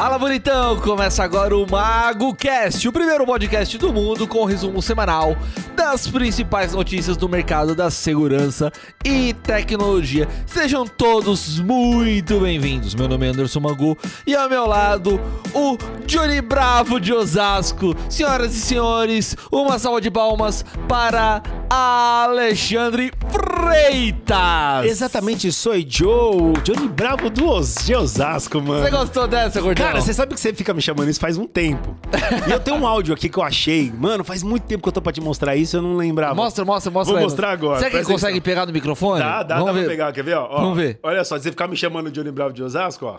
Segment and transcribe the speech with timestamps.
[0.00, 0.80] Fala bonitão!
[0.80, 5.36] Começa agora o Mago Cast, o primeiro podcast do mundo com resumo semanal
[5.76, 8.72] das principais notícias do mercado da segurança
[9.04, 10.26] e tecnologia.
[10.46, 12.94] Sejam todos muito bem-vindos.
[12.94, 13.94] Meu nome é Anderson Magu
[14.26, 15.20] e ao meu lado
[15.52, 15.76] o
[16.06, 17.94] Johnny Bravo de Osasco.
[18.08, 24.86] Senhoras e senhores, uma salva de palmas para Alexandre Freitas.
[24.86, 28.82] Exatamente, sou Joe, Johnny Bravo do Os de Osasco, mano.
[28.82, 29.89] Você gostou dessa, gordão?
[29.90, 31.98] Cara, você sabe que você fica me chamando isso faz um tempo.
[32.48, 33.90] e eu tenho um áudio aqui que eu achei.
[33.90, 36.32] Mano, faz muito tempo que eu tô pra te mostrar isso, eu não lembrava.
[36.32, 37.12] Mostra, mostra, mostra.
[37.12, 37.24] Vou aí.
[37.24, 38.44] mostrar agora, Será que ele consegue atenção.
[38.44, 39.18] pegar no microfone?
[39.20, 39.80] Dá, dá, Vamos dá ver.
[39.80, 40.36] pra pegar, quer ver?
[40.36, 41.00] Ó, ó, Vamos ver.
[41.02, 43.16] Olha só, se você ficar me chamando Johnny Bravo de Osasco, ó.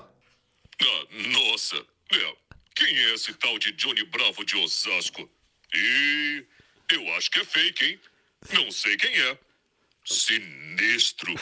[0.81, 1.05] Ah,
[1.49, 1.75] nossa.
[1.75, 2.33] É,
[2.73, 5.29] quem é esse tal de Johnny Bravo de Osasco?
[5.75, 6.45] E
[6.93, 7.99] eu acho que é fake, hein?
[8.53, 9.37] Não sei quem é.
[10.03, 11.33] Sinistro.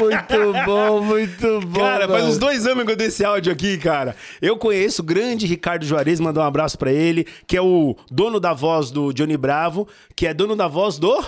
[0.00, 1.80] Muito bom, muito bom.
[1.80, 2.32] Cara, faz mano.
[2.32, 4.16] uns dois anos que eu dei esse áudio aqui, cara.
[4.40, 8.40] Eu conheço o grande Ricardo Juarez, mandar um abraço pra ele, que é o dono
[8.40, 11.22] da voz do Johnny Bravo, que é dono da voz do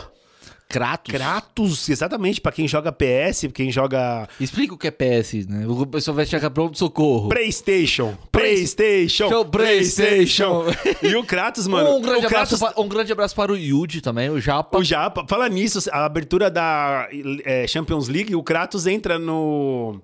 [0.71, 1.13] Kratos.
[1.13, 5.67] Kratos, exatamente, pra quem joga PS, quem joga Explica o que é PS, né?
[5.67, 7.29] O pessoal vai chegar pronto socorro.
[7.29, 10.65] PlayStation, PlayStation, Show, PlayStation.
[10.65, 11.07] PlayStation.
[11.07, 13.57] E o Kratos, mano, um, grande o abraço Kratos, pa- um grande abraço para o
[13.57, 14.79] Yuji também, o Japa.
[14.79, 17.09] o Japa, fala nisso, a abertura da
[17.45, 20.01] é, Champions League, o Kratos entra no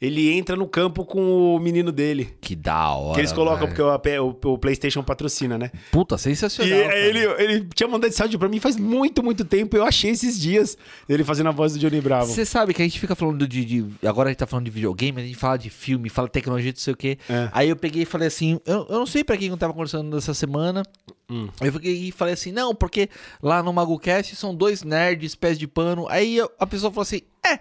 [0.00, 2.36] ele entra no campo com o menino dele.
[2.40, 3.14] Que da hora.
[3.14, 3.74] Que eles colocam, velho.
[3.98, 5.70] porque o, o- o PlayStation patrocina, né?
[5.90, 6.78] Puta, E sensacional.
[6.82, 6.96] cara.
[6.98, 9.76] ele, ele tinha mandado esse áudio pra mim faz muito, muito tempo.
[9.76, 10.76] Eu achei esses dias
[11.08, 12.26] ele fazendo a voz do Johnny Bravo.
[12.32, 14.70] Você sabe que a gente fica falando de, de- Agora a gente tá falando de
[14.70, 17.18] videogame, a gente fala de filme, fala de tecnologia, não sei o quê.
[17.28, 17.48] É.
[17.52, 20.14] Aí eu peguei e falei assim: eu, eu não sei pra quem eu tava conversando
[20.14, 20.82] dessa semana.
[21.28, 21.48] Hum.
[21.60, 23.08] Aí eu peguei e falei assim: não, porque
[23.42, 26.06] lá no MagoCast são dois nerds, pés de pano.
[26.08, 27.58] Aí eu- a pessoa falou assim: é,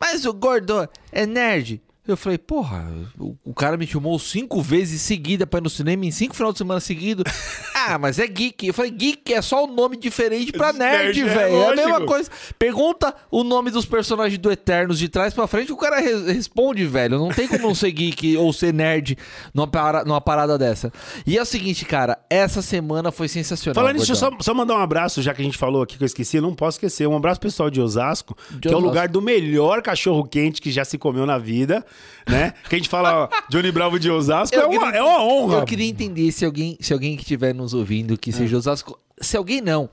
[0.00, 1.82] mas o gordo é nerd.
[2.12, 2.86] Eu falei, porra,
[3.18, 6.52] o, o cara me chamou cinco vezes seguida pra ir no cinema em cinco final
[6.52, 7.22] de semana seguido.
[7.74, 8.66] ah, mas é geek.
[8.66, 11.56] Eu falei, geek é só um nome diferente pra nerd, é velho.
[11.56, 12.30] É, a mesma coisa.
[12.58, 16.84] Pergunta o nome dos personagens do Eternos de trás pra frente, o cara re- responde,
[16.86, 17.18] velho.
[17.18, 19.16] Não tem como não ser geek ou ser nerd
[19.54, 20.92] numa, para- numa parada dessa.
[21.26, 23.74] E é o seguinte, cara, essa semana foi sensacional.
[23.82, 26.06] Falando nisso, só, só mandar um abraço, já que a gente falou aqui que eu
[26.06, 27.06] esqueci, eu não posso esquecer.
[27.06, 30.70] Um abraço pro pessoal de Osasco, que é o lugar do melhor cachorro quente que
[30.70, 31.84] já se comeu na vida,
[32.28, 32.54] né?
[32.68, 35.58] Que a gente fala Johnny Bravo de Osasco, é uma, queria- é uma honra.
[35.58, 38.32] Eu queria entender se alguém, se alguém que estiver nos ouvindo, que É.
[38.32, 38.98] seja Osasco.
[39.20, 39.88] Se alguém não.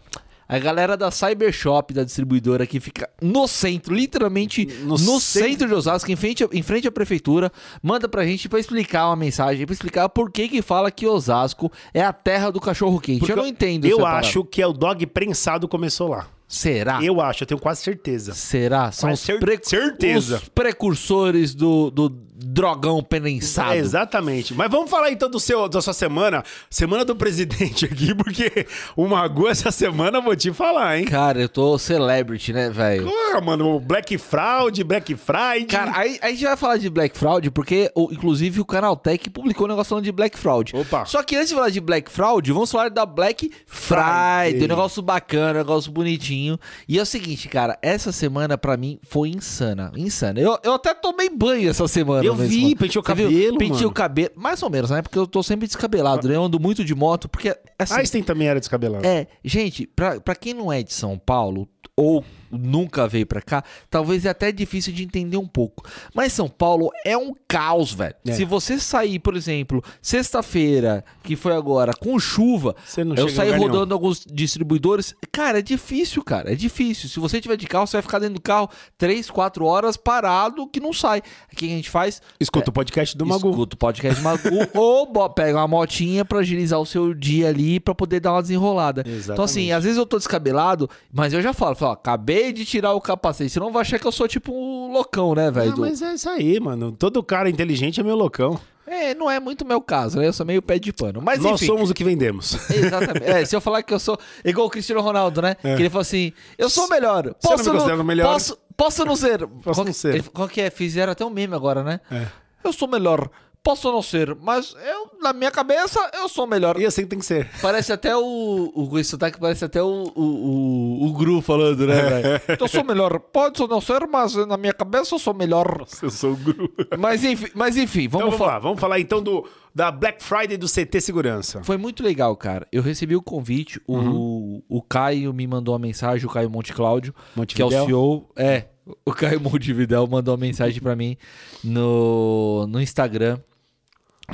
[0.50, 5.50] A galera da Cybershop, da distribuidora, que fica no centro, literalmente No no, centro.
[5.50, 7.52] centro de Osasco, em frente, em frente à prefeitura,
[7.84, 11.70] manda pra gente pra explicar uma mensagem, pra explicar por que que fala que Osasco
[11.94, 13.20] é a terra do cachorro quente.
[13.20, 16.28] Porque eu não entendo Eu acho que é o dog prensado começou lá.
[16.48, 17.04] Será?
[17.04, 18.34] Eu acho, eu tenho quase certeza.
[18.34, 18.90] Será?
[18.92, 20.38] São Mas os, cer- pre- certeza.
[20.38, 23.74] os precursores do, do drogão penensado.
[23.74, 24.54] É, exatamente.
[24.54, 29.08] Mas vamos falar então do seu, da sua semana, semana do presidente aqui, porque o
[29.08, 31.06] Magu essa semana eu vou te falar, hein?
[31.06, 33.10] Cara, eu tô celebrity, né, velho?
[33.34, 35.66] Ah, mano, o Black Fraud, Black Friday.
[35.66, 39.30] Cara, aí, aí a gente vai falar de Black Fraud, porque o- inclusive o Canaltech
[39.30, 40.76] publicou um negócio falando de Black Fraud.
[40.76, 41.06] Opa.
[41.06, 44.52] Só que antes de falar de Black Fraud, vamos falar da Black Friday.
[44.52, 44.64] Friday.
[44.66, 46.60] Um negócio bacana, um negócio bonitinho.
[46.88, 49.92] E é o seguinte, cara, essa semana pra mim foi insana.
[49.96, 50.40] Insana.
[50.40, 52.27] Eu, eu até tomei banho essa semana.
[52.28, 54.32] Eu vi, penteou o cabelo, Pentei o cabelo.
[54.36, 55.02] Mais ou menos, né?
[55.02, 56.36] Porque eu tô sempre descabelado, né?
[56.36, 59.06] Eu ando muito de moto, porque assim, Einstein também era descabelado.
[59.06, 63.64] é, gente, pra, pra quem não é de São Paulo ou nunca veio pra cá,
[63.90, 65.84] talvez é até difícil de entender um pouco.
[66.14, 68.16] Mas São Paulo é um caos, velho.
[68.26, 68.34] É.
[68.34, 72.76] Se você sair, por exemplo, sexta-feira, que foi agora, com chuva,
[73.16, 73.72] eu saí lugar nenhum.
[73.72, 75.14] rodando alguns distribuidores.
[75.32, 76.52] Cara, é difícil, cara.
[76.52, 77.10] É difícil.
[77.10, 80.68] Se você tiver de carro, você vai ficar dentro do carro 3, 4 horas parado
[80.68, 81.22] que não sai.
[81.52, 82.22] O que a gente faz?
[82.40, 83.50] Escuta o podcast do Magu.
[83.50, 87.94] Escuta o podcast Magu ou pega uma motinha pra agilizar o seu dia ali pra
[87.96, 89.02] poder dar uma desenrolada.
[89.02, 89.72] Então assim, Exatamente.
[89.72, 93.02] às vezes eu tô descabelado, mas eu já falo, falo, ó, acabei de tirar o
[93.02, 95.72] capacete, você não vai achar que eu sou tipo um loucão, né, velho?
[95.72, 96.92] Ah, do- mas é isso aí, mano.
[96.92, 98.60] Todo cara inteligente é meu loucão.
[98.86, 100.26] É, não é muito meu caso, né?
[100.28, 101.22] Eu sou meio pé de pano.
[101.22, 101.66] Mas Nós enfim.
[101.66, 102.58] somos o que vendemos.
[102.72, 103.26] Exatamente.
[103.26, 105.56] É, se eu falar que eu sou igual o Cristiano Ronaldo, né?
[105.56, 107.28] Que ele falou assim: eu sou o melhor.
[107.28, 107.30] É.
[107.38, 108.32] Você não Posso melhor?
[108.34, 109.46] Posso, posso não ser.
[109.46, 110.14] Posso qual, não ser.
[110.16, 110.70] Ele, qual que é?
[110.70, 112.00] Fizeram até um meme agora, né?
[112.10, 112.28] É.
[112.64, 113.30] Eu sou melhor.
[113.68, 116.80] Posso não ser, mas eu, na minha cabeça, eu sou melhor.
[116.80, 117.50] E assim tem que ser.
[117.62, 118.72] Parece até o.
[118.74, 122.42] o com esse sotaque parece até o, o, o, o Gru falando, né, velho?
[122.58, 123.20] Eu sou o melhor.
[123.20, 125.86] Pode não ser, mas na minha cabeça eu sou melhor.
[126.02, 126.72] Eu sou o guru.
[126.98, 128.54] Mas enfim, mas enfim Então vamos vamos falar.
[128.54, 131.62] lá, vamos falar então do, da Black Friday do CT Segurança.
[131.62, 132.66] Foi muito legal, cara.
[132.72, 137.14] Eu recebi o convite, o, o Caio me mandou uma mensagem, o Caio Monte Cláudio,
[137.50, 137.70] que é o?
[137.70, 138.30] CEO.
[138.34, 138.68] É,
[139.06, 141.18] o Caio Montevidéu mandou uma mensagem pra mim
[141.62, 143.40] no, no Instagram.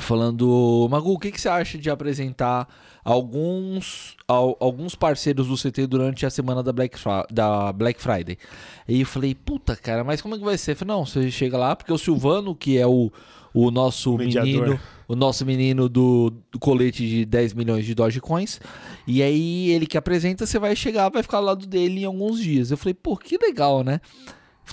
[0.00, 2.68] Falando, Magu, o que, que você acha de apresentar
[3.04, 6.96] alguns, al- alguns parceiros do CT durante a semana da Black,
[7.30, 8.36] da Black Friday?
[8.88, 10.72] E eu falei, puta, cara, mas como é que vai ser?
[10.72, 13.10] Eu falei, não, você chega lá, porque o Silvano, que é o,
[13.52, 14.44] o nosso Mediador.
[14.52, 18.60] menino, o nosso menino do, do colete de 10 milhões de Dogecoins,
[19.06, 22.40] e aí ele que apresenta, você vai chegar, vai ficar ao lado dele em alguns
[22.40, 22.70] dias.
[22.70, 24.00] Eu falei, pô, que legal, né?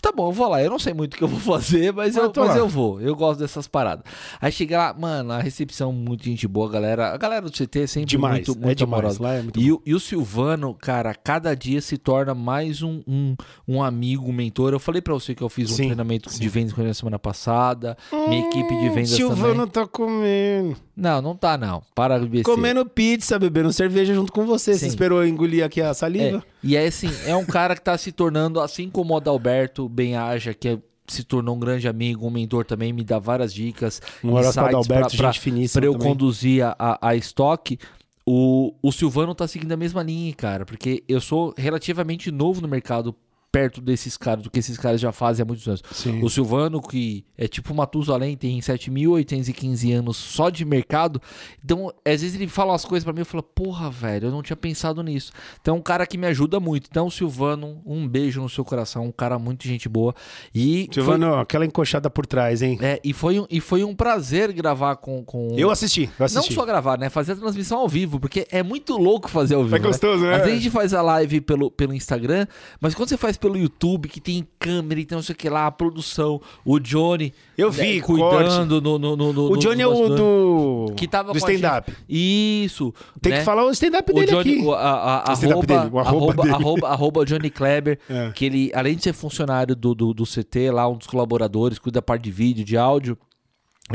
[0.02, 0.62] Tá bom, eu vou lá.
[0.62, 2.58] Eu não sei muito o que eu vou fazer, mas, Mas eu, mas lá.
[2.58, 3.00] eu vou.
[3.02, 4.04] Eu gosto dessas paradas.
[4.40, 7.14] Aí chega lá, mano, a recepção muito gente boa, a galera.
[7.14, 8.94] A galera do CT é sempre Demais, muito, é muito demais.
[9.00, 9.22] amorosa.
[9.24, 13.02] Lá é muito E o, e o Silvano, cara, cada dia se torna mais um,
[13.08, 13.36] um,
[13.68, 14.74] um amigo, um mentor.
[14.74, 16.40] Eu falei pra você que eu fiz um Sim, treinamento sim.
[16.40, 17.98] de vendas com ele na semana passada.
[18.12, 19.68] minha equipe de vendas Silvano também.
[19.68, 20.76] tá comendo.
[20.96, 21.82] Não, não tá não.
[21.94, 22.44] Para de.
[22.44, 24.74] Comendo pizza, bebendo cerveja junto com você.
[24.74, 24.88] Você Sim.
[24.88, 26.38] esperou eu engolir aqui a saliva?
[26.38, 29.88] É, e é assim, é um cara que tá se tornando, assim como o Adalberto
[29.90, 34.02] Benhaja, que é- se tornou um grande amigo, um mentor também, me dá várias dicas.
[34.24, 36.08] Um abraço pra insights Adalberto, pra- gente finíssima Pra eu também.
[36.08, 37.78] conduzir a, a, a estoque.
[38.26, 42.68] O, o Silvano tá seguindo a mesma linha, cara, porque eu sou relativamente novo no
[42.68, 43.14] mercado
[43.52, 45.84] perto desses caras, do que esses caras já fazem há muitos anos.
[45.92, 46.24] Sim.
[46.24, 51.22] O Silvano, que é tipo Matusalém, tem 7.815 anos só de mercado.
[51.64, 54.42] Então, às vezes ele fala umas coisas pra mim, eu falo, porra, velho, eu não
[54.42, 55.32] tinha pensado nisso.
[55.60, 56.88] Então, é um cara que me ajuda muito.
[56.90, 60.16] Então, Silvano, um beijo no seu coração, um cara muito gente boa.
[60.56, 62.78] E foi, Silvano, aquela encoxada por trás, hein?
[62.82, 65.24] é, e foi, um, e foi um prazer gravar com...
[65.26, 65.50] com...
[65.58, 66.54] Eu assisti, eu Não assisti.
[66.54, 67.10] só gravar, né?
[67.10, 69.76] Fazer a transmissão ao vivo, porque é muito louco fazer ao vivo.
[69.76, 70.36] É gostoso, né?
[70.36, 72.48] Às vezes a gente faz a live pelo, pelo Instagram,
[72.80, 75.50] mas quando você faz pelo YouTube, que tem câmera e tem não sei o que
[75.50, 77.34] lá, a produção, o Johnny.
[77.58, 81.32] Eu né, vi, cuidando no, no, no, no- O Johnny é o do, Que tava
[81.34, 81.92] do stand-up.
[82.08, 82.94] Isso.
[83.22, 83.40] Tem né?
[83.40, 84.66] que falar o stand-up dele Johnny, aqui.
[84.66, 86.56] o- a, a, O stand-up arroba, dele, o arroba arroba, dele.
[86.56, 88.32] arroba, arroba Johnny Kleber, É.
[88.32, 91.98] que ele, além de ser funcionário do, do, do CT, lá, um dos colaboradores, cuida
[91.98, 93.18] da parte de vídeo, de áudio,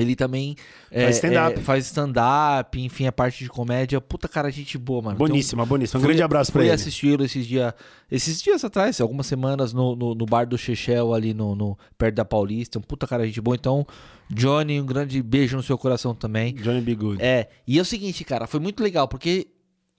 [0.03, 0.57] ele também
[0.91, 1.59] é, Faz stand-up.
[1.59, 4.01] é, faz stand-up, enfim, a parte de comédia.
[4.01, 5.15] Puta cara, gente boa, mano.
[5.17, 5.99] Então, Boníssima, boníssima.
[5.99, 6.75] Um fui- grande abraço pra fui ele.
[6.75, 7.73] assisti-lo esses dias
[8.11, 12.15] esses dias atrás, algumas semanas, no, no, no bar do Chechel, ali no, no- perto
[12.17, 12.79] da Paulista.
[12.79, 13.57] Um puta cara, gente boa.
[13.57, 13.87] Então,
[14.31, 16.55] Johnny, um grande beijo no seu coração também.
[16.55, 16.95] Johnny B.
[16.95, 17.23] Good.
[17.23, 19.49] É, e é o seguinte, cara, foi muito legal, porque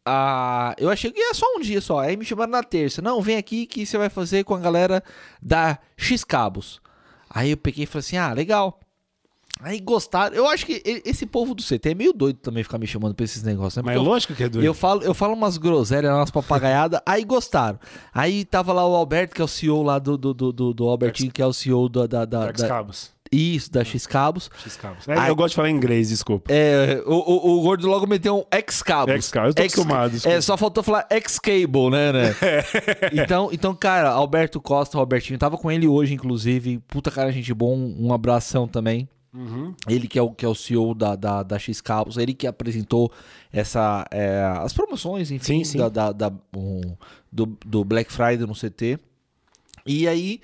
[0.06, 2.00] ah, eu achei que ia só um dia só.
[2.00, 3.02] Aí me chamaram na terça.
[3.02, 5.04] Não, vem aqui que você vai fazer com a galera
[5.42, 6.80] da X Cabos.
[7.30, 8.80] Aí eu peguei e falei assim: ah, legal.
[9.62, 10.36] Aí gostaram.
[10.36, 13.24] Eu acho que esse povo do CT é meio doido também ficar me chamando pra
[13.26, 13.84] esses negócios, né?
[13.86, 14.64] Mas eu- lógico que é doido.
[14.66, 17.80] eu falo, eu falo umas groselhas, umas papagaiadas, aí gostaram.
[18.14, 21.32] Aí tava lá o Alberto, que é o CEO lá do, do, do, do- Albertinho,
[21.32, 22.06] que é o CEO da.
[22.08, 23.12] da, da, X da- Cabos.
[23.32, 24.50] isso, da X Cabos.
[24.64, 25.08] X Cabos.
[25.08, 26.52] É, eu gosto de falar inglês, desculpa.
[26.54, 29.14] É, o, o, o Gordo logo meteu um X-Cabos.
[29.16, 30.38] X-Cabos, eu tô acostumado, desculpa.
[30.38, 32.36] É, só faltou falar X-Cable, né, né?
[33.12, 36.80] então, então, cara, Alberto Costa, o Albertinho, tava com ele hoje, inclusive.
[36.88, 39.10] Puta cara, gente bom, um abração também.
[39.38, 39.76] Uhum.
[39.88, 43.12] Ele que é o, que é o CEO da, da, da X-Cabos, ele que apresentou
[43.54, 45.78] essa, é, as promoções, enfim, Sim, sim.
[45.78, 46.82] Da, da- da- um,
[47.32, 48.98] do, do Black Friday no CT.
[49.86, 50.42] E aí,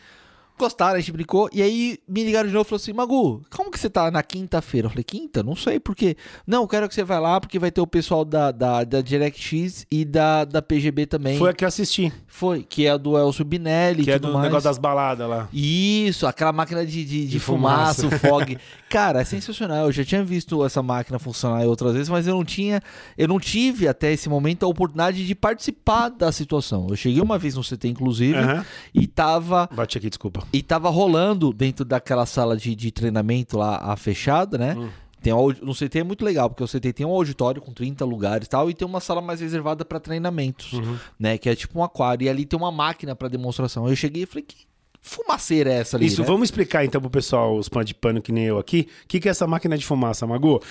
[0.58, 1.50] gostaram, a gente brincou.
[1.52, 4.22] E aí, me ligaram de novo e falaram assim: Magu, como que você tá na
[4.24, 4.86] quinta-feira?
[4.88, 5.42] Eu falei: Quinta?
[5.44, 6.16] Não sei por quê.
[6.46, 9.86] Não, quero que você vá lá porque vai ter o pessoal da, da, da DirectX
[9.92, 11.38] e da, da PGB também.
[11.38, 12.12] Foi a que eu assisti.
[12.28, 14.44] Foi, que é do Elcio Binelli Que é do mais.
[14.46, 15.48] negócio das baladas lá.
[15.54, 18.58] Isso, aquela máquina de, de, de De fumaça, o fog.
[18.89, 19.86] Cara, é sensacional.
[19.86, 22.82] Eu já tinha visto essa máquina funcionar outras vezes, mas eu não tinha,
[23.18, 26.88] eu não tive até esse momento a oportunidade de participar da situação.
[26.89, 28.66] Eu cheguei uma vez no CT, inclusive, Aham.
[28.94, 30.43] e tava Bate aqui, desculpa.
[30.52, 34.76] E tava rolando dentro daquela sala de, de treinamento lá, a fechada, né?
[34.78, 34.90] Hum.
[35.22, 38.04] Tem um no CT é muito legal, porque o CT tem um auditório com 30
[38.04, 40.98] lugares e tal, e tem uma sala mais reservada para treinamentos, Uhum.
[41.18, 41.38] né?
[41.38, 42.26] Que é tipo um aquário.
[42.26, 43.88] E ali tem uma máquina para demonstração.
[43.88, 44.58] Eu cheguei e falei, que
[45.00, 46.08] fumaceira é essa ali?
[46.08, 46.28] Isso, né?
[46.28, 49.20] vamos explicar então pro pessoal, os pães de pano que nem eu aqui, o que,
[49.20, 50.62] que é essa máquina de fumaça, Magu?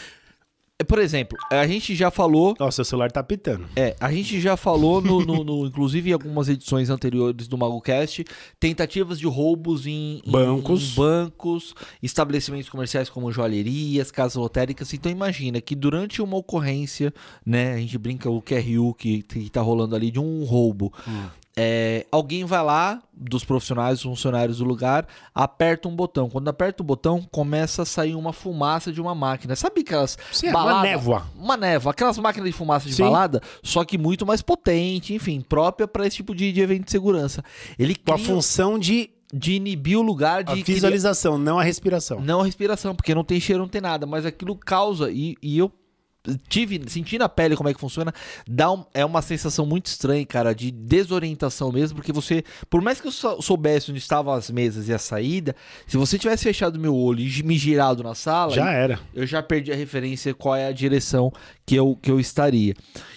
[0.88, 2.56] Por exemplo, a gente já falou.
[2.58, 3.66] Ó, seu celular tá apitando.
[3.76, 8.24] É, a gente já falou, no, no- no- inclusive em algumas edições anteriores do MagoCast,
[8.58, 10.92] tentativas de roubos em, Bancos.
[10.92, 14.92] em bancos, estabelecimentos comerciais como joalherias, casas lotéricas.
[14.92, 17.14] Então imagina que durante uma ocorrência,
[17.46, 20.92] né, a gente brinca o QRU que, que tá rolando ali de um roubo.
[21.56, 26.28] É, alguém vai lá, dos profissionais, dos funcionários do lugar, aperta um botão.
[26.30, 29.54] Quando aperta o botão, começa a sair uma fumaça de uma máquina.
[29.54, 31.26] Sabe aquelas Sim, uma baladas- névoa.
[31.36, 33.02] uma névoa, aquelas máquinas de fumaça de Sim.
[33.04, 36.90] balada, só que muito mais potente, enfim, própria para esse tipo de, de evento de
[36.90, 37.44] segurança.
[37.78, 41.62] Ele Com a função de de inibir o lugar a de criar- visualização, não a
[41.64, 42.20] respiração.
[42.20, 45.56] não a respiração, porque não tem cheiro, não tem nada, mas aquilo causa e, e
[45.56, 45.72] eu
[46.48, 48.12] tive, senti na pele como é que funciona,
[48.48, 53.00] dá um- é uma sensação muito estranha, cara, de desorientação mesmo, porque você, por mais
[53.00, 55.54] que eu sou- soubesse onde estavam as mesas e a saída,
[55.86, 59.00] se você tivesse fechado meu olho e me girado na sala, Já era.
[59.14, 61.32] eu já perdi a referência qual é a direção
[61.64, 62.74] que eu, que eu estaria.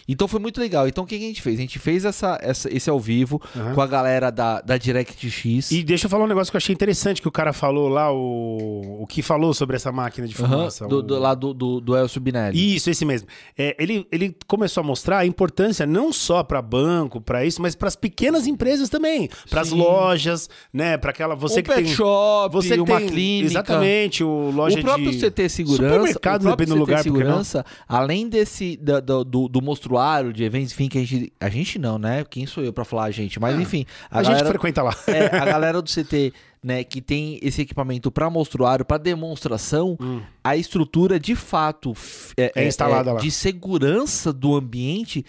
[0.08, 0.88] Então foi muito legal.
[0.88, 1.58] Então o que, que a gente fez?
[1.58, 3.74] A gente fez essa, essa- esse ao vivo Aham.
[3.74, 5.72] com a galera da, da DirectX.
[5.72, 8.12] E deixa eu falar um negócio que eu achei interessante que o cara falou lá,
[8.14, 10.88] o, o que falou sobre essa máquina de fumaça.
[10.88, 12.76] do, o- do- lá do, do, do Elcio Binelli.
[12.76, 13.28] Isso, esse mesmo.
[13.58, 17.74] É, ele, ele começou a mostrar a importância não só para banco, para isso, mas
[17.76, 21.84] para as pequenas empresas também, para as lojas, né, para aquela você um que pet
[21.84, 23.46] tem shop, você que uma tem clínica.
[23.54, 27.04] exatamente o loja o próprio de CT Segurança, supermercado, o próprio depende do lugar, CT?
[27.04, 31.50] Segurança, além desse da- do, do, do mostruário de eventos, enfim, que a gente a
[31.50, 32.24] gente não, né?
[32.30, 33.40] Quem sou eu pra falar a gente?
[33.40, 34.96] Mas enfim, A, a, gente galera, frequenta lá.
[35.08, 39.98] é, a galera do CT, né, que tem esse equipamento pra mostruário, pra demonstração,
[40.44, 42.50] a estrutura de fato f- Hum.
[42.56, 43.20] É instalada lá.
[43.20, 45.24] de segurança do ambiente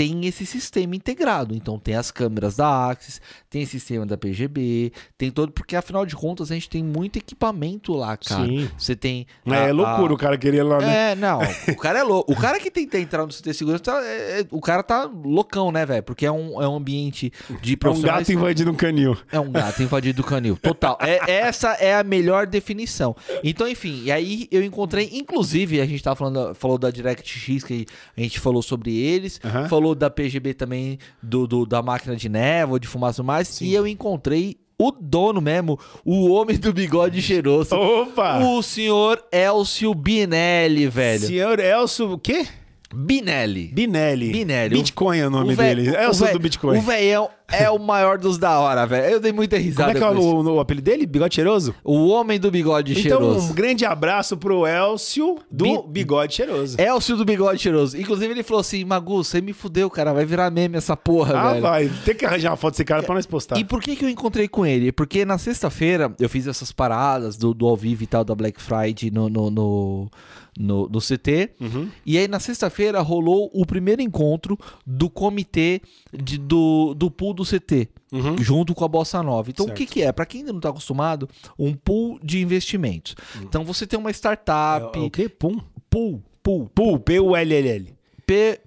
[0.00, 1.54] tem esse sistema integrado.
[1.54, 6.06] Então tem as câmeras da Axis, tem esse sistema da PGB, tem todo porque afinal
[6.06, 8.46] de contas a gente tem muito equipamento lá, cara.
[8.46, 8.70] Sim.
[8.78, 11.10] Você tem É, a- loucura a- o cara querer lá, né?
[11.12, 11.40] é, não.
[11.68, 12.32] O cara é louco.
[12.32, 15.70] O cara que tenta entrar no CT Segurança, tá- é- é- o cara tá loucão,
[15.70, 16.02] né, velho?
[16.02, 17.30] Porque é um, é um ambiente
[17.60, 18.20] de É um profissionais.
[18.20, 19.18] gato invadindo um canil.
[19.30, 20.56] É um gato invadido do canil.
[20.56, 20.96] Total.
[21.02, 23.14] É, essa é a melhor definição.
[23.44, 27.84] Então, enfim, e aí eu encontrei, inclusive, a gente tava falando, falou da DirectX, que
[28.16, 29.38] a gente falou sobre eles,
[29.68, 33.86] falou da PGB também, do, do- da máquina de névoa, de fumaça mais, e eu
[33.86, 37.74] encontrei o dono mesmo, o homem do bigode cheiroso.
[37.76, 38.38] Opa!
[38.38, 41.26] O senhor Elcio Binelli, velho.
[41.26, 42.46] Senhor Elcio, o quê?
[42.92, 43.68] Binelli.
[43.68, 44.32] Binelli.
[44.32, 44.74] Binelli.
[44.74, 45.90] Bitcoin é o nome vé- dele.
[45.90, 46.78] o Elcio vé- do Bitcoin.
[46.78, 49.14] O velhão é o maior dos da hora, velho.
[49.14, 51.06] Eu dei muita Como risada é que é o, o apelido dele?
[51.06, 51.74] Bigode cheiroso?
[51.84, 53.50] O homem do bigode Então, cheiroso.
[53.50, 56.80] um grande abraço pro Elcio do Bi- Bigode Cheiroso.
[56.80, 57.96] Elcio do bigode cheiroso.
[57.98, 60.12] Inclusive, ele falou assim: Magu, você me fudeu, cara.
[60.12, 61.62] Vai virar meme essa porra, ah, velho.
[61.62, 61.88] vai.
[62.04, 63.58] Tem que arranjar uma foto desse cara pra nós postar.
[63.58, 64.92] E por que, que eu encontrei com ele?
[64.92, 68.60] Porque na sexta-feira eu fiz essas paradas do, do ao vivo e tal da Black
[68.60, 70.10] Friday no, no, no,
[70.58, 71.50] no- no CT.
[71.60, 71.88] Uhum.
[72.04, 75.80] E aí na sexta-feira rolou o primeiro encontro do comitê
[76.12, 77.88] de- do, do pool do CT.
[78.40, 79.50] Junto com a Bossa Nova.
[79.50, 79.68] Então, Uhum.
[79.70, 79.82] Certo.
[79.82, 80.10] o que, que é?
[80.12, 81.28] Pra quem ainda não tá acostumado,
[81.58, 83.14] um pool de investimentos.
[83.42, 84.96] Então, você tem uma startup.
[84.98, 85.04] Uhum.
[85.04, 85.28] É, o quê?
[85.28, 85.58] Pum?
[85.88, 86.68] Pool, pool.
[86.74, 87.94] Pool, P-U-L-L-L.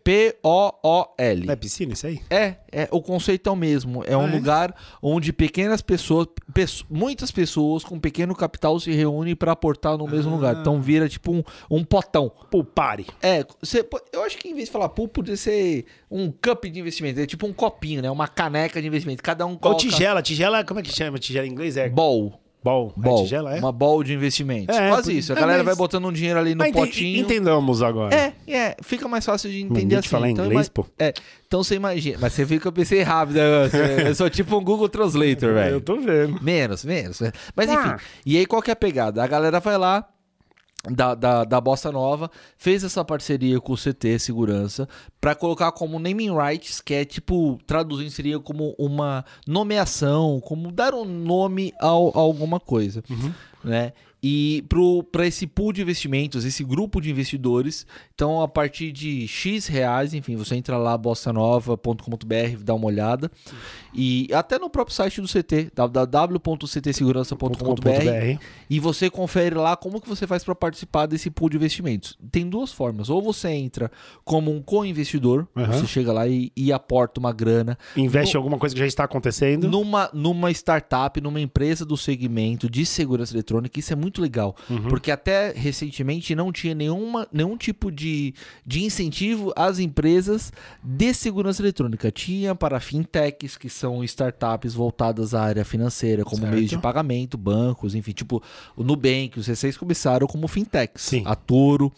[0.03, 1.46] P-O-O-L.
[1.46, 2.20] Não é piscina isso aí?
[2.29, 4.03] É, é, o conceito é o mesmo.
[4.05, 4.32] É um Ah, é?
[4.36, 10.05] lugar onde pequenas pessoas, pesso- muitas pessoas com pequeno capital se reúnem para aportar no
[10.08, 10.36] mesmo Ah.
[10.36, 10.55] lugar.
[10.60, 12.29] Então vira tipo um, um potão.
[12.51, 13.08] Pool party.
[13.22, 16.79] É, você, eu acho que em vez de falar pool, podia ser um cup de
[16.79, 17.20] investimento.
[17.20, 18.12] É tipo um copinho, né?
[18.12, 19.24] Uma caneca de investimento.
[19.24, 19.79] Cada um Ou coloca...
[19.82, 20.22] tigela.
[20.22, 21.17] Tigela, como é que chama?
[21.17, 22.39] Tigela em inglês é Ball.
[22.63, 22.93] Ball.
[22.96, 23.20] Ball.
[23.20, 23.60] É tigela, é?
[23.60, 24.75] Uma ball de investimentos.
[24.75, 25.34] É, Quase por- isso.
[25.34, 27.20] A é, galera mas- vai botando um dinheiro ali no ente- potinho.
[27.22, 28.15] Entendamos agora.
[28.15, 30.08] É, é, fica mais fácil de entender assim.
[30.10, 30.86] falar então, inglês, ima- pô.
[30.98, 31.13] É,
[31.48, 32.17] então você imagina.
[32.22, 33.36] Mas você viu que eu pensei rápido.
[33.36, 33.43] né?
[33.43, 35.75] Eu- Eu sou tipo um Google Translator, velho.
[35.75, 36.41] Eu tô vendo.
[36.41, 37.20] Menos, menos.
[37.55, 37.74] Mas Ah.
[37.74, 38.05] enfim.
[38.25, 39.24] E aí qual que é a pegada?
[39.24, 40.08] A galera vai lá.
[40.89, 44.85] Da, da, da Bossa Nova, fez essa parceria com o CT Segurança
[45.21, 50.93] pra colocar como naming rights, que é tipo, traduzindo seria como uma nomeação, como dar
[50.93, 53.01] um nome ao- a alguma coisa,
[53.63, 53.93] né?
[54.23, 59.27] E pro, pra esse pool de investimentos, esse grupo de investidores, então a partir de
[59.27, 63.29] X reais, enfim, você entra lá, bossanova.com.br, dá uma olhada.
[63.93, 68.39] E até no próprio site do CT, www.ctsegurança.com.br
[68.69, 72.17] e você confere lá como que você faz para participar desse pool de investimentos.
[72.31, 73.09] Tem duas formas.
[73.09, 73.91] Ou você entra
[74.23, 75.73] como um co-investidor, Aham.
[75.73, 79.03] você chega lá e, e aporta uma grana Investe em alguma coisa que já está
[79.03, 79.69] acontecendo.
[79.69, 83.79] numa, numa startup, numa empresa do segmento de segurança eletrônica.
[83.79, 84.55] Isso é muito legal.
[84.70, 84.88] Uhum.
[84.88, 88.34] Porque até recentemente não tinha nenhuma, nenhum tipo de,
[88.65, 90.51] de incentivo às empresas
[90.84, 92.12] de segurança eletrônica.
[92.12, 96.53] Tinha para fintechs, que são startups voltadas à área financeira, como Certo.
[96.53, 98.41] meios de pagamento, bancos, enfim, tipo
[98.75, 101.01] o Nubank, os C6 começaram como fintechs.
[101.03, 101.24] Sim.
[101.25, 101.91] A Toro.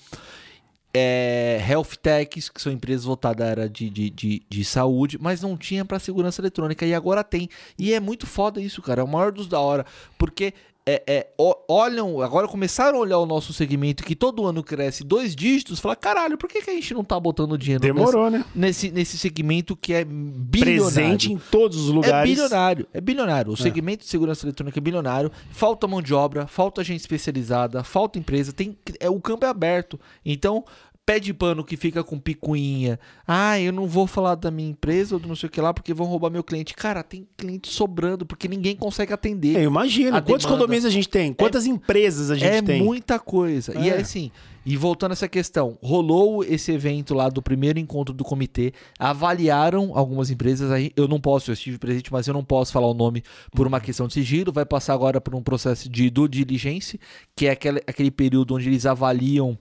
[0.98, 5.42] É, health techs, que são empresas voltadas à área de, de, de, de saúde, mas
[5.42, 7.50] não tinha para segurança eletrônica e agora tem.
[7.78, 9.02] E é muito foda isso, cara.
[9.02, 9.86] É o maior dos da hora,
[10.18, 10.54] porque
[10.88, 11.28] é, é,
[11.68, 15.96] olham, agora começaram a olhar o nosso segmento que todo ano cresce dois dígitos, falar,
[15.96, 18.46] caralho, por que, que a gente não tá botando dinheiro Demorou, né?
[18.54, 20.94] nesse, nesse, nesse segmento que é bilionário?
[20.94, 22.30] Presente em todos os É lugares.
[22.30, 23.52] bilionário, é bilionário.
[23.52, 25.32] O segmento de segurança eletrônica é bilionário.
[25.50, 28.54] Falta mão de obra, falta gente especializada, falta empresa.
[28.54, 30.00] Tem, é, o campo é aberto.
[30.24, 30.64] Então,
[31.06, 33.00] pé de pano que fica com picuinha.
[33.28, 35.74] Ah, eu não vou falar da minha empresa ou do não sei o que lá
[35.74, 36.74] porque vão roubar meu cliente.
[36.74, 39.56] Cara, tem cliente sobrando porque ninguém consegue atender.
[39.58, 40.62] É, imagina, A quantos demanda.
[40.64, 41.32] condomínios a gente tem?
[41.34, 42.82] Quantas empresas a gente é tem?
[42.82, 43.78] muita coisa.
[43.80, 43.98] E É.
[43.98, 44.32] é assim,
[44.66, 49.92] e voltando a essa questão, rolou esse evento lá do primeiro encontro do comitê, avaliaram
[49.96, 52.94] algumas empresas, aí eu não posso, eu estive presente, mas eu não posso falar o
[52.96, 53.22] nome
[53.52, 57.00] por uma questão de sigilo, vai passar agora por um processo de due diligence,
[57.36, 59.56] que é aquele, aquele período onde eles avaliam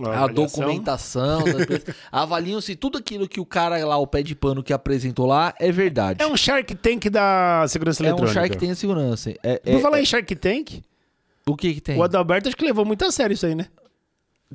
[0.00, 1.52] a documentação, da
[2.10, 5.54] avaliam se tudo aquilo que o cara lá, o pé de pano que apresentou lá,
[5.58, 6.22] é verdade.
[6.22, 8.40] É um Shark Tank da segurança É um eletrônica.
[8.40, 9.30] Shark tem a segurança.
[9.42, 10.82] É, Vou é- falar em Shark Tank.
[11.46, 11.98] o que que tem?
[11.98, 13.66] O Adalberto acho que levou muito a sério isso aí, né?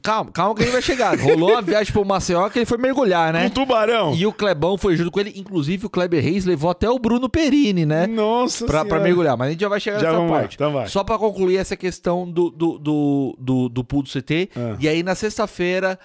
[0.04, 1.18] Calma, calma que ele vai chegar.
[1.20, 3.46] Rolou a viagem pro Maceió que ele foi mergulhar, né?
[3.48, 4.14] Um tubarão.
[4.14, 5.34] E o Clebão foi junto com ele.
[5.36, 8.08] Inclusive, o Kleber Reis levou até o Bruno Perini, né?
[8.08, 9.04] Nossa Pra, pra Senhora.
[9.04, 9.38] mergulhar.
[9.38, 10.56] Mas a gente já vai chegar Já nessa vamos lá, parte.
[10.56, 10.88] então.
[10.88, 14.50] Só pra concluir essa questão do, do, do, do, do pool do CT.
[14.56, 14.76] Ah.
[14.80, 15.98] E aí, na sexta-feira,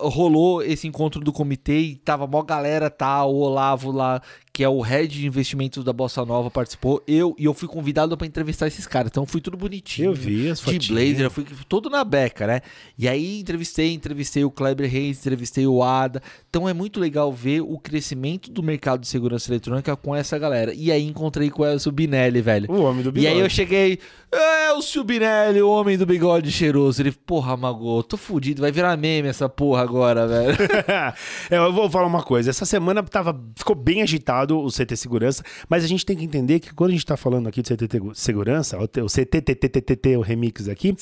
[0.00, 3.24] rolou esse encontro do comitê e tava mó galera, tá?
[3.24, 4.20] O Olavo lá,
[4.52, 7.02] que é o head de investimentos da Bossa Nova, participou.
[7.06, 9.10] Eu, e eu fui convidado pra entrevistar esses caras.
[9.10, 10.10] Então, fui tudo bonitinho.
[10.10, 10.88] Eu vi as De fotinhas.
[10.88, 12.60] blazer, eu fui todo na beca, né?
[12.98, 16.20] E aí entrevistei, entrevistei o Kleber Reis, entrevistei o Ada.
[16.48, 20.74] Então é muito legal ver o crescimento do mercado de segurança eletrônica com essa galera.
[20.74, 22.70] E aí encontrei com o Elcio Binelli, velho.
[22.70, 23.26] O homem do E bigode.
[23.34, 23.98] aí eu cheguei,
[24.70, 27.00] Elcio Binelli, o homem do bigode cheiroso.
[27.02, 30.56] Ele, porra, Mago, tô fudido, vai virar meme essa porra agora, velho.
[31.50, 32.50] É, eu vou falar uma coisa.
[32.50, 36.60] Essa semana tava, ficou bem agitado o CT Segurança, mas a gente tem que entender
[36.60, 40.94] que quando a gente tá falando aqui de CT Segurança, o CTTTTT, o remix aqui,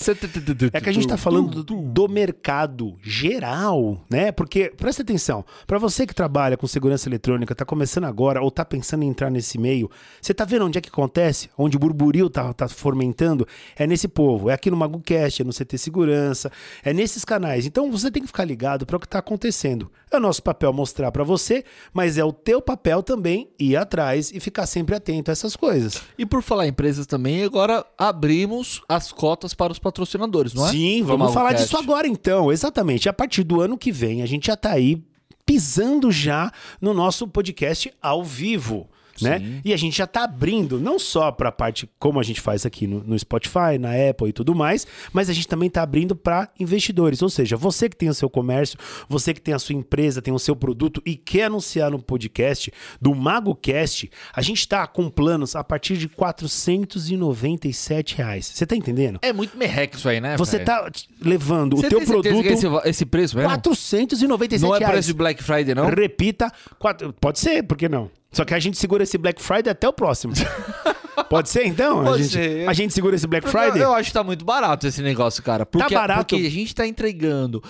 [0.73, 4.33] é que a gente tá falando do, do mercado geral, né?
[4.33, 8.64] Porque, presta atenção, para você que trabalha com segurança eletrônica, tá começando agora ou tá
[8.64, 9.90] pensando em entrar nesse meio,
[10.21, 11.50] você tá vendo onde é que acontece?
[11.57, 13.47] Onde o burburinho tá, tá fomentando?
[13.76, 16.50] É nesse povo, é aqui no MagoCast, é no CT Segurança,
[16.83, 17.66] é nesses canais.
[17.66, 19.90] Então você tem que ficar ligado para o que tá acontecendo.
[20.11, 23.28] É o nosso papel mostrar para você, mas é o teu papel também
[23.59, 26.03] ir atrás e ficar sempre atento a essas coisas.
[26.17, 30.71] E por falar em empresas também, agora abrimos as cotas para os patrocinadores, não é?
[30.71, 32.51] Sim, vamos falar disso agora então.
[32.53, 33.09] Exatamente.
[33.09, 35.03] A partir do ano que vem, a gente já tá aí
[35.45, 38.89] pisando já no nosso podcast ao vivo.
[39.23, 39.61] Né?
[39.65, 42.65] E a gente já tá abrindo, não só para a parte como a gente faz
[42.67, 46.15] aqui no, no Spotify, na Apple e tudo mais, mas a gente também tá abrindo
[46.17, 47.21] para investidores.
[47.23, 50.33] Ou seja, você que tem o seu comércio, você que tem a sua empresa, tem
[50.33, 55.57] o seu produto e quer anunciar no podcast do MagoCast, a gente tá com planos
[55.57, 58.47] a partir de 497 reais.
[58.55, 59.19] Você tá entendendo?
[59.23, 60.37] É muito merreque isso aí, né?
[60.37, 60.66] Você velho?
[60.66, 60.90] tá
[61.21, 63.49] levando Você o teu produto é esse, esse preço mesmo?
[63.51, 64.92] 497 Não é reais.
[64.92, 65.87] preço de Black Friday, não?
[65.87, 68.11] Repita, quatro- pode ser, por que não?
[68.31, 70.35] Só que a gente segura esse Black Friday até o próximo.
[71.31, 72.05] pode ser então?
[72.05, 72.69] Pode a, gente, ser.
[72.69, 73.79] a gente segura esse Black Friday?
[73.81, 75.64] Eu, eu acho que tá muito barato esse negócio, cara.
[75.67, 76.35] Porque, barato.
[76.35, 77.62] Porque a gente tá entregando.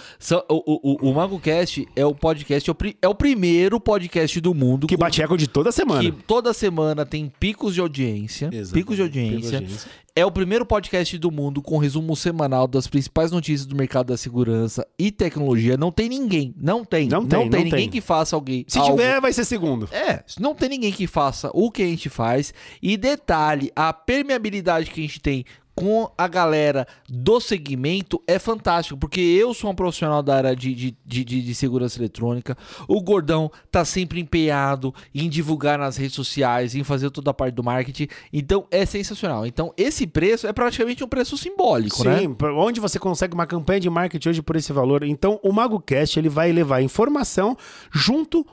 [0.49, 4.53] O, o, o, o MagoCast é o podcast, é o, é o primeiro podcast do
[4.55, 6.01] mundo Que com- bate recorde toda semana.
[6.01, 8.47] que toda semana tem picos de audiência.
[8.53, 9.88] Exatamente, Picos de picos de audiência.
[10.18, 14.16] É o primeiro podcast do mundo com resumo semanal das principais notícias do mercado da
[14.16, 15.76] segurança e tecnologia.
[15.76, 16.52] Não tem ninguém.
[16.57, 17.09] Não tem.
[17.09, 17.88] Não tem, não ninguém tem.
[17.88, 18.64] que faça alguém.
[18.66, 19.88] Se algo tiver, vai ser segundo.
[19.92, 22.52] é, não tem ninguém que faça o que a gente faz.
[22.83, 25.44] E detalhe, a permeabilidade que a gente tem
[25.79, 30.75] com a galera do segmento é fantástico, porque eu sou um profissional da área de,
[30.75, 32.59] de, de, de- segurança eletrônica.
[32.88, 37.55] O Gordão tá sempre empenhado em divulgar nas redes sociais, em fazer toda a parte
[37.55, 38.09] do marketing.
[38.33, 39.47] Então é sensacional.
[39.47, 42.19] Então esse preço é praticamente um preço simbólico, né?
[42.23, 45.05] Sim, onde você consegue uma campanha de marketing hoje por esse valor?
[45.05, 47.57] Então, o MagoCast ele vai levar informação
[47.93, 48.45] junto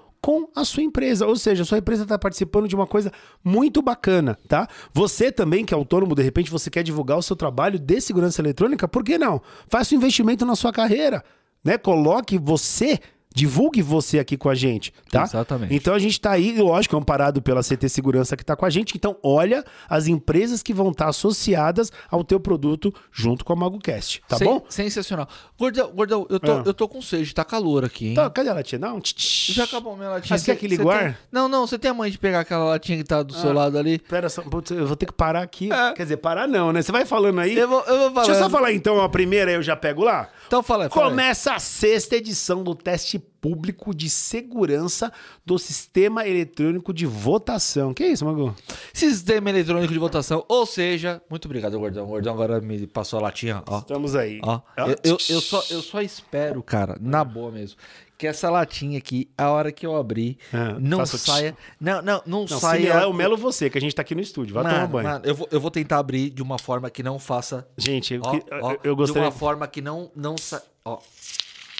[0.56, 3.12] a sua empresa, ou seja, a sua empresa está participando de uma coisa
[3.44, 4.68] muito bacana, tá?
[4.92, 8.42] Você também que é autônomo, de repente você quer divulgar o seu trabalho de segurança
[8.42, 9.40] eletrônica, por que não?
[9.68, 11.24] Faça um investimento na sua carreira,
[11.64, 11.78] né?
[11.78, 13.00] Coloque você
[13.36, 15.24] Divulgue você aqui com a gente, tá?
[15.24, 15.76] Exatamente.
[15.76, 18.93] Então a gente tá aí, lógico, amparado pela CT Segurança que tá com a gente.
[18.95, 24.21] Então olha as empresas que vão estar associadas ao teu produto junto com a MagoCast,
[24.28, 24.65] tá Sen- bom?
[24.69, 25.28] Sensacional.
[25.60, 26.63] Gordão, Gordão eu, tô, Ah.
[26.65, 28.12] eu tô com sede, tá calor aqui, hein?
[28.13, 28.80] Então, cadê a latinha?
[28.80, 29.02] Não.
[29.04, 30.36] Já acabou minha latinha.
[30.36, 31.19] Ah, você quer que ligue o tem- ar?
[31.32, 33.78] Não, não, você tem a mãe de pegar aquela latinha que tá do seu lado
[33.78, 34.00] ali?
[34.00, 35.71] Pera só, eu vou ter que parar aqui.
[35.71, 35.91] É.
[35.93, 36.82] Quer dizer, parar não, né?
[36.82, 37.58] Você vai falando aí.
[37.58, 38.26] Eu vou, eu vou falar.
[38.28, 40.30] Deixa eu só falar então a primeira, eu já pego lá.
[40.48, 41.06] Então fala, fala.
[41.08, 41.10] aí.
[41.12, 45.12] Começa a sexta edição do teste público de segurança
[45.46, 47.94] do sistema eletrônico de votação.
[47.94, 48.56] Que isso, Magu?
[48.94, 52.06] Sistema eletrônico de votação, ou seja, muito obrigado, Gordão.
[52.06, 53.80] O Gordão agora me passou a latinha, ó.
[53.80, 54.40] Estamos aí.
[54.44, 54.82] Ó, Ó.
[54.88, 57.78] eu, eu, eu só, eu só espero, cara, na boa mesmo,
[58.18, 61.56] que essa latinha aqui, a hora que eu abrir, Ah, não saia.
[61.80, 62.82] Não, não, não, Não, se saia.
[62.82, 64.54] melar é o Melo você, que a gente tá aqui no estúdio.
[64.54, 65.08] Vai Mano, tomar banho.
[65.10, 67.68] mano, eu, vou, eu vou tentar abrir de uma forma que não faça.
[67.78, 69.22] Gente, eu, Ó, que- ó, eu, eu gostaria.
[69.24, 70.64] De uma forma que não, não sa...
[70.86, 71.00] Ó.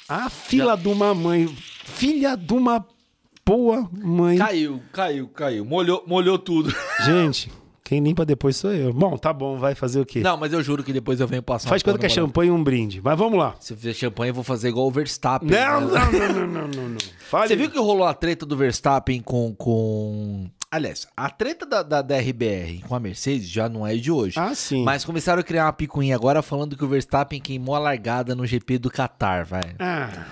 [0.08, 1.48] A fila de uma mãe.
[1.84, 2.86] Filha de uma
[3.44, 4.38] boa mãe.
[4.38, 5.65] Caiu, caiu, caiu.
[5.65, 6.72] Molhou, molhou tudo.
[7.04, 7.52] Gente,
[7.84, 8.94] quem limpa depois sou eu.
[8.94, 10.22] Bom, tá bom, vai fazer o quê?
[10.22, 12.52] Não, mas eu juro que depois eu venho passar Faz quanto que é champanhe e
[12.52, 13.02] um brinde.
[13.04, 13.56] Mas vamos lá.
[13.60, 15.50] Se eu fizer champanhe, eu vou fazer igual o Verstappen.
[15.50, 15.88] Não, né?
[15.88, 16.98] não, não, não, não, não, não.
[17.28, 17.48] Fale.
[17.48, 19.56] Você viu que rolou a treta do Verstappen com.
[19.56, 20.48] com...
[20.76, 24.38] Aliás, a treta da, da, da RBR com a Mercedes já não é de hoje.
[24.38, 24.84] Ah, sim.
[24.84, 28.46] Mas começaram a criar uma picuinha agora falando que o Verstappen queimou a largada no
[28.46, 29.74] GP do Qatar, velho.
[29.80, 30.26] Ah,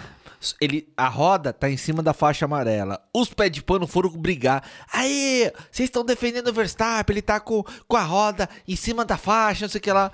[0.59, 3.01] Ele, a roda tá em cima da faixa amarela.
[3.13, 4.61] Os pés de pano foram brigar.
[4.91, 9.15] Aí, vocês estão defendendo o Verstappen, ele tá com, com a roda em cima da
[9.15, 10.11] faixa, não sei o que lá.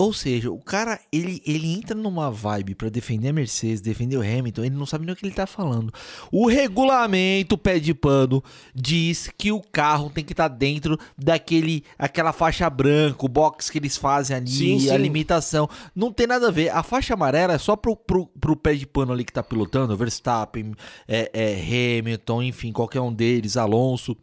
[0.00, 4.22] Ou seja, o cara, ele, ele entra numa vibe pra defender a Mercedes, defender o
[4.22, 5.92] Hamilton, ele não sabe nem o que ele tá falando.
[6.32, 8.42] O regulamento pé de pano
[8.74, 13.76] diz que o carro tem que estar dentro daquele aquela faixa branca, o box que
[13.76, 14.90] eles fazem ali, Sim, sim.
[14.90, 15.68] a limitação.
[15.94, 16.70] Não tem nada a ver.
[16.70, 19.94] A faixa amarela é só pro, pro, pro pé de pano ali que tá pilotando,
[19.94, 20.72] Verstappen,
[21.06, 24.16] é, é, Hamilton, enfim, qualquer um deles, Alonso.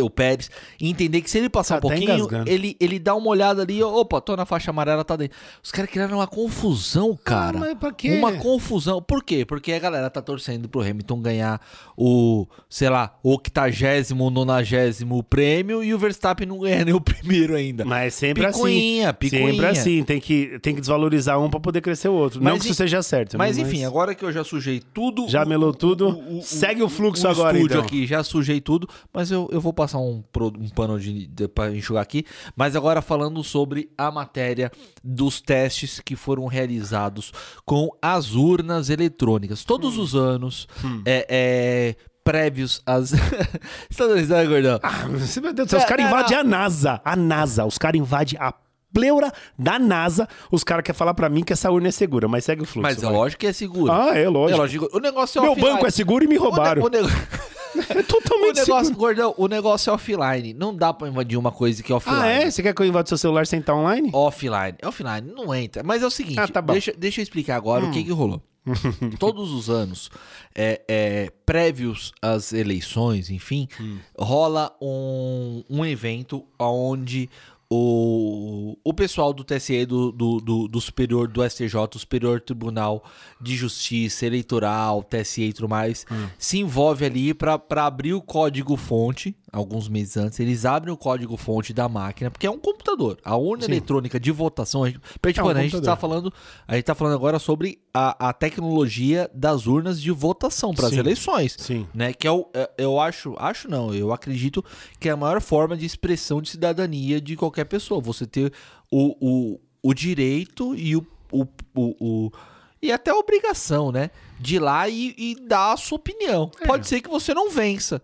[0.00, 0.50] O Pérez,
[0.80, 3.82] e entender que se ele passar Tá um pouquinho, ele, ele dá uma olhada ali,
[3.82, 5.36] opa, tô na faixa amarela, tá dentro.
[5.62, 7.58] Os caras criaram uma confusão, cara.
[7.58, 8.12] Ah, mas pra quê?
[8.12, 9.02] Uma confusão.
[9.02, 9.44] Por quê?
[9.44, 11.60] Porque a galera tá torcendo pro Hamilton ganhar
[11.94, 17.54] o, sei lá, o octagésimo, nonagésimo prêmio e o Verstappen não ganhar nem o primeiro
[17.54, 17.84] ainda.
[17.84, 19.18] mas é sempre Picuinha, assim.
[19.18, 19.50] picuinha.
[19.52, 20.04] Sempre assim.
[20.04, 22.40] Tem que, tem que desvalorizar um pra poder crescer o outro.
[22.42, 23.36] não Mas que en- isso seja certo.
[23.36, 23.62] Mas né?
[23.64, 25.28] enfim, agora que eu já sujei tudo.
[25.28, 26.08] Já melou tudo?
[26.08, 27.82] o- o- Segue o fluxo o agora, então.
[27.82, 30.22] aqui, já sujei tudo, mas eu, eu vou passar um,
[30.58, 32.24] um pano de, de, pra enxugar aqui.
[32.56, 34.70] Mas agora falando sobre a matéria
[35.02, 37.32] dos testes que foram realizados
[37.64, 39.64] com as urnas eletrônicas.
[39.64, 40.02] Todos Hum.
[40.02, 40.66] os anos,
[41.04, 43.10] é, é, prévios às.
[43.90, 44.78] Você tá dando risada, gordão?
[44.82, 47.00] Ah, meu Deus do céu, os caras invadem a NASA.
[47.04, 47.64] A NASA.
[47.64, 48.52] Os caras invadem a
[48.94, 50.28] pleura da NASA.
[50.50, 52.82] Os caras querem falar pra mim que essa urna é segura, mas segue o fluxo.
[52.82, 53.12] Mas é vai.
[53.14, 53.90] lógico que é seguro.
[53.90, 54.54] Ah, é lógico.
[54.56, 54.88] É lógico.
[54.92, 55.70] O negócio é Meu offline.
[55.72, 56.82] banco é seguro e me O ne- roubaram.
[56.82, 56.90] o
[57.88, 58.94] É O totalmente negócio, seguro.
[58.98, 60.52] gordão, o negócio é offline.
[60.54, 62.18] Não dá pra invadir uma coisa que é offline.
[62.20, 62.50] Ah, é?
[62.50, 64.10] Você quer que eu invade seu celular sem estar online?
[64.12, 64.76] Offline.
[64.84, 65.82] Offline, não entra.
[65.82, 66.72] Mas é o seguinte, Ah, tá bom.
[66.72, 66.74] Hum.
[66.74, 68.42] deixa, deixa eu explicar agora o que que rolou.
[69.18, 70.08] Todos os anos,
[70.54, 73.98] é, é, prévios às eleições, enfim, Hum.
[74.16, 77.28] rola um, um evento onde
[77.74, 83.02] o, o pessoal do TSE, do, do, do, do Superior, do STJ, Superior Tribunal
[83.40, 86.28] de Justiça Eleitoral, TSE e tudo mais, Hum.
[86.38, 91.88] se envolve ali para abrir o código-fonte, alguns meses antes, eles abrem o código-fonte da
[91.88, 93.18] máquina, porque é um computador.
[93.24, 93.72] A urna Sim.
[93.72, 95.00] eletrônica de votação, a gente,
[95.36, 96.32] É um a gente tá falando,
[96.66, 100.92] a gente tá falando agora sobre a, a tecnologia das urnas de votação para as
[100.94, 101.86] eleições Sim.
[101.94, 102.12] né?
[102.12, 104.64] Que é o, é- eu acho, acho não, eu acredito
[104.98, 108.00] que é a maior forma de expressão de cidadania de qualquer pessoa.
[108.00, 108.52] Você ter
[108.90, 111.42] o, o, o direito e o, o,
[111.74, 111.96] o,
[112.26, 112.32] o-
[112.80, 114.10] e até a obrigação, né?
[114.40, 116.50] De ir lá e, e dar a sua opinião.
[116.66, 118.02] Pode ser que você não vença.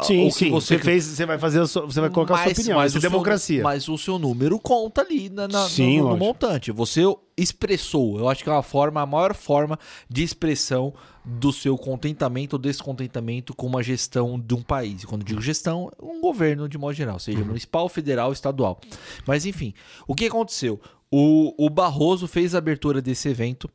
[0.00, 0.04] É.
[0.04, 0.50] Sim, Ou que sim.
[0.50, 2.78] Você, fez, você vai fazer sua, você vai colocar a sua opinião.
[2.86, 3.62] Isso é o seu- democracia.
[3.62, 6.70] mas o seu número conta ali na, na- Sim, no, no montante.
[6.70, 7.02] Você
[7.36, 8.18] expressou.
[8.18, 10.92] Eu acho que é uma forma, a maior forma de expressão
[11.24, 15.02] do seu contentamento ou descontentamento com uma gestão de um país.
[15.02, 17.18] E quando eu digo gestão, um governo de modo geral, Uhum.
[17.18, 18.80] seja municipal, federal, estadual.
[19.26, 19.74] Mas enfim,
[20.06, 20.80] o que aconteceu?
[21.10, 23.68] O, o Barroso fez a abertura desse evento.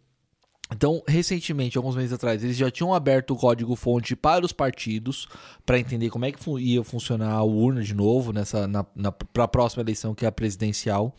[0.76, 5.28] Então, recentemente, alguns meses atrás, eles já tinham aberto o código-fonte para os partidos,
[5.66, 9.48] para entender como é que ia funcionar a urna de novo nessa na, para a
[9.48, 11.16] próxima eleição, que é a presidencial.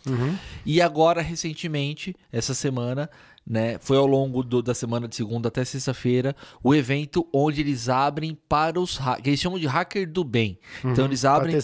[0.66, 3.08] E agora, recentemente, essa semana,
[3.46, 7.88] né, foi ao longo do- da semana de segunda até sexta-feira, o evento onde eles
[7.88, 10.58] abrem para os que eles chamam de hacker do bem.
[10.84, 11.54] então, eles abrem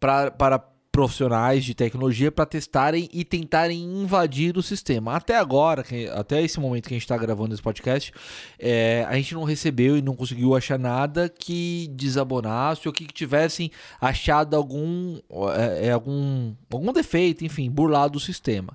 [0.00, 5.16] pra- para profissionais de tecnologia para testarem e tentarem invadir o sistema.
[5.16, 8.12] Até agora, até esse momento que a gente está gravando esse podcast,
[8.60, 13.72] é, a gente não recebeu e não conseguiu achar nada que desabonasse ou que tivessem
[14.00, 15.18] achado algum,
[15.56, 18.72] é, é, algum, algum defeito, enfim, burlado o sistema.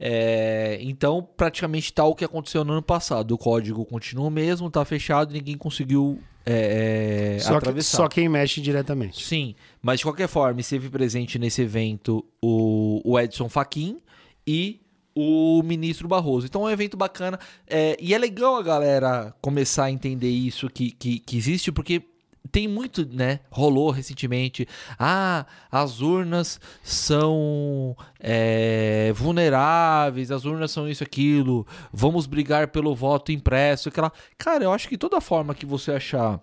[0.00, 3.30] É, então, praticamente tal o que aconteceu no ano passado.
[3.30, 7.96] O código continua o mesmo, tá fechado, ninguém conseguiu é, é, Só, que, atravessar.
[7.96, 9.24] só quem mexe diretamente.
[9.24, 13.98] Sim, mas de qualquer forma, esteve presente nesse evento o, o Edson Fachin
[14.46, 14.80] e
[15.14, 16.46] o ministro Barroso.
[16.46, 17.38] Então é um evento bacana.
[17.66, 22.02] é, e é legal a galera começar a entender isso que, que, que existe, porque
[22.50, 23.40] tem muito, né?
[23.50, 24.66] Rolou recentemente.
[24.98, 31.66] Ah, as urnas são é, vulneráveis, as urnas são isso, aquilo.
[31.92, 34.12] Vamos brigar pelo voto impresso, aquela.
[34.36, 36.40] Cara, eu acho que toda forma que você achar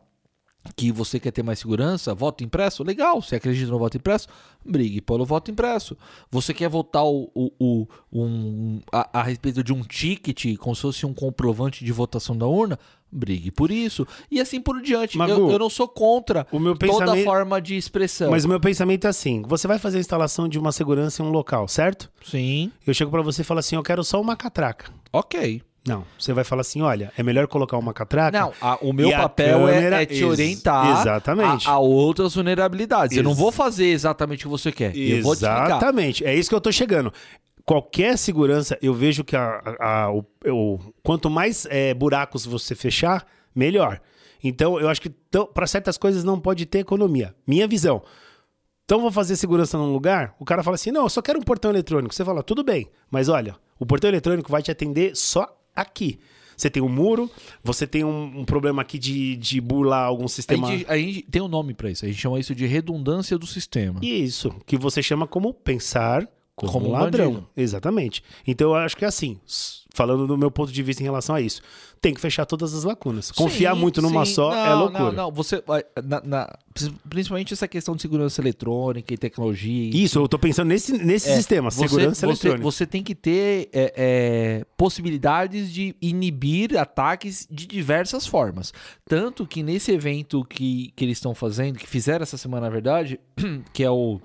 [0.75, 3.21] que você quer ter mais segurança, voto impresso, legal.
[3.21, 4.27] Você acredita no voto impresso?
[4.65, 5.97] Brigue pelo voto impresso.
[6.31, 10.81] Você quer votar o, o, o um, a, a, respeito de um ticket, como se
[10.81, 12.77] fosse um comprovante de votação da urna?
[13.11, 14.05] Brigue por isso.
[14.29, 15.17] E assim por diante.
[15.17, 17.23] Magu, eu, eu, não sou contra o meu toda pensamento...
[17.23, 18.29] forma de expressão.
[18.29, 21.25] Mas o meu pensamento é assim: você vai fazer a instalação de uma segurança em
[21.25, 22.11] um local, certo?
[22.23, 22.71] Sim.
[22.85, 24.91] Eu chego para você e falo assim: eu quero só uma catraca.
[25.11, 25.63] Ok.
[25.87, 28.37] Não, você vai falar assim, olha, é melhor colocar uma catraca.
[28.37, 29.99] Não, a, o meu papel é- câmera...
[29.99, 31.67] é, é, te orientar exatamente.
[31.67, 33.11] A, a, outras vulnerabilidades.
[33.11, 34.95] Ex eu não vou fazer exatamente o que você quer.
[34.95, 35.17] Exatamente.
[35.17, 36.25] Eu vou te exatamente.
[36.25, 37.13] É isso que eu tô chegando.
[37.65, 43.25] Qualquer segurança, eu vejo que a, a, o, o, quanto mais é, buracos você fechar,
[43.55, 44.01] melhor.
[44.43, 45.11] Então, eu acho que
[45.53, 47.35] para certas coisas não pode ter economia.
[47.45, 48.01] Minha visão.
[48.85, 51.43] Então, vou fazer segurança num lugar, o cara fala assim: não, eu só quero um
[51.43, 52.13] portão eletrônico.
[52.13, 55.47] Você fala, tudo bem, mas olha, o portão eletrônico vai te atender só
[55.81, 56.19] aqui.
[56.55, 57.31] Você tem um muro,
[57.63, 60.67] você tem um, um problema aqui de, de burlar algum sistema.
[60.67, 63.37] A gente, a gente tem um nome para isso, a gente chama isso de redundância
[63.37, 63.99] do sistema.
[64.03, 66.27] Isso, que você chama como pensar
[66.67, 67.33] como, como um ladrão.
[67.33, 67.49] Bandido.
[67.55, 68.23] Exatamente.
[68.45, 69.39] Então eu acho que é assim,
[69.93, 71.61] falando do meu ponto de vista em relação a isso,
[72.01, 73.31] tem que fechar todas as lacunas.
[73.31, 74.33] Confiar sim, muito numa sim.
[74.33, 75.03] só não, é loucura.
[75.03, 75.61] Não, não, você,
[76.03, 76.57] na, na,
[77.09, 79.91] principalmente essa questão de segurança eletrônica e tecnologia.
[79.93, 82.63] Isso, eu estou pensando nesse, nesse é, sistema, você, segurança você, eletrônica.
[82.63, 88.73] Você tem que ter é, é, possibilidades de inibir ataques de diversas formas.
[89.05, 93.19] Tanto que nesse evento que, que eles estão fazendo, que fizeram essa semana, na verdade,
[93.73, 94.21] que é o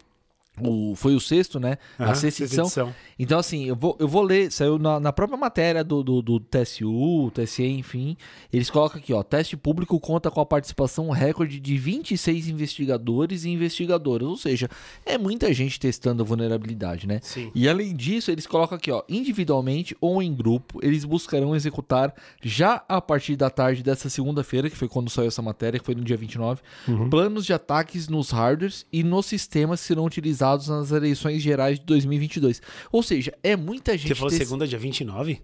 [0.61, 1.79] o, foi o sexto, né?
[1.99, 2.65] Uhum, a sexta edição.
[2.65, 2.95] edição.
[3.19, 6.39] Então, assim, eu vou, eu vou ler, saiu na, na própria matéria do, do, do,
[6.39, 8.17] TSU, TSE, enfim.
[8.53, 9.23] Eles colocam aqui, ó.
[9.23, 14.29] Teste público conta com a participação recorde de 26 investigadores e investigadoras.
[14.29, 14.69] Ou seja,
[15.05, 17.19] é muita gente testando a vulnerabilidade, né?
[17.23, 17.51] Sim.
[17.55, 19.03] E além disso, eles colocam aqui, ó.
[19.09, 24.77] Individualmente ou em grupo, eles buscarão executar já a partir da tarde dessa segunda-feira, que
[24.77, 27.11] foi quando saiu essa matéria, que foi no dia 29, uhum.
[27.11, 31.79] planos de ataques nos hardwares e nos sistemas que serão utilizados realizados nas eleições gerais
[31.79, 32.61] de 2022.
[32.93, 34.09] Ou seja, é muita gente.
[34.09, 35.41] Você falou segunda, dia 29?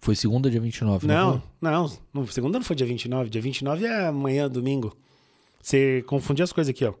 [0.00, 1.06] Foi segunda, dia 29.
[1.06, 3.30] Não, não, não, segunda não foi dia 29.
[3.30, 4.96] Dia 29 é amanhã, domingo.
[5.60, 6.94] Você confundiu as coisas aqui, ó.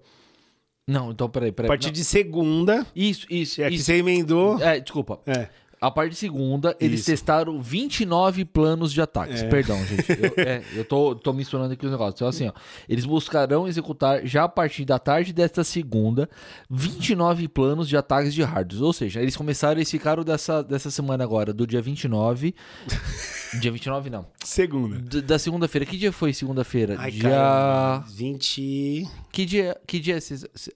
[0.86, 1.68] Não, então peraí, peraí.
[1.68, 1.92] A partir não.
[1.92, 2.86] de segunda.
[2.94, 3.62] Isso, isso.
[3.62, 3.78] É isso.
[3.78, 4.60] que você emendou.
[4.60, 5.20] É, desculpa.
[5.26, 5.48] É.
[5.82, 7.10] A parte de segunda, eles Isso.
[7.10, 9.42] testaram 29 planos de ataques.
[9.42, 9.48] É.
[9.48, 10.12] Perdão, gente.
[10.12, 12.14] Eu, é, eu tô, tô misturando aqui os negócios.
[12.14, 12.52] Então, assim, ó,
[12.88, 16.30] eles buscarão executar já a partir da tarde desta segunda
[16.70, 18.84] 29 planos de ataques de hardware.
[18.84, 22.54] Ou seja, eles começaram, eles ficaram dessa, dessa semana agora, do dia 29.
[23.60, 24.24] dia 29, não.
[24.44, 25.00] Segunda.
[25.00, 25.84] D da segunda-feira.
[25.84, 26.96] Que dia foi segunda-feira?
[27.10, 27.22] Dia.
[27.22, 29.08] Cara, 20.
[29.32, 30.20] Que dia, que dia é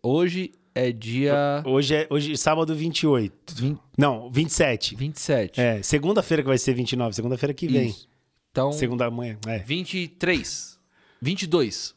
[0.03, 1.63] Hoje é dia.
[1.65, 3.55] Hoje é hoje, sábado 28.
[3.55, 3.81] 20...
[3.97, 4.95] Não, 27.
[4.95, 5.61] 27.
[5.61, 7.89] É, segunda-feira que vai ser 29, segunda-feira que vem.
[7.89, 8.07] Isso.
[8.51, 8.71] Então.
[8.73, 9.59] Segunda manhã, é.
[9.61, 10.79] 23.
[11.21, 11.95] 22.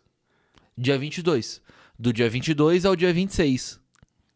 [0.78, 1.62] Dia 22.
[1.98, 3.79] Do dia 22 ao dia 26.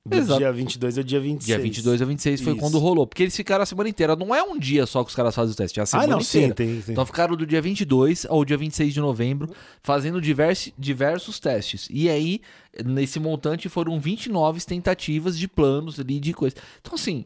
[0.05, 0.37] Do Exato.
[0.37, 1.45] dia 22 ao dia 26.
[1.45, 2.59] Dia 22 ao 26 foi Isso.
[2.59, 3.07] quando rolou.
[3.07, 4.17] Porque eles ficaram a semana inteira.
[4.17, 6.15] Não é um dia só que os caras fazem o teste, é a semana ah,
[6.17, 6.47] não, inteira.
[6.47, 6.91] Sim, tem, tem.
[6.91, 9.49] Então ficaram do dia 22 ao dia 26 de novembro
[9.81, 11.87] fazendo diversos, diversos testes.
[11.89, 12.41] E aí,
[12.83, 16.57] nesse montante, foram 29 tentativas de planos ali, de coisa.
[16.81, 17.23] Então, assim,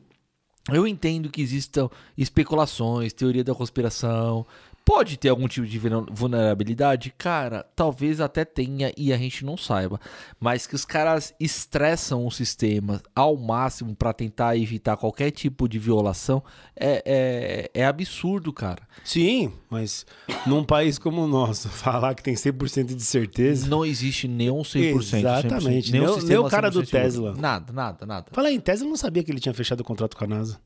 [0.70, 4.46] eu entendo que existam especulações, teoria da conspiração,
[4.88, 5.78] Pode ter algum tipo de
[6.10, 7.14] vulnerabilidade?
[7.18, 10.00] Cara, talvez até tenha e a gente não saiba.
[10.40, 15.78] Mas que os caras estressam o sistema ao máximo para tentar evitar qualquer tipo de
[15.78, 16.42] violação
[16.74, 18.88] é, é, é, absurdo, cara.
[19.04, 20.06] Sim, mas
[20.46, 23.68] num país como o nosso, falar que tem 100% de certeza.
[23.68, 25.18] Não existe nenhum 100%.
[25.18, 25.92] Exatamente.
[25.92, 27.36] 100%, nem, nem, nem o cara do Tesla.
[27.36, 28.28] Nada, nada, nada.
[28.32, 30.58] Fala aí, Tesla não sabia que ele tinha fechado o contrato com a NASA.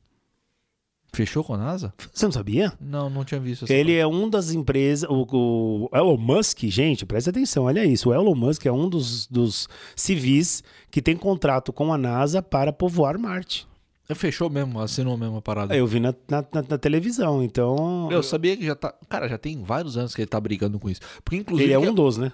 [1.14, 1.92] Fechou com a NASA?
[2.10, 2.72] Você não sabia?
[2.80, 3.70] Não, não tinha visto.
[3.70, 5.06] Ele é um das empresas.
[5.10, 8.08] O, o, Elon Musk, gente, presta atenção, olha isso.
[8.08, 12.72] O Elon Musk é um dos, dos civis que tem contrato com a NASA para
[12.72, 13.68] povoar Marte.
[14.14, 15.76] Fechou mesmo, assinou mesmo a parada.
[15.76, 18.10] Eu vi na, na, na, na televisão, então.
[18.10, 18.94] Eu sabia que já tá.
[19.08, 21.00] Cara, já tem vários anos que ele tá brigando com isso.
[21.24, 21.72] Porque, inclusive.
[21.72, 22.32] Ele é um dos, né?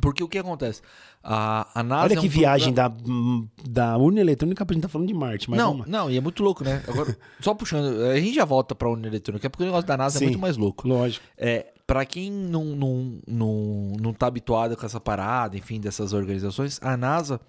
[0.00, 0.82] Porque o que acontece?
[1.22, 3.48] A, a NASA Olha é que um viagem programa...
[3.64, 5.50] da, da urna eletrônica pra gente tá falando de Marte.
[5.50, 5.86] Mas não, vamos...
[5.86, 6.82] não, e é muito louco, né?
[6.86, 10.16] Agora, só puxando, a gente já volta pra urna eletrônica, porque o negócio da NASA
[10.16, 10.86] é Sim, é muito mais louco.
[10.86, 11.24] Lógico.
[11.36, 16.78] É, pra quem não, não, não, não tá habituado com essa parada, enfim, dessas organizações,
[16.82, 17.40] a NASA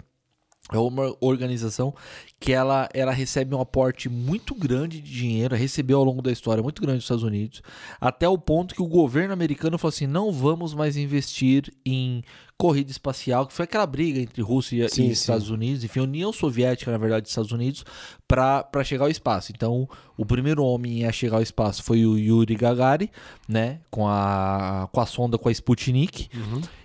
[0.72, 1.94] é uma organização
[2.40, 6.62] que ela, ela recebe um aporte muito grande de dinheiro, recebeu ao longo da história
[6.62, 7.62] muito grande dos Estados Unidos,
[8.00, 12.24] até o ponto que o governo americano falou assim: não vamos mais investir em
[12.58, 15.12] corrida espacial, que foi aquela briga entre Rússia e, Sim, e sim.
[15.12, 17.86] Estados Unidos, enfim, União Soviética, na verdade, Estados Unidos,
[18.28, 19.52] para chegar ao espaço.
[19.56, 23.10] Então, o primeiro homem a chegar ao espaço foi o Yuri Gagarin,
[23.48, 26.30] né, com a, com a sonda com a Sputnik,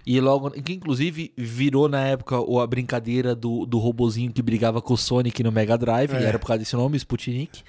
[0.04, 4.92] e logo, que inclusive virou na época a brincadeira do, do robozinho que brigava com
[4.92, 6.24] o Sonic no Mega Drive, e É.
[6.24, 7.62] era por causa desse nome, Sputnik.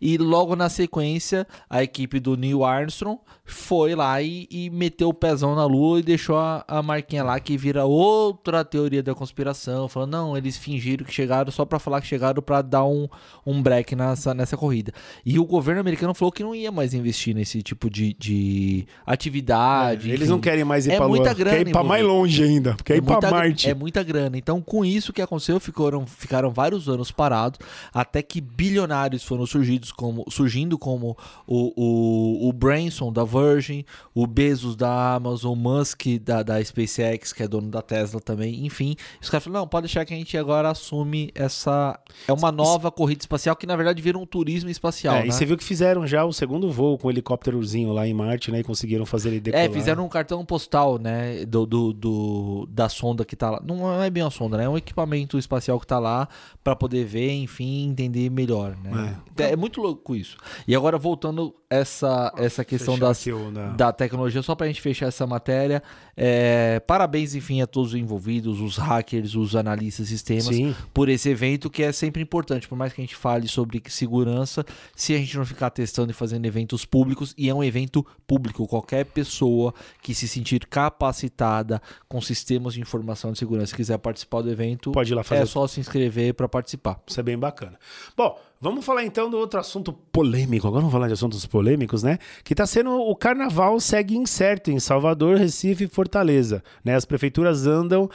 [0.00, 5.14] E logo na sequência, a equipe do Neil Armstrong foi lá e, e meteu o
[5.14, 9.88] pezão na lua e deixou a, a marquinha lá que vira outra teoria da conspiração,
[9.88, 13.08] falando, não, eles fingiram que chegaram só pra falar que chegaram pra dar um,
[13.46, 14.92] um break nessa, nessa corrida.
[15.24, 20.10] E o governo americano falou que não ia mais investir nesse tipo de, de atividade.
[20.10, 21.34] É, Eles não querem mais ir É pra muita Lua.
[21.34, 22.76] grana Quer ir pra mais longe ainda.
[22.84, 23.68] Quer ir pra Marte.
[23.68, 24.36] É muita grana.
[24.36, 27.58] Então, com isso que aconteceu, ficaram, ficaram vários anos parados,
[27.92, 34.26] até que bilionários foram surgidos como, surgindo como o, o, o Branson da Virgin, o
[34.26, 38.64] Bezos da Amazon, o Musk da, da SpaceX, que é dono da Tesla também.
[38.66, 41.98] Enfim, os caras falaram, não, pode deixar que a gente agora assume essa...
[42.26, 45.28] É uma nova corrida espacial que, na verdade, vira um turismo espacial, É, né?
[45.28, 48.50] e você viu que fizeram já o segundo voo com o helicópterozinho lá em Marte,
[48.50, 48.60] né?
[48.60, 49.66] E conseguiram fazer ele decolar.
[49.66, 53.62] É, fizeram um cartão postal, né, do, do, do- da sonda que tá lá.
[53.64, 54.64] Não é bem uma sonda, né?
[54.64, 56.28] É um equipamento espacial que tá lá
[56.62, 59.16] pra poder ver, enfim, entender melhor, né?
[59.38, 59.56] É.
[59.56, 60.36] muito louco isso.
[60.66, 65.06] E agora voltando essa essa questão Fechar das, o da- tecnologia, só pra gente fechar
[65.06, 65.82] essa matéria,
[66.16, 70.74] é, parabéns, enfim, a todos os envolvidos, os hackers, os analistas de sistemas, Sim.
[70.94, 74.64] por esse evento que é sempre importante, por mais que a gente fale sobre segurança,
[74.96, 78.66] se a gente não ficar testando e fazendo eventos públicos, e é um evento público,
[78.66, 84.50] qualquer pessoa que se sentir capacitada com sistemas de informação de segurança quiser participar do
[84.50, 87.00] evento, Pode ir lá fazer é só se inscrever para participar.
[87.06, 87.78] Isso é bem bacana.
[88.16, 90.66] Bom, vamos falar então do outro assunto polêmico.
[90.66, 92.18] Agora vamos falar de assuntos polêmicos, né?
[92.44, 96.62] Que tá sendo o carnaval segue incerto em Salvador, Recife e Fortaleza.
[96.84, 96.94] Né?
[96.94, 98.08] As prefeituras andam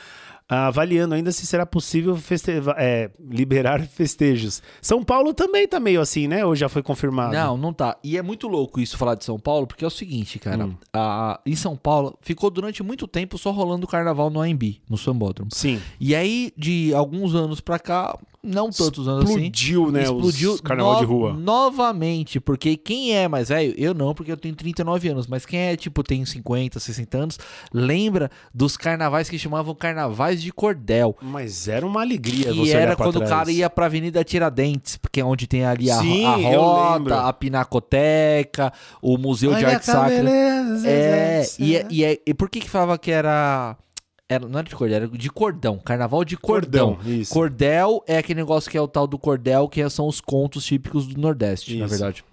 [0.49, 4.61] ah, avaliando ainda se será possível feste- é, liberar festejos.
[4.81, 6.45] São Paulo também tá meio assim, né?
[6.45, 7.33] Ou já foi confirmado?
[7.33, 7.97] Não, não tá.
[8.03, 10.65] E é muito louco isso falar de São Paulo, porque é o seguinte, cara.
[10.65, 10.75] Hum.
[10.93, 14.97] a- em São Paulo, ficou durante muito tempo só rolando o carnaval no AMB, no
[14.97, 15.49] Sambódromo.
[15.53, 15.81] Sim.
[15.99, 19.33] E aí, de alguns anos pra cá, não tantos anos assim.
[19.43, 20.03] Explodiu, né?
[20.03, 21.33] Explodiu os carnaval no- de rua.
[21.33, 25.59] novamente, porque quem é mais velho, eu não, porque eu tenho 39 anos, mas quem
[25.59, 27.39] é tipo tem 50, 60 anos,
[27.73, 31.15] lembra dos carnavais que chamavam carnavais de cordel.
[31.21, 33.29] Mas era uma alegria Que você era quando trás.
[33.31, 37.21] o cara ia pra Avenida Tiradentes, porque é onde tem ali a, Sim, a rota,
[37.27, 40.09] a pinacoteca, o Museu de Olha Arte a Sacra.
[40.23, 43.77] beleza, É, e, é- e, é- e por que que falava que era...
[44.33, 45.77] era não era de cordel, era de cordão.
[45.79, 46.95] Carnaval de cordão.
[46.95, 47.33] Cordão, isso.
[47.33, 51.07] Cordel é aquele negócio que é o tal do cordel, que são os contos típicos
[51.07, 51.89] do Nordeste, na Isso.
[51.95, 52.23] verdade.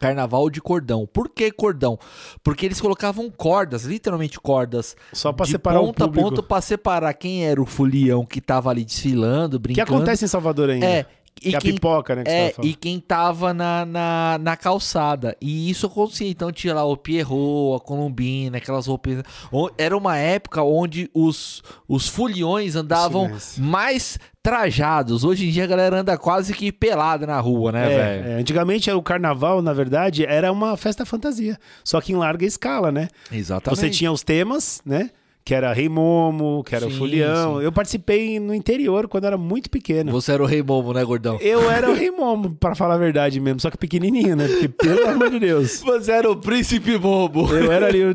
[0.00, 1.08] Carnaval de cordão.
[1.10, 1.98] Por que cordão?
[2.42, 4.96] Porque eles colocavam cordas, literalmente cordas.
[5.12, 6.28] Só pra de separar o ponta a público.
[6.30, 9.94] ponta pra separar quem era o folião que tava ali desfilando, O que brincando.
[9.94, 10.84] acontece em Salvador ainda?
[10.86, 11.06] É.
[11.38, 15.36] Que é a pipoca, né, é, e quem tava na, na, na calçada.
[15.40, 16.28] E isso acontecia.
[16.28, 19.22] Então tinha lá o Pierrot, a Colombina, aquelas roupas.
[19.52, 23.62] O- Era uma época onde os, os foliões andavam Silêncio.
[23.62, 25.24] mais trajados.
[25.24, 28.28] Hoje em dia a galera anda quase que pelada na rua, né, É, velho?
[28.28, 31.58] é, antigamente o carnaval, na verdade, era uma festa fantasia.
[31.84, 33.08] Só que em larga escala, né?
[33.30, 33.78] Exatamente.
[33.80, 35.10] Você tinha os temas, né?
[35.46, 37.58] Que era Rei Momo, que era o Sim, Folião.
[37.60, 37.64] sim.
[37.64, 40.10] Eu participei no interior quando era muito pequeno.
[40.10, 41.38] Você era o rei bobo, né, gordão?
[41.40, 43.60] Eu era o Rei Momo, pra falar a verdade mesmo.
[43.60, 44.48] Só que pequenininho, né?
[44.48, 45.80] Porque, pelo amor de Deus.
[45.86, 47.48] Você era o príncipe bobo.
[47.54, 48.02] Eu era ali.
[48.02, 48.12] o-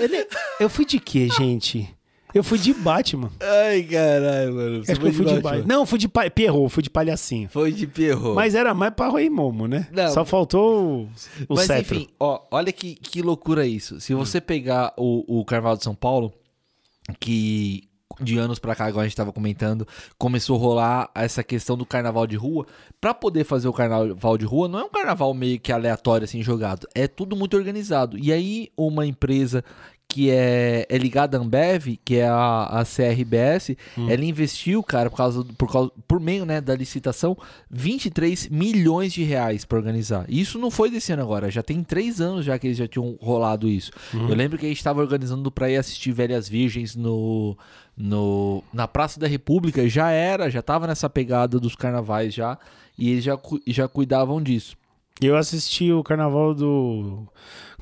[0.58, 1.86] Eu fui de quê, gente?
[2.32, 3.30] Eu fui de Batman.
[3.40, 4.82] Ai, caralho, mano.
[4.82, 5.50] Você Acho que eu fui de Batman.
[5.50, 5.74] Batman.
[5.74, 6.30] Não, fui de pa...
[6.30, 7.50] Pierrot, fui de palhacinho.
[7.52, 8.34] Foi de Pierrot.
[8.34, 9.86] Mas era mais pra Rei Momo, né?
[9.92, 10.08] Não.
[10.12, 11.02] Só faltou o,
[11.46, 11.94] o Mas cetro.
[11.98, 12.00] Hum.
[12.00, 14.00] enfim, ó, olha que, que loucura isso.
[14.00, 16.32] Se você pegar o, o Carnaval de São Paulo,
[17.18, 17.88] que
[18.20, 19.86] de anos pra cá, igual a gente tava comentando,
[20.18, 22.66] começou a rolar essa questão do carnaval de rua.
[23.00, 26.42] Pra poder fazer o carnaval de rua, não é um carnaval meio que aleatório assim
[26.42, 28.18] jogado, é tudo muito organizado.
[28.18, 29.64] E aí uma empresa
[30.10, 34.10] que é, é ligada à Ambev, que é a, a CRBS, Hum.
[34.10, 37.36] ela investiu, cara, por, causa, do- por, causa, por meio né, da licitação,
[37.70, 40.24] 23 milhões de reais pra organizar.
[40.28, 42.88] E isso não foi desse ano agora, já tem três anos já que eles já
[42.88, 43.92] tinham rolado isso.
[44.12, 47.56] Eu lembro que a gente tava organizando pra ir assistir Velhas Virgens no,
[47.96, 52.58] no, na Praça da República, já era, já tava nessa pegada dos carnavais já,
[52.98, 54.76] e eles já, já cuidavam disso.
[55.22, 57.26] Eu assisti o carnaval do.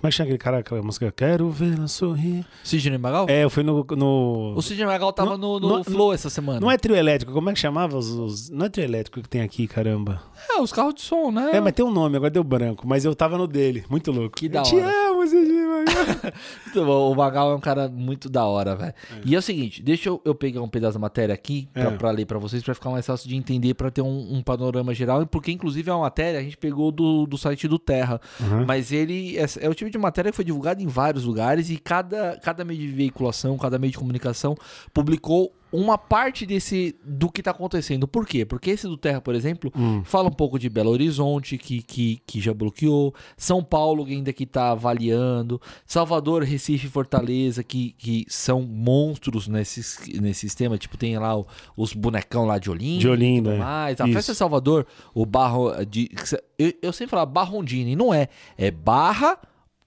[0.00, 1.10] Como é que chama aquele cara, aquela música?
[1.10, 2.46] Quero vê-la sorrir.
[2.62, 3.26] Sidney Magal?
[3.28, 3.84] É, eu fui no.
[3.96, 4.54] no...
[4.56, 6.60] O Sidney Magal tava Não- no, no não- Flow essa semana.
[6.60, 9.28] Não é trio elétrico, como é que chamava os, os- Não é trio elétrico que
[9.28, 10.22] tem aqui, caramba.
[10.50, 11.50] É, os carros de som, né?
[11.52, 12.86] É, mas tem um nome, agora deu branco.
[12.86, 14.36] Mas eu tava no dele, muito louco.
[14.36, 14.86] Que da eu te hora.
[16.66, 17.12] Muito bom.
[17.12, 18.94] O Magal é um cara muito da hora, velho.
[19.24, 21.90] E é o seguinte, deixa eu, eu pegar um pedaço da matéria aqui pra, É.
[21.96, 24.92] pra ler pra vocês, pra ficar mais fácil de entender, pra ter um, um panorama
[24.94, 25.26] geral.
[25.26, 28.20] Porque, inclusive, é uma matéria, a gente pegou do, do site do Terra.
[28.66, 31.76] Mas ele é, é o tipo de matéria que foi divulgado em vários lugares e
[31.78, 34.56] cada, cada meio de veiculação, cada meio de comunicação
[34.92, 38.08] publicou uma parte desse do que tá acontecendo.
[38.08, 38.44] Por quê?
[38.44, 39.72] Porque esse do Terra, por exemplo,
[40.04, 44.32] fala um pouco de Belo Horizonte, que, que, que já bloqueou, São Paulo, que ainda
[44.32, 50.78] que tá avaliando, Salvador, Recife Fortaleza, que, que são monstros nesse, nesse sistema.
[50.78, 51.46] Tipo, tem lá o-
[51.76, 53.00] os bonecão lá de Olinda.
[53.00, 53.58] De Olinda, é.
[53.58, 54.00] mais.
[54.00, 54.14] A Isso.
[54.14, 56.08] festa de Salvador, o Barro de.
[56.58, 58.28] Eu, eu sempre falo Barrondina, e não é.
[58.56, 59.38] É Barra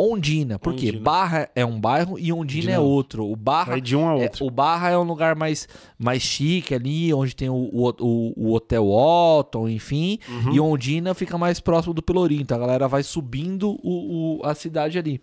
[0.01, 0.57] Ondina.
[0.59, 0.87] Por quê?
[0.87, 1.03] Ondina.
[1.03, 2.81] Barra é um bairro e Ondina é Ondina.
[2.81, 3.29] outro.
[3.31, 3.71] O Barra.
[3.71, 4.45] Vai de um a é- outro.
[4.45, 8.53] o Barra é um lugar mais, mais chique ali, onde tem o, o, o- o
[8.53, 10.17] Hotel Otton, enfim.
[10.27, 10.53] Uhum.
[10.53, 12.41] E Ondina fica mais próximo do Pelourinho.
[12.41, 15.21] Então a galera vai subindo o, o- a cidade ali.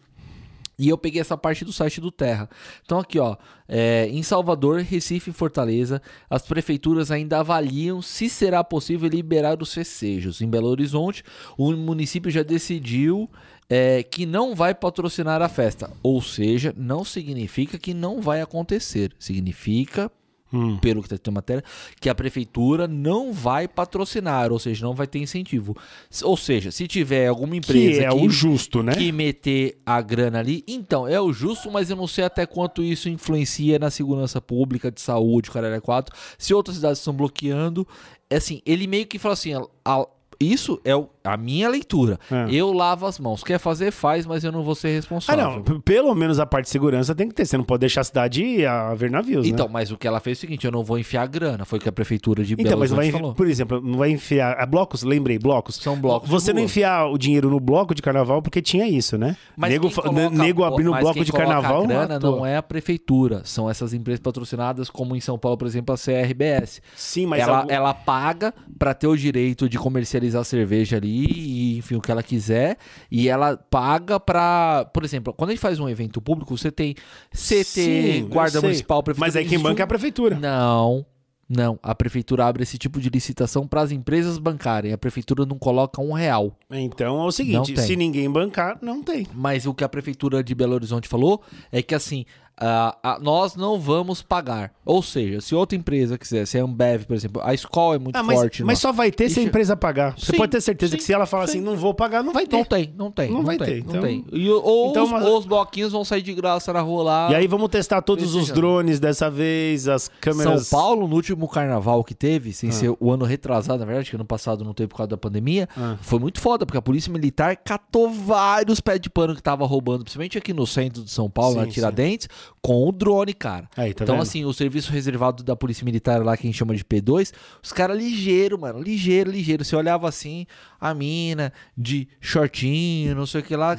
[0.81, 2.49] E eu peguei essa parte do site do Terra.
[2.85, 3.37] Então aqui, ó,
[3.69, 6.01] é, em Salvador, Recife e Fortaleza,
[6.31, 10.41] as prefeituras ainda avaliam se será possível liberar os festejos.
[10.41, 11.25] Em Belo Horizonte,
[11.57, 13.29] o município já decidiu
[13.71, 15.91] é, que não vai patrocinar a festa.
[16.03, 19.13] Ou seja, não significa que não vai acontecer.
[19.19, 20.11] Significa
[20.51, 20.79] Hum.
[20.79, 21.63] pelo que está na matéria,
[22.01, 25.77] que a prefeitura não vai patrocinar, ou seja, não vai ter incentivo.
[26.23, 28.95] Ou seja, se tiver alguma empresa Que é o justo, né?
[28.95, 32.83] que meter a grana ali, então é o justo, mas eu não sei até quanto
[32.83, 36.17] isso influencia na segurança pública, de saúde, caralho é quatro.
[36.39, 37.87] Se outras cidades estão bloqueando,
[38.31, 40.09] é assim, ele meio que fala assim, a- a-
[40.41, 42.19] isso é o- a minha leitura.
[42.31, 42.47] É.
[42.51, 43.43] Eu lavo as mãos.
[43.43, 45.45] Quer fazer, faz, mas eu não vou ser Ah, responsável.
[45.51, 45.63] não.
[45.63, 47.45] p- Pelo menos a parte de segurança tem que ter.
[47.45, 49.73] Você não pode deixar a cidade a ver navios, Então, né?
[49.73, 51.83] mas o que ela fez é o seguinte, eu não vou enfiar grana, foi o
[51.83, 53.35] que a prefeitura de Então, Belo mas não vai, falou.
[53.35, 54.57] por exemplo, não vai enfiar.
[54.59, 55.77] A blocos, lembrei, blocos.
[55.77, 59.37] São blocos Você não enfiar o dinheiro no bloco de carnaval porque tinha isso, né?
[59.57, 61.83] nego quem fa- coloca- nego abrindo mas bloco de carnaval.
[61.83, 62.37] A grana matou.
[62.37, 65.99] não é a prefeitura, são essas empresas patrocinadas, como em São Paulo, por exemplo, a
[65.99, 66.81] CRBS.
[66.97, 71.79] Sim, mas ela, algum- ela paga pra ter o direito de comercializar cerveja ali, e,
[71.79, 72.77] enfim, o que ela quiser.
[73.11, 74.89] E ela paga pra.
[74.93, 76.95] Por exemplo, quando a gente faz um evento público, você tem
[77.33, 78.61] CT, Sim, Guarda.
[78.61, 79.27] Municipal, Prefeitura.
[79.27, 80.39] Mas aí quem banca é a prefeitura.
[80.39, 81.05] Não.
[81.49, 84.93] Não, a prefeitura abre esse tipo de licitação para as empresas bancarem.
[84.93, 86.55] A prefeitura não coloca um real.
[86.71, 89.27] Então é o seguinte: se ninguém bancar, não tem.
[89.33, 92.27] Mas o que a prefeitura de Belo Horizonte falou é que assim,
[92.61, 94.73] ah, ah, nós não vamos pagar.
[94.85, 98.17] Ou seja, se outra empresa quiser, se a Ambev, por exemplo, a escola é muito
[98.17, 98.65] Ah, mas, forte.
[98.65, 98.81] mas lá.
[98.83, 100.19] só vai ter se a empresa pagar.
[100.19, 101.59] Você Sim, pode ter certeza sim, que se ela falar sim.
[101.59, 102.57] assim, não vou pagar, não vai ter.
[102.57, 103.29] Não tem, não tem.
[103.31, 104.25] Não Não, vai tem, ter, não então- tem.
[104.33, 107.29] E, ou então, os, mas- os bloquinhos vão sair de graça na rua lá.
[107.31, 110.67] E aí vamos testar todos os drones dessa vez, as câmeras.
[110.67, 112.73] São Paulo, no último carnaval que teve, sem Ah.
[112.73, 115.69] ser o ano retrasado, na verdade, que ano passado não teve por causa da pandemia,
[115.77, 115.97] Ah.
[116.01, 120.03] foi muito foda, porque a polícia militar catou vários pés de pano que tava roubando,
[120.05, 121.67] principalmente aqui no centro de São Paulo, Sim, na.
[121.69, 122.29] Tiradentes,
[122.61, 123.69] com o drone, cara.
[123.77, 124.23] Aí, tá então, vendo?
[124.23, 127.33] assim, o serviço reservado da polícia militar lá, que a gente chama de P2,
[127.63, 129.65] os caras ligeiro, mano, ligeiro, ligeiro.
[129.65, 130.47] Você olhava assim,
[130.81, 133.77] a mina de shortinho, não sei o que lá.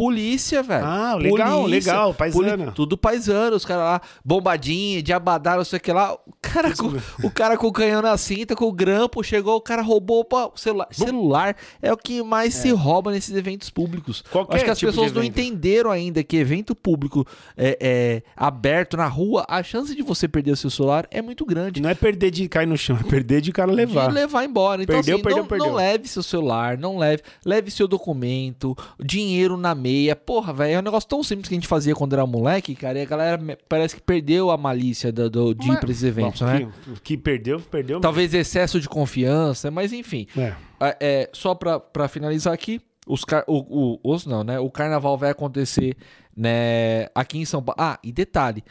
[0.00, 0.82] Polícia, velho.
[0.82, 2.56] Ah, legal, legal, paisana.
[2.64, 6.14] Poli- Tudo paisano, os caras lá, bombadinha, de abadar, não sei o que lá.
[6.14, 9.60] O cara, com, o cara com o canhão na cinta, com o grampo, chegou, o
[9.60, 10.88] cara roubou o celular.
[10.90, 14.24] Celular é o que mais se rouba nesses eventos públicos.
[14.30, 18.96] Qualquer Acho que as tipo pessoas não entenderam ainda que evento público é, é, aberto
[18.96, 21.78] na rua, a chance de você perder o seu celular é muito grande.
[21.82, 24.08] Não é perder de cair no chão, é perder de cara levar.
[24.08, 24.82] De levar embora.
[24.82, 25.66] Então, Perdeu, assim, perdeu, não, perdeu.
[25.68, 27.22] não leve seu celular, não leve.
[27.44, 30.16] Leve seu documento, dinheiro na meia.
[30.16, 32.98] Porra, velho, é um negócio tão simples que a gente fazia quando era moleque, cara,
[32.98, 36.02] e a galera me- parece que perdeu a malícia do, do- de ir pra esses
[36.04, 36.68] eventos, Bom, né?
[36.94, 38.00] Que, que perdeu, perdeu.
[38.00, 40.26] Talvez excesso de confiança, mas enfim.
[40.36, 40.54] É.
[40.80, 44.58] É, é, só pra, pra finalizar aqui, os, car o, o- os não, né?
[44.60, 45.96] O carnaval vai acontecer
[46.36, 47.76] né, aqui em São Paulo.
[47.80, 48.62] Ah, e detalhe: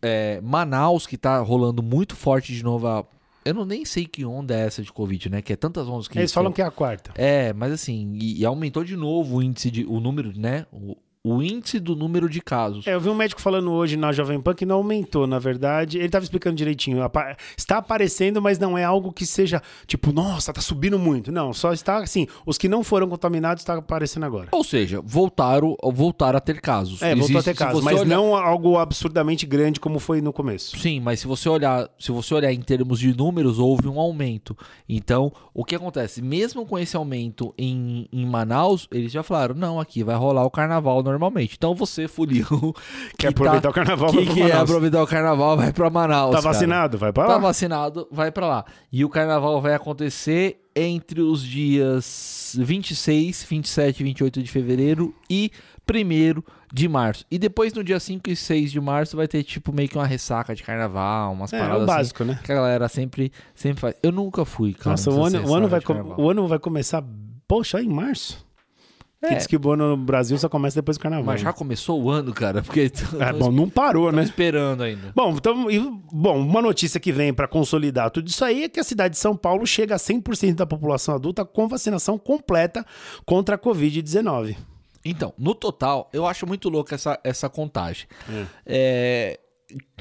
[0.00, 2.86] é, Manaus, que tá rolando muito forte de novo.
[2.86, 3.04] a-
[3.44, 5.42] Eu não nem sei que onda é essa de Covid, né?
[5.42, 6.18] Que é tantas ondas que.
[6.18, 7.12] Eles falam que é a quarta.
[7.16, 9.84] É, mas assim, e, e aumentou de novo o índice de.
[9.84, 10.66] o número, né?
[10.72, 12.84] O, o índice do número de casos.
[12.86, 15.98] É, eu vi um médico falando hoje na Jovem Pan que não aumentou, na verdade.
[15.98, 16.98] Ele tava explicando direitinho.
[17.56, 21.30] Está aparecendo, mas não é algo que seja tipo, nossa, tá subindo muito.
[21.30, 22.26] Não, só está assim.
[22.44, 24.48] Os que não foram contaminados está aparecendo agora.
[24.50, 27.00] Ou seja, voltaram, voltaram a ter casos.
[27.00, 30.32] É, voltou a Existe- ter casos, mas olhar- não algo absurdamente grande como foi no
[30.32, 30.76] começo.
[30.78, 34.56] Sim, mas se você olhar, se você olhar em termos de números, houve um aumento.
[34.88, 36.20] Então, o que acontece?
[36.20, 40.50] Mesmo com esse aumento em, em Manaus, eles já falaram, não, aqui vai rolar o
[40.50, 41.54] carnaval normalmente.
[41.56, 42.46] Então você, fuliu,
[43.18, 44.62] Quer aproveitar o carnaval, vai que pra quer Manaus.
[44.70, 46.30] aproveitar o carnaval, vai pra Manaus.
[46.36, 46.52] Tá cara.
[46.54, 46.98] vacinado?
[46.98, 47.38] Vai pra Tá lá.
[47.38, 48.64] vacinado, vai pra lá.
[48.90, 55.50] E o carnaval vai acontecer entre os dias 26, 27 e 28 de fevereiro e
[55.88, 56.42] 1
[56.72, 57.26] de março.
[57.30, 60.06] E depois no dia 5 e 6 de março vai ter tipo meio que uma
[60.06, 62.40] ressaca de carnaval, umas É, paradas é o assim, básico, né?
[62.42, 63.94] que a galera sempre, sempre faz.
[64.02, 64.90] Eu nunca fui, cara.
[64.92, 67.04] Nossa, o ano, o, ano vai com- o ano vai começar,
[67.46, 68.42] poxa, em março.
[69.24, 69.36] Que É.
[69.36, 71.24] diz que o ano no Brasil só começa depois do carnaval.
[71.26, 74.24] Mas já começou o ano, cara, porque tô, É, bom, não parou, tô né?
[74.24, 75.12] esperando ainda.
[75.14, 75.78] Bom, então, e-
[76.12, 79.20] bom, uma notícia que vem para consolidar tudo isso aí é que a cidade de
[79.20, 82.84] São Paulo chega a 100% da população adulta com vacinação completa
[83.24, 84.56] contra a Covid-19.
[85.04, 88.06] Então, no total, eu acho muito louco essa, essa contagem.
[88.66, 89.38] É,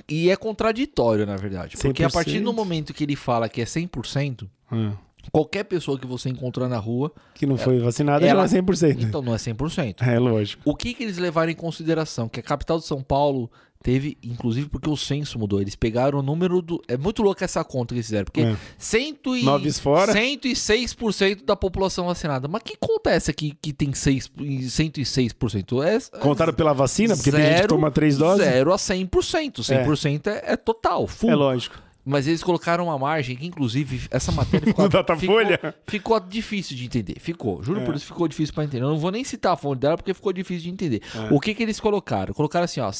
[0.10, 1.78] E é contraditório, na verdade.
[1.78, 2.12] Porque a 100%.
[2.14, 4.92] partir do momento que ele fala que é 100%, É.
[5.32, 8.62] qualquer pessoa que você encontrar na rua, Que não foi vacinada ela- já não é
[8.62, 9.04] 100%.
[9.04, 10.02] então não é 100%.
[10.02, 10.62] É lógico.
[10.66, 12.30] O que, que eles levaram em consideração?
[12.30, 13.52] Que a capital de São Paulo
[13.84, 16.80] teve, inclusive porque o censo mudou, eles pegaram o número do...
[16.88, 18.56] É muito louco essa conta que eles fizeram, porque É.
[18.78, 19.42] cento e...
[19.44, 20.14] Noves fora.
[20.14, 22.48] 106% da população vacinada.
[22.48, 25.82] Mas que conta é essa aqui que tem 6, 106%?
[25.84, 28.46] É, Contaram pela vacina, porque tem gente que Zero- toma três doses.
[28.46, 29.64] 0 a 100%.
[29.64, 31.30] 100% é, é total, full.
[31.32, 31.76] É lógico.
[32.04, 35.58] Mas eles colocaram uma margem que, inclusive, essa matéria ficou, Datafolha?
[35.58, 37.20] ficou, ficou difícil de entender.
[37.20, 37.62] Ficou.
[37.62, 37.86] Juro É.
[37.86, 38.84] por isso ficou difícil pra entender.
[38.84, 41.02] Eu não vou nem citar a fonte dela porque ficou difícil de entender.
[41.16, 41.34] É.
[41.34, 42.34] O que que eles colocaram?
[42.34, 42.92] Colocaram assim, ó,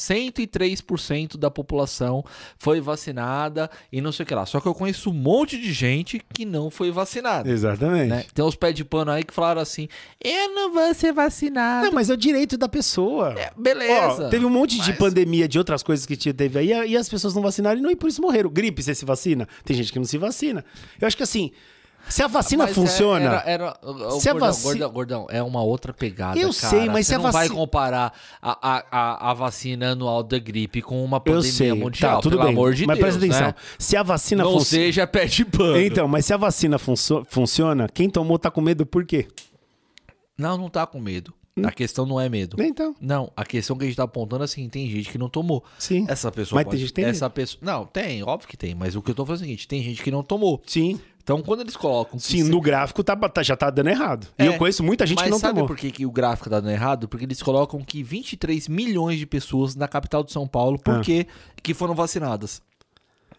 [0.46, 2.24] 103% da população
[2.58, 4.46] foi vacinada e não sei o que lá.
[4.46, 7.50] Só que eu conheço um monte de gente que não foi vacinada.
[7.50, 8.08] Exatamente.
[8.08, 8.24] Né?
[8.34, 9.88] Tem uns pés de pano aí que falaram assim:
[10.22, 11.86] eu não vou ser vacinado.
[11.86, 13.34] Não, mas é o direito da pessoa.
[13.38, 14.26] É, beleza.
[14.26, 16.96] Ó, teve um monte de Mas- pandemia de outras coisas que te- teve aí e
[16.96, 18.50] as pessoas não vacinaram e, não, e por isso morreram.
[18.50, 19.48] Gripe, você se vacina?
[19.64, 20.64] Tem gente que não se vacina.
[21.00, 21.50] Eu acho que assim,
[22.08, 23.24] se a vacina Mas é- funciona.
[23.24, 23.74] Era, era-
[24.18, 26.36] Se a gordão, vaci- gordão, gordão, é uma outra pegada.
[26.38, 26.68] Eu cara.
[26.70, 28.12] sei, mas Você se a não vai comparar
[28.42, 32.16] a, a, a, a vacina anual da gripe com uma Eu pandemia sei, mundial.
[32.16, 32.52] tá, tudo pelo bem.
[32.52, 33.08] amor de mas Deus.
[33.16, 33.46] presta atenção.
[33.48, 33.54] né?
[33.78, 34.84] Se a vacina Não funciona.
[34.84, 35.78] seja pé de pano.
[35.80, 39.28] Então, mas se a vacina funcio- funciona, quem tomou tá com medo por quê?
[40.36, 41.32] Não, não tá com medo.
[41.56, 41.66] Hum?
[41.66, 42.56] A questão não é medo.
[42.62, 45.28] Então, Não, a questão que a gente tá apontando é assim, tem gente que não
[45.28, 45.62] tomou.
[45.78, 46.06] sim.
[46.08, 46.76] Essa pessoa Mas pode...
[46.76, 47.60] tem gente tem essa pessoa...
[47.62, 48.74] Não, tem, óbvio que tem.
[48.74, 50.62] Mas o que eu tô falando é o seguinte, tem gente que não tomou.
[50.66, 50.98] Sim.
[51.22, 52.18] Então, quando eles colocam...
[52.18, 54.26] Sim, se- no gráfico tá, tá- já tá dando errado.
[54.38, 55.68] E É, eu conheço muita gente que não sabe tomou.
[55.68, 57.06] por que, que o gráfico tá dando errado?
[57.06, 60.82] Porque eles colocam que 23 milhões de pessoas na capital de São Paulo, Ah.
[60.84, 61.26] porque
[61.62, 62.60] que foram vacinadas.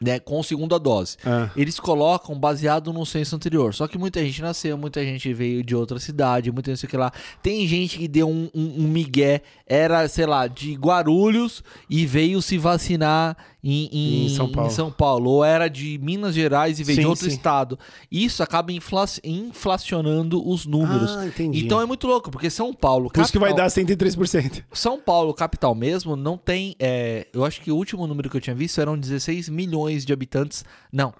[0.04, 1.16] Né, com segunda dose.
[1.26, 1.50] Ah.
[1.56, 3.74] Eles colocam baseado no censo anterior.
[3.74, 6.98] Só que muita gente nasceu, muita gente veio de outra cidade, muita gente sei que
[6.98, 7.12] lá.
[7.42, 12.42] Tem gente que deu um, um, um migué, era, sei lá, de Guarulhos e veio
[12.42, 14.70] se vacinar em, em- Em São Paulo.
[14.70, 15.30] em São Paulo.
[15.30, 17.32] Ou era de Minas Gerais e veio de Sim, outro sim.
[17.32, 17.80] estado.
[18.12, 21.12] Isso acaba infla- inflacionando os números.
[21.16, 21.64] Ah, entendi.
[21.66, 23.10] Então é muito louco, porque São Paulo.
[23.10, 24.64] Por isso que vai dar 103%.
[24.74, 26.76] São Paulo, capital mesmo, não tem.
[26.80, 30.12] é, eu acho que o último número que eu tinha visto eram 16 milhões de
[30.12, 30.66] habitantes.
[30.92, 31.14] Não.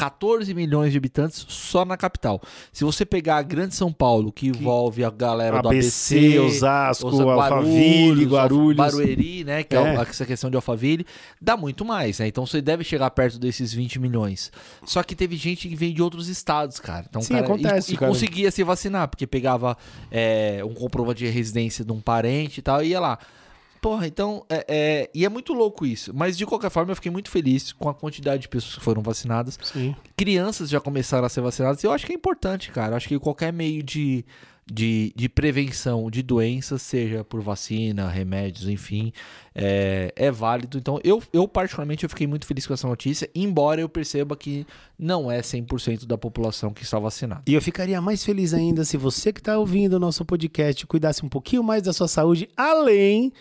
[0.00, 2.40] 14 milhões de habitantes só na capital.
[2.72, 7.08] Se você pegar a Grande São Paulo, que envolve a galera do ABC, ABC, Osasco,
[7.08, 8.76] os Alphaville, Guarulhos.
[8.78, 9.78] Barueri, né, que é.
[9.78, 9.94] É.
[10.00, 11.04] essa questão de Alphaville,
[11.38, 12.26] dá muito mais, né?
[12.26, 14.50] Então você deve chegar perto desses 20 milhões.
[14.86, 17.04] Só que teve gente que veio de outros estados, cara.
[17.06, 18.10] Então, Sim, cara, e- acontece, e, cara.
[18.10, 19.76] conseguia se vacinar, porque pegava
[20.10, 23.18] é, um comprovante de residência de um parente e tal, e ia lá.
[23.80, 26.12] Porra, então, é, é- e é muito louco isso.
[26.14, 29.02] Mas de qualquer forma, eu fiquei muito feliz com a quantidade de pessoas que foram
[29.02, 29.58] vacinadas.
[29.62, 29.94] Sim.
[30.16, 31.82] Crianças já começaram a ser vacinadas.
[31.82, 32.92] E eu acho que é importante, cara.
[32.92, 34.22] Eu acho que qualquer meio de,
[34.70, 39.12] de, de prevenção de doenças, seja por vacina, remédios, enfim,
[39.54, 40.76] é, é válido.
[40.76, 44.66] Então, eu, eu, particularmente, eu fiquei muito feliz com essa notícia, embora eu perceba que
[44.98, 47.42] não é 100% da população que está vacinada.
[47.46, 51.24] E eu ficaria mais feliz ainda se você que está ouvindo o nosso podcast cuidasse
[51.24, 53.32] um pouquinho mais da sua saúde, além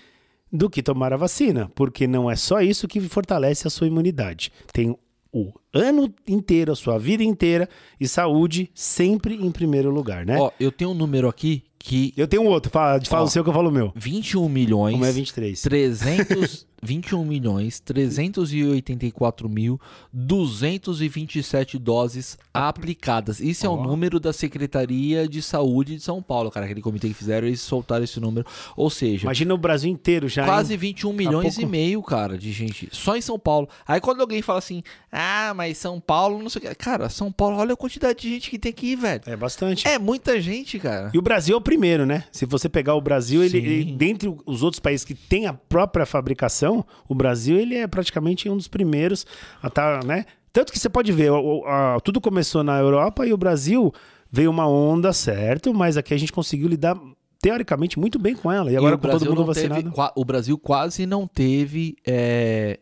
[0.51, 4.51] do que tomar a vacina, porque não é só isso que fortalece a sua imunidade.
[4.73, 4.95] Tem
[5.31, 7.69] o ano inteiro, a sua vida inteira
[7.99, 10.37] e saúde sempre em primeiro lugar, né?
[10.39, 13.29] Ó, eu tenho um número aqui que Eu tenho um outro, fala, fala Ó, o
[13.29, 13.93] seu que eu falo o meu.
[13.95, 14.93] 21 milhões...
[14.93, 15.61] Como é 23?
[15.61, 19.79] 300, 21 milhões 384 mil
[20.13, 23.39] 227 doses aplicadas.
[23.39, 26.65] Isso é o número da Secretaria de Saúde de São Paulo, cara.
[26.65, 28.45] Aquele comitê que fizeram, eles soltaram esse número.
[28.75, 30.45] Ou seja, Imagina o Brasil inteiro já.
[30.45, 30.79] quase hein?
[30.79, 32.89] 21 milhões pouco- e meio, cara, de gente.
[32.91, 33.67] Só em São Paulo.
[33.87, 36.75] Aí quando alguém fala assim, ah, mas São Paulo, não sei o que.
[36.75, 39.21] Cara, São Paulo, olha a quantidade de gente que tem aqui, velho.
[39.25, 39.87] É bastante.
[39.87, 41.11] É muita gente, cara.
[41.13, 42.23] E o Brasil é o primeiro, né?
[42.31, 46.05] Se você pegar o Brasil, ele, ele- dentre os outros países que têm a própria
[46.05, 46.68] fabricação,
[47.07, 49.25] o Brasil ele é praticamente um dos primeiros
[49.61, 50.25] a estar, né?
[50.51, 53.93] Tanto que você pode ver, o- a- tudo começou na Europa e o Brasil
[54.31, 55.73] veio uma onda, certo?
[55.73, 56.97] Mas aqui a gente conseguiu lidar
[57.41, 58.71] teoricamente muito bem com ela.
[58.71, 59.91] E agora o com todo Brasil mundo não teve- vacinado.
[59.95, 62.79] qua- o Brasil quase não teve é,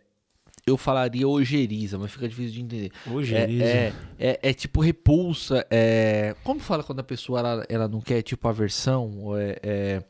[0.65, 2.91] eu falaria ojeriza, mas fica difícil de entender.
[3.09, 3.63] Ojeriza.
[3.63, 5.65] É, é, é, é tipo repulsa.
[5.69, 6.35] É...
[6.43, 9.11] Como fala quando a pessoa ela, ela não quer, tipo, aversão?
[9.23, 10.01] Ou é,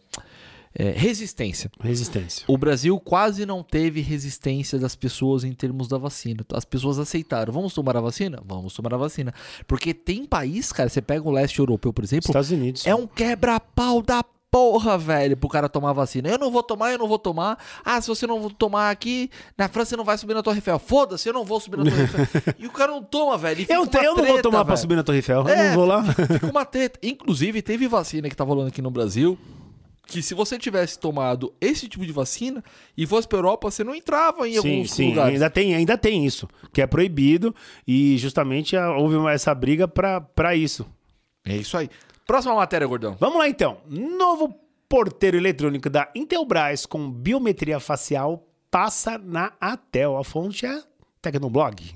[0.80, 1.72] é, resistência.
[1.82, 2.46] Resistência.
[2.48, 6.46] O Brasil quase não teve resistência das pessoas em termos da vacina.
[6.54, 7.52] As pessoas aceitaram.
[7.52, 8.40] Vamos tomar a vacina?
[8.46, 9.34] Vamos tomar a vacina.
[9.66, 12.86] Porque tem país, cara, você pega o leste europeu, por exemplo, Estados Unidos.
[12.86, 16.30] é um quebra-pau da porra, velho, pro cara tomar vacina.
[16.30, 17.58] Eu não vou tomar, eu não vou tomar.
[17.84, 20.80] Ah, se você não tomar aqui, na França você não vai subir na Torre Eiffel.
[20.80, 22.28] Foda-se, eu não vou subir na Torre Eiffel.
[22.60, 23.66] e o cara não toma, velho.
[23.68, 24.78] Eu, eu não vou treta, tomar pra velho.
[24.78, 25.42] subir na Torre Eiffel.
[25.42, 26.04] Eu É, não vou lá.
[26.04, 26.98] Fica uma treta.
[27.04, 29.38] Inclusive, teve vacina que tá rolando aqui no Brasil.
[30.08, 32.64] Que se você tivesse tomado esse tipo de vacina
[32.98, 35.34] e fosse pra Europa, você não entrava em Sim, alguns sim, lugares.
[35.34, 37.54] ainda tem, ainda tem isso, que é proibido
[37.86, 40.86] e justamente ah, houve essa briga pra isso.
[41.46, 41.90] É isso aí.
[42.26, 43.16] Próxima matéria, gordão.
[43.20, 43.78] Vamos lá então.
[43.88, 44.54] Novo
[44.90, 50.18] porteiro eletrônico da Intelbras com biometria facial passa na Atel.
[50.18, 50.82] A fonte é
[51.22, 51.96] Tecnoblog.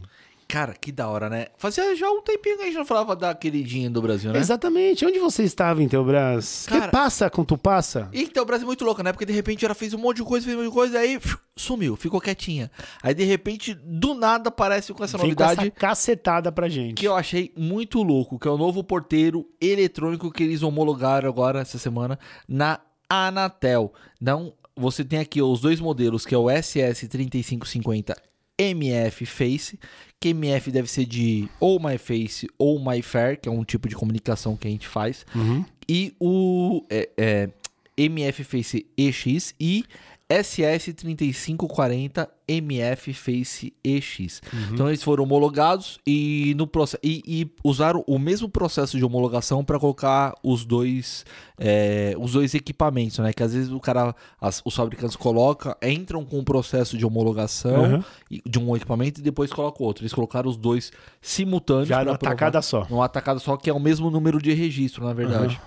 [0.51, 1.47] Cara, que da hora, né?
[1.57, 4.39] Fazia já um tempinho que a gente não falava da queridinha do Brasil, né?
[4.39, 5.05] Exatamente.
[5.05, 6.65] Onde você estava, Intelbras?
[6.67, 8.09] Cara- que passa com tu passa?
[8.11, 9.13] E o Brasil é muito louco, né?
[9.13, 11.17] Porque de repente ela fez um monte de coisa, fez um monte de coisa, aí
[11.55, 12.69] sumiu, ficou quietinha.
[13.01, 16.95] Aí de repente, do nada, aparece com essa Vem com novidade essa cacetada pra gente.
[16.95, 21.61] que eu achei muito louco, que é o novo porteiro eletrônico que eles homologaram agora
[21.61, 22.77] essa semana na
[23.09, 23.93] Anatel.
[24.21, 28.15] Então, você tem aqui os dois modelos, que é o SS3550
[28.57, 29.79] MF Face,
[30.21, 34.55] que MF deve ser de ou MyFace ou MyFair, que é um tipo de comunicação
[34.55, 35.65] que a gente faz, Uhum.
[35.89, 37.49] e o é, é,
[37.97, 39.83] MF Face EX e
[40.31, 44.41] SS3540 MF Face EX.
[44.73, 49.63] Então eles foram homologados e no processo e, e usaram o mesmo processo de homologação
[49.63, 51.25] para colocar os dois
[51.57, 53.31] é, os dois equipamentos, né?
[53.31, 57.81] Que às vezes o cara as- os fabricantes colocam entram com um processo de homologação
[57.81, 58.03] Uhum.
[58.45, 60.03] de um equipamento e depois colocam outro.
[60.03, 62.85] Eles colocaram os dois simultâneos Já numa provar- tacada só.
[62.89, 65.59] numa tacada só que é o mesmo número de registro, na verdade.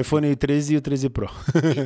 [0.00, 1.28] iPhone 13 e o 13 Pro.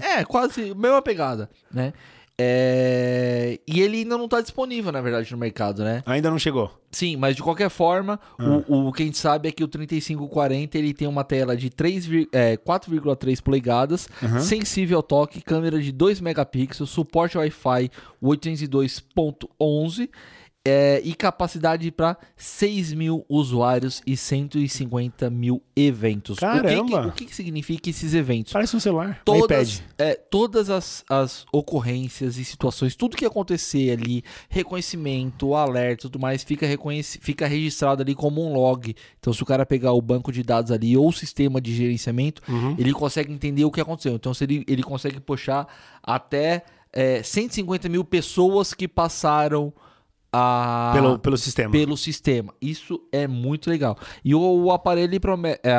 [0.03, 1.93] É, quase, mesma pegada, né?
[2.39, 6.03] É, E ele ainda não tá disponível, na verdade, no mercado, né?
[6.05, 6.71] Ainda não chegou.
[6.93, 8.21] Sim, mas de qualquer forma,
[8.69, 11.71] o, o que a gente sabe é que o 3540 ele tem uma tela de
[11.71, 14.07] 3 vir- é, 4,3 polegadas,
[14.41, 17.91] sensível ao toque, câmera de 2 megapixels, suporte Wi-Fi
[18.23, 20.09] 802.11
[20.67, 26.39] é, e capacidade para 6 mil usuários e 150 mil eventos.
[26.39, 27.07] O que que- Caramba!
[27.09, 28.53] O que, significa esses eventos?
[28.53, 29.11] Parece um celular.
[29.11, 29.23] iPad.
[29.25, 36.19] todas, é, todas as, as ocorrências e situações, tudo que acontecer ali, reconhecimento, alerta, tudo
[36.19, 38.95] mais, fica, reconheci, fica registrado ali como um log.
[39.19, 42.43] Então, se o cara pegar o banco de dados ali ou o sistema de gerenciamento,
[42.49, 42.75] Uhum.
[42.79, 44.15] ele consegue entender o que aconteceu.
[44.15, 45.67] Então, se ele, ele consegue puxar
[46.03, 49.73] até é, 150 mil pessoas que passaram
[50.39, 51.71] a Pelo, pelo sistema.
[51.73, 52.53] pelo sistema.
[52.61, 53.97] Isso é muito legal.
[54.25, 55.61] E o, o aparelho ele promete.
[55.65, 55.77] É,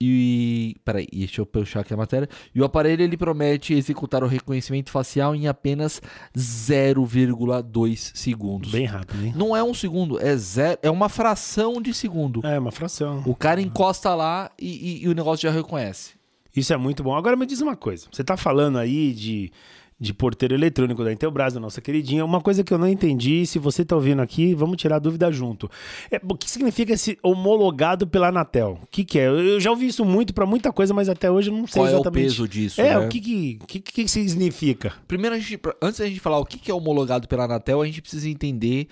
[0.00, 0.74] e.
[0.84, 2.28] Peraí, deixa eu puxar aqui a matéria.
[2.54, 6.02] E o aparelho ele promete executar o reconhecimento facial em apenas
[6.36, 8.70] 0,2 segundos.
[8.70, 9.32] Bem rápido, hein?
[9.36, 12.40] Não é um segundo, é zero, é uma fração de segundo.
[12.46, 13.22] É, uma fração.
[13.26, 16.14] O cara encosta lá e, e- e o negócio já reconhece.
[16.54, 17.14] Isso é muito bom.
[17.14, 18.06] Agora me diz uma coisa.
[18.10, 19.50] Você tá falando aí de,
[19.98, 22.24] de porteiro eletrônico da Intelbras, da nossa queridinha.
[22.24, 25.32] Uma coisa que eu não entendi, se você tá ouvindo aqui, vamos tirar a dúvida
[25.32, 25.70] junto.
[26.10, 28.78] É, o que significa esse homologado pela Anatel?
[28.82, 29.28] O que, que é?
[29.28, 31.86] Eu já ouvi isso muito pra muita coisa, mas até hoje eu não sei Qual
[31.86, 32.22] é o exatamente.
[32.24, 32.80] peso disso?
[32.80, 32.98] É, né?
[32.98, 34.92] o que que, que, que significa?
[35.08, 37.86] Primeiro, a gente, antes da gente falar o que que é homologado pela Anatel, a
[37.86, 38.88] gente precisa entender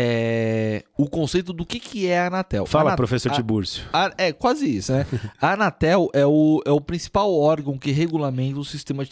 [0.00, 2.64] é, o conceito do que, que é a Anatel.
[2.66, 3.84] Fala, Ana- professor Tibúrcio.
[3.92, 5.04] A- é, quase isso, né?
[5.42, 9.10] A Anatel é o, é o principal órgão que regulamenta o sistema de,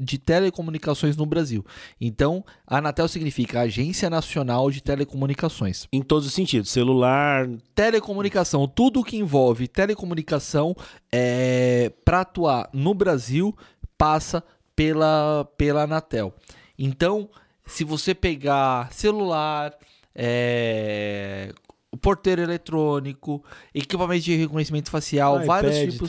[0.00, 1.64] de telecomunicações no Brasil.
[2.00, 5.86] Então, a Anatel significa Agência Nacional de Telecomunicações.
[5.92, 6.70] Em todos os sentidos.
[6.70, 10.74] Celular, Telecomunicação, tudo que envolve telecomunicação
[11.10, 13.54] é, para atuar no Brasil
[13.98, 14.42] passa
[14.74, 16.32] pela, pela Anatel.
[16.78, 17.28] Então,
[17.66, 19.72] se você pegar celular,
[20.14, 21.52] é,
[22.00, 23.44] porteiro eletrônico,
[23.74, 26.08] equipamento de reconhecimento facial, iPad, vários tipos.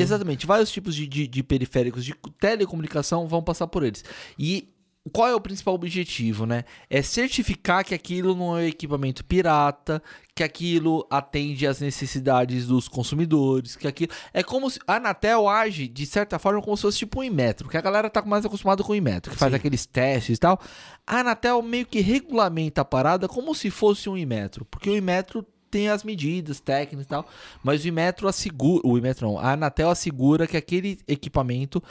[0.00, 4.04] Exatamente, vários tipos de, de- de periféricos de telecomunicação vão passar por eles.
[4.38, 4.68] E
[5.12, 6.64] qual é o principal objetivo, né?
[6.90, 10.02] É certificar que aquilo não é equipamento pirata,
[10.34, 14.12] que aquilo atende às necessidades dos consumidores, que aquilo.
[14.34, 14.78] É como se.
[14.86, 18.10] A Anatel age, de certa forma, como se fosse tipo um Inmetro, que a galera
[18.10, 19.56] tá mais acostumada com o Inmetro, que faz Sim.
[19.56, 20.60] aqueles testes e tal.
[21.06, 25.46] A Anatel meio que regulamenta a parada como se fosse um Inmetro, porque o Inmetro
[25.70, 27.26] tem as medidas técnicas e tal,
[27.62, 31.82] mas o Imetro assegura, o Imetro não, a Anatel assegura que aquele equipamento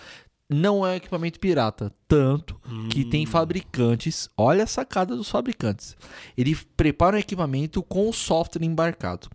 [0.50, 1.94] não é um equipamento pirata.
[2.08, 4.30] Tanto que tem fabricantes.
[4.36, 5.96] Olha a sacada dos fabricantes.
[6.38, 9.30] Ele prepara um equipamento com o software embarcado.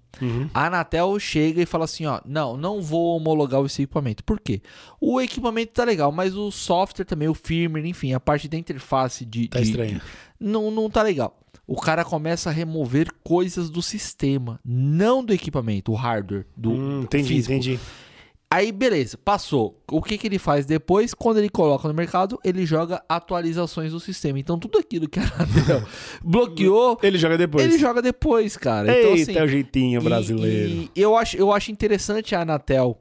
[0.52, 4.22] A Anatel chega e fala assim: ó, não, não vou homologar esse equipamento.
[4.24, 4.60] Por quê?
[5.00, 9.24] O equipamento tá legal, mas o software também, o firmware, enfim, a parte da interface
[9.24, 9.48] de.
[9.48, 10.00] Tá de- estranho.
[10.38, 11.38] não, não tá legal.
[11.66, 17.02] O cara começa a remover coisas do sistema, não do equipamento, o hardware, do Hum,
[17.02, 17.52] entendi, físico.
[17.54, 17.80] entendi.
[18.51, 19.82] Aí, beleza, passou.
[19.90, 21.12] O que, que ele faz depois?
[21.12, 24.38] Quando ele coloca no mercado, ele joga atualizações do sistema.
[24.38, 25.82] Então, tudo aquilo que a Anatel
[26.22, 27.64] bloqueou, Ele joga depois.
[27.64, 28.97] ele joga depois, cara.
[28.97, 30.70] Então, Eita, assim, é o jeitinho e- brasileiro.
[30.95, 32.97] e eu, acho, eu acho interessante a Anatel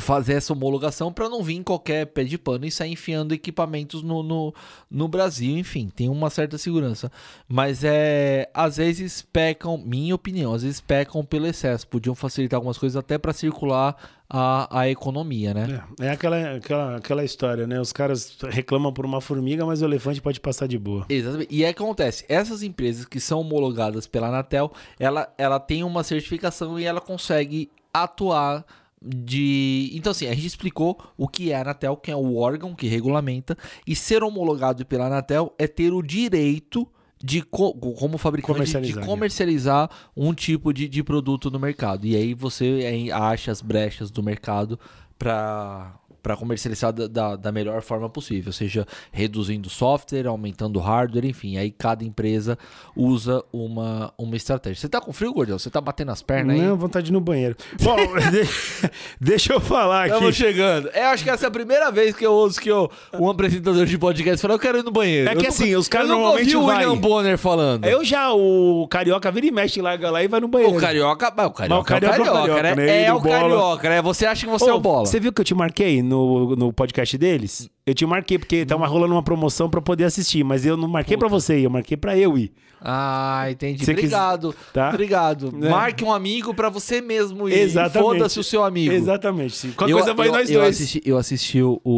[0.00, 4.02] fazer essa homologação para não vir em qualquer pé de pano e sair enfiando equipamentos
[4.02, 4.54] no, no,
[4.90, 5.56] no Brasil.
[5.58, 7.10] Enfim, tem uma certa segurança.
[7.48, 8.50] Mas é.
[8.52, 11.86] Às vezes pecam, minha opinião, às vezes pecam pelo excesso.
[11.86, 13.96] Podiam facilitar algumas coisas até para circular
[14.28, 15.82] a, a economia, né?
[16.00, 17.80] É, é aquela, aquela, aquela história, né?
[17.80, 21.06] Os caras reclamam por uma formiga, mas o elefante pode passar de boa.
[21.08, 21.54] Exatamente.
[21.54, 26.02] E é que acontece, essas empresas que são homologadas pela Anatel, ela, ela tem uma
[26.02, 28.64] certificação e ela consegue atuar
[29.02, 29.90] de...
[29.94, 32.86] Então assim, a gente explicou o que é a Anatel, que é o órgão que
[32.88, 36.86] regulamenta, e ser homologado pela Anatel é ter o direito
[37.22, 39.06] de, co- como fabricante, de Comercializar, né?
[39.06, 42.06] comercializar um tipo de, de produto no mercado.
[42.06, 44.78] E aí você é, acha as brechas do mercado
[45.18, 45.98] para
[46.28, 51.56] para comercializar da, da, da melhor forma possível, seja reduzindo software, aumentando hardware, enfim.
[51.56, 52.58] Aí cada empresa
[52.94, 54.78] usa uma, uma estratégia.
[54.78, 55.58] Você tá com frio, Gordão?
[55.58, 56.60] Você tá batendo as pernas aí?
[56.66, 57.56] Não, vontade de ir no banheiro.
[57.80, 57.96] Bom,
[58.30, 60.12] de- deixa eu falar aqui.
[60.16, 60.90] Estamos chegando.
[60.92, 63.86] É, acho que essa é a primeira vez que eu ouço que eu, um apresentador
[63.86, 65.30] de podcast fala, eu quero ir no banheiro.
[65.30, 66.84] É Eu que nunca- assim, os caras eu nunca normalmente ouvi o vai.
[66.84, 67.86] William Bonner falando.
[67.86, 70.76] Eu já, o carioca vira e mexe, larga lá e vai no banheiro.
[70.76, 72.74] O carioca, mas o carioca, Mas o carioca é o carioca, carioca, né?
[72.74, 73.02] né?
[73.04, 74.02] É do o carioca, né?
[74.02, 75.06] Você acha que você é Ô, o bola.
[75.06, 76.17] Você viu que eu te marquei no,
[76.56, 77.68] no podcast deles?
[77.86, 81.16] Eu te marquei porque tava rolando uma promoção pra poder assistir, mas eu não marquei
[81.16, 82.52] pra você, eu marquei pra eu ir.
[82.80, 83.84] Ah, entendi.
[83.84, 84.54] Você quis- Obrigado.
[84.72, 84.90] tá?
[84.90, 85.52] Obrigado.
[85.62, 85.68] É.
[85.68, 87.54] Marque um amigo pra você mesmo ir.
[87.58, 87.98] Exatamente.
[88.02, 88.92] Foda-se o seu amigo.
[88.92, 89.68] Exatamente.
[89.72, 90.76] Qualquer coisa vai eu- nós eu dois.
[90.76, 91.92] Assisti, eu assisti o, o,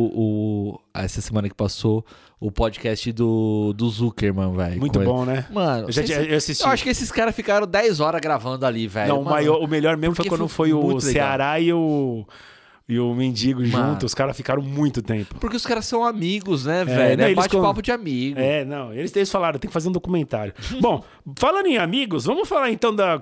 [0.75, 2.03] o- essa semana que passou
[2.41, 4.81] o podcast do, do Zuckerman, velho.
[4.81, 5.11] Muito Com ele.
[5.13, 5.45] bom, né?
[5.53, 6.65] Mano, Eu já tinha- eu assisti.
[6.65, 9.09] eu acho que esses caras ficaram 10 horas gravando ali, velho.
[9.09, 11.13] Não, o, Mano, maior, o melhor mesmo foi porque quando foi foi o muito legal.
[11.13, 12.25] Ceará e o,
[12.93, 13.93] e o Mendigo Mano.
[13.93, 14.07] junto.
[14.07, 15.35] Os caras ficaram muito tempo.
[15.41, 17.17] Porque os caras são amigos, né, velho?
[17.17, 18.39] né, É, bate-papo com- de amigo.
[18.39, 20.53] É, não, eles, eles falaram, tem que fazer um documentário.
[20.81, 21.03] Bom,
[21.39, 23.21] falando em amigos, vamos falar então da.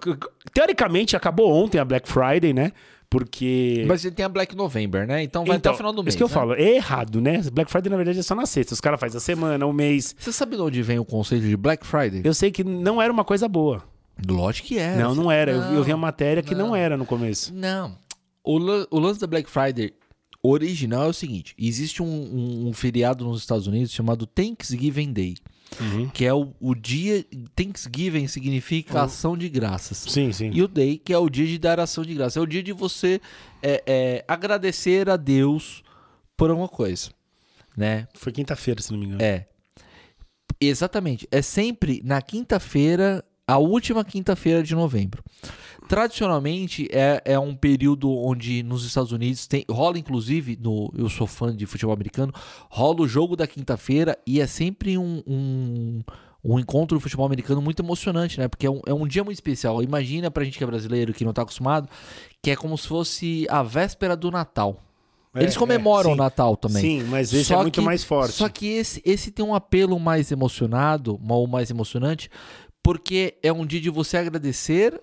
[0.52, 2.72] Teoricamente, acabou ontem a Black Friday, né?
[3.10, 3.84] Porque.
[3.88, 5.22] Mas tem a Black November, né?
[5.22, 6.08] Então vai até Então, o final do mês.
[6.14, 6.34] Isso que eu né?
[6.34, 7.40] falo, é errado, né?
[7.52, 8.74] Black Friday, na verdade, é só na sexta.
[8.74, 10.14] Os caras fazem a semana, o mês.
[10.18, 12.20] Você sabe de onde vem o conceito de Black Friday?
[12.24, 13.82] Eu sei que não era uma coisa boa.
[14.28, 14.96] Lógico que é.
[14.96, 15.52] não, não era.
[15.52, 16.68] Eu- eu, vi a Não, matéria que não.
[16.68, 16.76] não.
[16.76, 17.54] era no começo.
[17.54, 17.96] Não.
[18.43, 18.57] O,
[18.91, 19.93] o lance da Black Friday
[20.43, 25.34] original é o seguinte: existe um, um- um feriado nos Estados Unidos chamado Thanksgiving Day,
[25.80, 26.09] Uhum.
[26.09, 27.24] que é o, o dia.
[27.55, 29.99] Thanksgiving significa ação de graças.
[29.99, 30.51] Sim, sim.
[30.53, 32.39] E o Day, que é o dia de dar ação de graça.
[32.39, 33.20] É o dia de você
[33.62, 35.82] é, é, agradecer a Deus
[36.36, 37.11] por alguma coisa.
[37.76, 38.09] Né?
[38.14, 39.22] Foi quinta-feira, se não me engano.
[39.22, 39.47] É.
[40.61, 41.28] Exatamente.
[41.30, 45.22] É sempre na quinta-feira, a última quinta-feira de novembro.
[45.89, 51.26] Tradicionalmente é, é um período onde nos Estados Unidos tem, rola inclusive no eu sou
[51.26, 52.32] fã de futebol americano
[52.70, 56.01] rola o jogo da quinta-feira e é sempre um, um,
[56.45, 58.49] um encontro do futebol americano muito emocionante, né?
[58.49, 59.82] Porque é um, é um dia muito especial.
[59.82, 61.89] Imagina pra gente que é brasileiro que não tá acostumado
[62.43, 64.80] que é como se fosse a véspera do Natal.
[65.34, 66.16] É, Eles comemoram é, o.
[66.16, 66.80] Natal também.
[66.82, 68.32] Sim, mas esse Só é muito que- mais forte.
[68.32, 72.30] Só que esse, esse tem um apelo mais emocionado, ou mais emocionante,
[72.82, 74.99] porque é um dia de você agradecer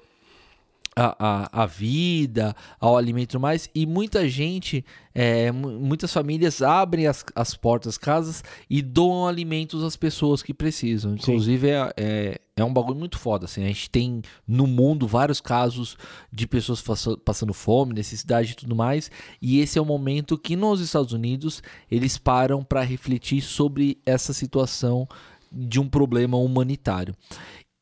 [0.96, 1.16] a,
[1.54, 6.62] a, a vida, ao alimento e tudo mais, e muita gente, é, mu- muitas famílias
[6.62, 11.16] abrem as, as portas das casas e doam alimentos às pessoas que precisam.
[11.16, 13.46] Inclusive, é, é, é um bagulho muito foda.
[13.46, 15.98] Assim, a gente tem no mundo vários casos
[16.32, 16.82] de pessoas
[17.24, 21.62] passando fome, necessidade e tudo mais, e esse é o momento que nos Estados Unidos
[21.92, 25.08] eles param para refletir sobre essa situação
[25.52, 27.14] de um problema humanitário.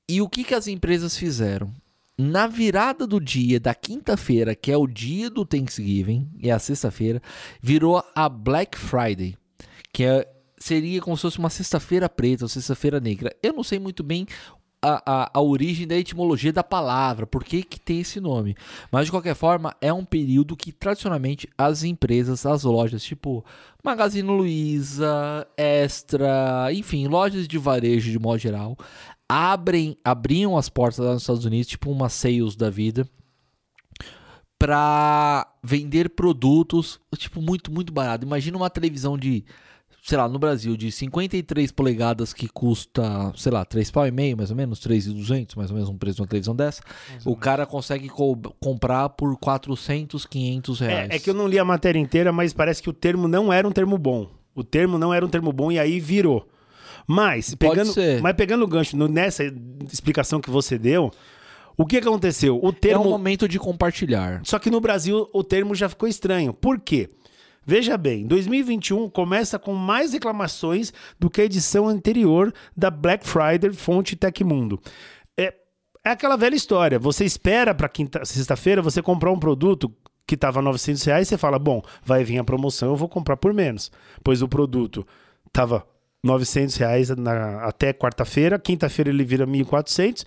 [0.09, 1.71] E o que, que as empresas fizeram?
[2.17, 6.59] Na virada do dia da quinta-feira, que é o dia do Thanksgiving, e é a
[6.59, 7.19] sexta-feira,
[7.61, 9.35] virou a Black Friday,
[9.91, 10.27] que é-
[10.59, 13.35] seria como se fosse uma sexta-feira preta ou sexta-feira negra.
[13.41, 14.27] Eu não sei muito bem
[14.79, 18.53] a, a, a origem da etimologia da palavra, por que, que tem esse nome.
[18.91, 23.45] Mas de qualquer forma, é um período que tradicionalmente as empresas, as lojas, tipo
[23.83, 28.77] Magazine Luiza, Extra, enfim, lojas de varejo de modo geral,
[29.29, 33.07] abrem, abriam as portas lá nos Estados Unidos, tipo uma sales da vida,
[34.57, 38.25] pra vender produtos, tipo, muito, muito barato.
[38.25, 39.43] Imagina uma televisão de,
[40.05, 44.37] sei lá, no Brasil, de 53 polegadas que custa, sei lá, 3 pau e meio,
[44.37, 46.81] mais ou menos, 3,200, mais ou menos um preço de uma televisão dessa.
[47.25, 51.09] O cara consegue co- comprar por 400, 500 reais.
[51.09, 53.51] É, é que eu não li a matéria inteira, mas parece que o termo não
[53.51, 54.29] era um termo bom.
[54.55, 56.47] O termo não era um termo bom e aí virou.
[57.07, 59.43] Mas, pegando, mas pegando o gancho no- nessa
[59.91, 61.11] explicação que você deu,
[61.77, 62.57] o que aconteceu?
[62.61, 63.03] O É um termo.
[63.05, 64.41] momento de compartilhar.
[64.43, 66.53] Só que no Brasil o termo já ficou estranho.
[66.53, 67.09] Por quê?
[67.65, 73.71] Veja bem, 2021 começa com mais reclamações do que a edição anterior da Black Friday
[73.71, 74.79] fonte Tecmundo.
[75.37, 75.53] É,
[76.03, 76.99] é aquela velha história.
[76.99, 79.89] Você espera para quinta, sexta-feira você comprar um produto
[80.27, 83.53] que estava 900 reais, você fala, bom, vai vir a promoção, eu vou comprar por
[83.53, 83.91] menos.
[84.23, 85.05] Pois o produto
[85.47, 85.85] estava
[86.23, 90.25] 900 reais na- até quarta-feira, quinta-feira ele vira 1.400,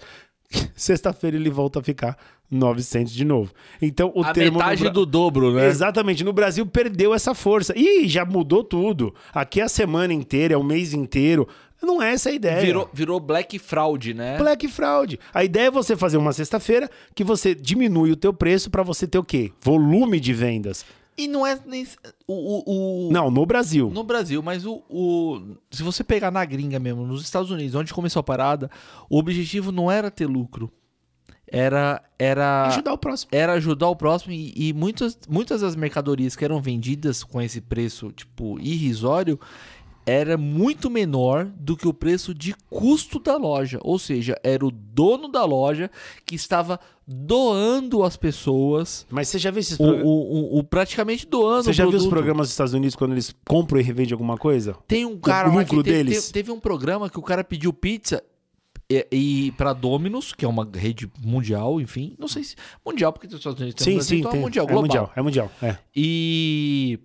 [0.76, 2.16] sexta-feira ele volta a ficar
[2.51, 3.51] 900 de novo.
[3.80, 5.66] Então o a termo no metade Bra- do dobro, né?
[5.66, 7.72] Exatamente, no Brasil perdeu essa força.
[7.76, 9.14] Ih, já mudou tudo.
[9.32, 11.49] Aqui é a semana inteira, é o mês inteiro.
[11.82, 12.61] Não é essa a ideia.
[12.61, 14.38] Virou, virou Black Fraud, né?
[14.38, 15.18] Black Fraud.
[15.34, 19.07] A ideia é você fazer uma sexta-feira que você diminui o teu preço para você
[19.07, 19.53] ter o quê?
[19.61, 20.84] Volume de vendas.
[21.18, 21.86] E não é nem.
[22.26, 23.90] O, o, o- Não, no Brasil.
[23.90, 25.56] No Brasil, mas o, o.
[25.70, 28.70] Se você pegar na gringa mesmo, nos Estados Unidos, onde começou a parada,
[29.08, 30.70] o objetivo não era ter lucro.
[31.46, 32.02] Era.
[32.18, 32.66] Era.
[32.68, 33.30] Ajudar o próximo.
[33.32, 37.60] Era ajudar o próximo e, e muitas, muitas das mercadorias que eram vendidas com esse
[37.60, 39.38] preço, tipo, irrisório,
[40.07, 43.78] era muito menor do que o preço de custo da loja.
[43.82, 45.90] Ou seja, era o dono da loja
[46.24, 50.07] que estava doando às pessoas, Mas você já viu esses o, programas?
[50.07, 53.12] o- o- o- praticamente doando Você o já viu os programas dos Estados Unidos quando
[53.12, 54.76] eles compram e revendem alguma coisa?
[54.86, 56.20] Tem um cara o lá que lucro teve, deles?
[56.26, 58.22] teve- teve um programa que o cara pediu pizza
[58.90, 62.54] e, e para Domino's, que é uma rede mundial, enfim, não sei se
[62.84, 64.40] mundial porque os Estados Unidos tem Sim, Brasil, sim, então tem.
[64.40, 64.82] é mundial, é global.
[64.82, 65.76] mundial, é mundial, é.
[65.94, 66.98] E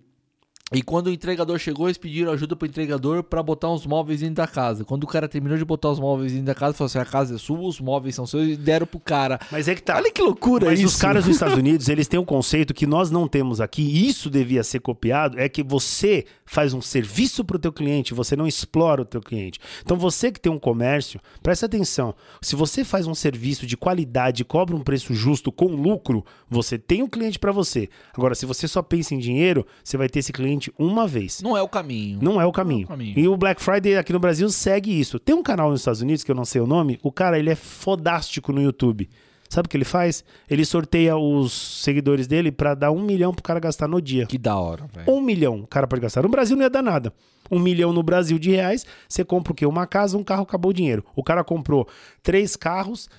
[0.72, 4.36] e quando o entregador chegou, eles pediram ajuda pro entregador para botar uns móveis dentro
[4.36, 4.84] da casa.
[4.84, 7.34] Quando o cara terminou de botar os móveis dentro da casa, falou assim: "A casa
[7.34, 9.38] é sua, os móveis são seus" e deram pro cara.
[9.50, 9.96] Mas é que tá.
[9.96, 10.88] Olha que loucura Mas isso.
[10.88, 14.08] os caras dos Estados Unidos, eles têm um conceito que nós não temos aqui, e
[14.08, 18.36] isso devia ser copiado, é que você faz um serviço para o teu cliente, você
[18.36, 19.58] não explora o teu cliente.
[19.82, 24.44] Então você que tem um comércio, presta atenção, se você faz um serviço de qualidade,
[24.44, 27.88] cobra um preço justo com lucro, você tem um cliente para você.
[28.14, 31.40] Agora, se você só pensa em dinheiro, você vai ter esse cliente uma vez.
[31.40, 32.18] Não é o caminho.
[32.20, 32.82] Não é o caminho.
[32.82, 33.18] É o caminho.
[33.18, 35.18] E o Black Friday aqui no Brasil segue isso.
[35.18, 37.50] Tem um canal nos Estados Unidos, que eu não sei o nome, o cara, ele
[37.50, 39.08] é fodástico no YouTube.
[39.48, 40.24] Sabe o que ele faz?
[40.48, 41.52] Ele sorteia os
[41.82, 44.24] seguidores dele pra dar um milhão pro cara gastar no dia.
[44.24, 45.12] Que da hora, velho.
[45.12, 46.22] Um milhão o cara pode gastar.
[46.22, 47.12] No Brasil não ia dar nada.
[47.50, 49.66] Um milhão no Brasil de reais, você compra o quê?
[49.66, 51.04] Uma casa, um carro, acabou o dinheiro.
[51.14, 51.86] O cara comprou
[52.22, 53.10] três carros,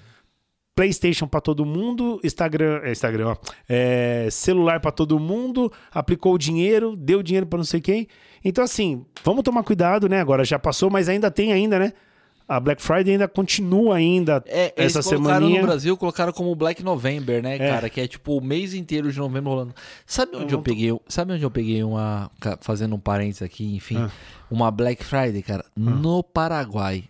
[0.76, 3.36] PlayStation pra todo mundo, Instagram, é, Instagram, ó,
[3.70, 8.08] é, celular pra todo mundo, aplicou o dinheiro, deu dinheiro pra não sei quem.
[8.44, 10.20] Então assim, vamos tomar cuidado, né?
[10.20, 11.94] Agora já passou, mas ainda tem ainda, né?
[12.46, 15.62] A Black Friday ainda continua ainda É, eles essa colocaram semaninha.
[15.62, 17.58] no Brasil, colocaram como Black November, né, É.
[17.70, 17.90] cara?
[17.90, 19.74] Que é tipo o mês inteiro de novembro rolando.
[20.06, 23.96] Sabe onde eu, tô- peguei, sabe onde eu peguei uma, fazendo um parênteses aqui, enfim,
[23.98, 24.12] Ah.
[24.52, 25.64] uma Black Friday, cara?
[25.76, 27.06] No Paraguai.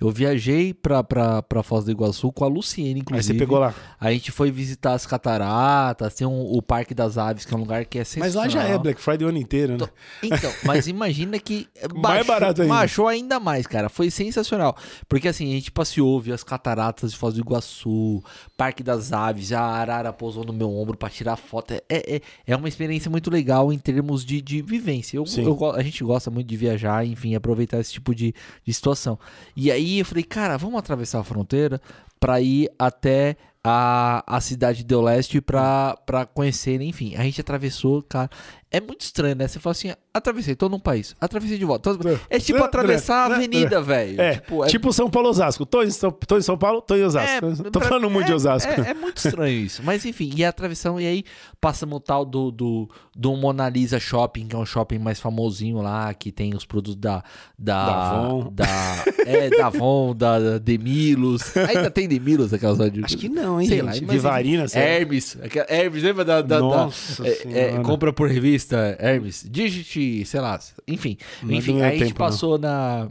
[0.00, 3.34] Eu viajei pra, pra, pra Foz do Iguaçu com a Luciene, Aí inclusive.
[3.34, 3.74] você pegou lá.
[4.00, 7.60] A gente foi visitar as cataratas, tem um- o Parque das Aves, que é um
[7.60, 8.44] lugar que é Mas sensacional.
[8.44, 9.86] lá já é Black Friday o ano inteiro, né?
[10.22, 12.74] Então, mas imagina que Mais baixou, barato ainda.
[12.74, 13.88] baixou ainda mais, cara.
[13.88, 14.76] Foi sensacional.
[15.08, 18.22] Porque assim, a gente passeou, viu as cataratas de Foz do Iguaçu,
[18.56, 21.74] Parque das Aves, a arara pousou no meu ombro pra tirar foto.
[21.74, 25.16] É, é, é uma experiência muito legal em termos de, de vivência.
[25.16, 29.18] Eu, eu a gente gosta muito de viajar, enfim, aproveitar esse tipo de, de situação.
[29.56, 31.80] E aí eu falei, cara, vamos atravessar a fronteira
[32.20, 35.96] pra ir até a, a cidade do leste pra
[36.32, 37.16] conhecer, enfim.
[37.16, 38.30] A gente atravessou, cara.
[38.76, 39.46] É muito estranho, né?
[39.48, 41.94] Você fala assim, atravessei, tô num país, atravessei de volta.
[41.96, 44.20] tô- É tipo atravessar a avenida, velho.
[44.20, 45.64] É, tipo, São Paulo Osasco.
[45.64, 47.64] Tô em São, tô em São Paulo, tô em Osasco.
[47.70, 48.70] tô pra- falando muito de é- Osasco.
[48.70, 49.82] É, é muito estranho isso.
[49.84, 51.24] Mas enfim, e a atravessão, e aí
[51.60, 55.80] passamos o tal do, do, do Mona Lisa Shopping, que é um shopping mais famosinho
[55.80, 57.22] lá, que tem os produtos da.
[57.58, 58.52] Da, Da Avon.
[58.52, 61.56] Da, é, da Avon, da, da Demilos.
[61.56, 63.86] Ainda tem Demilos, de- Acho que não, hein, Sei gente?
[63.86, 64.66] lá, mas, Vivarina.
[64.74, 65.36] Hermes.
[65.42, 66.42] aquela- Hermes, lembra da.
[66.42, 69.46] da, da- Nossa é, é, compra por revista, Hermes.
[69.48, 70.58] Digit, sei lá.
[70.88, 71.16] Enfim.
[71.42, 72.26] Não é enfim, aí a gente tempo, não.
[72.26, 73.08] passou na.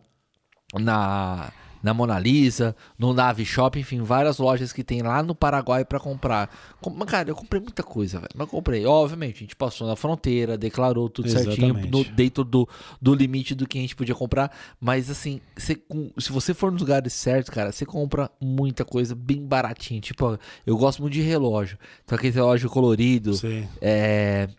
[0.74, 1.52] Na.
[1.82, 6.00] na Mona Lisa, no Nave Shop, enfim, várias lojas que tem lá no Paraguai pra
[6.00, 6.50] comprar.
[6.96, 8.32] Mas, cara, eu comprei muita coisa, velho.
[8.36, 8.86] Mas eu comprei.
[8.88, 11.92] Obviamente, a gente passou na fronteira, declarou tudo certinho, Exatamente.
[11.92, 12.68] no- dentro do,
[13.00, 14.52] do limite do que a gente podia comprar.
[14.82, 15.40] Mas, assim,
[15.88, 20.02] com- se você for nos lugares certos, cara, você compra muita coisa bem baratinha.
[20.02, 21.78] Tipo, eu gosto muito de relógio.
[22.04, 23.32] Então, aquele relógio colorido.
[23.80, 24.50] É,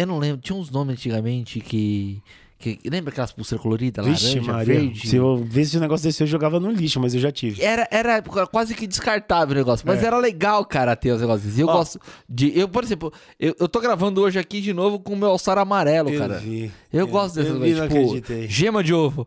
[0.00, 2.22] eu não lembro, tinha uns nomes antigamente que.
[2.58, 4.74] que lembra aquelas pulseiras coloridas, Vixe, laranja, Maria.
[4.80, 5.08] verde?
[5.08, 7.62] Se eu visse um negócio desse, eu jogava no lixo, mas eu já tive.
[7.62, 10.06] Era, era quase que descartável o negócio, mas É.
[10.06, 11.56] era legal, cara, ter os negócios.
[11.56, 11.72] E eu Ó.
[11.72, 12.58] gosto de.
[12.58, 15.56] Eu, por exemplo, eu, eu tô gravando hoje aqui de novo com o meu alçar
[15.58, 16.38] amarelo, cara.
[16.38, 16.70] vi.
[16.92, 18.48] Eu gosto dessas eu vi, coisas, não tipo, acreditei.
[18.48, 19.26] gema de ovo.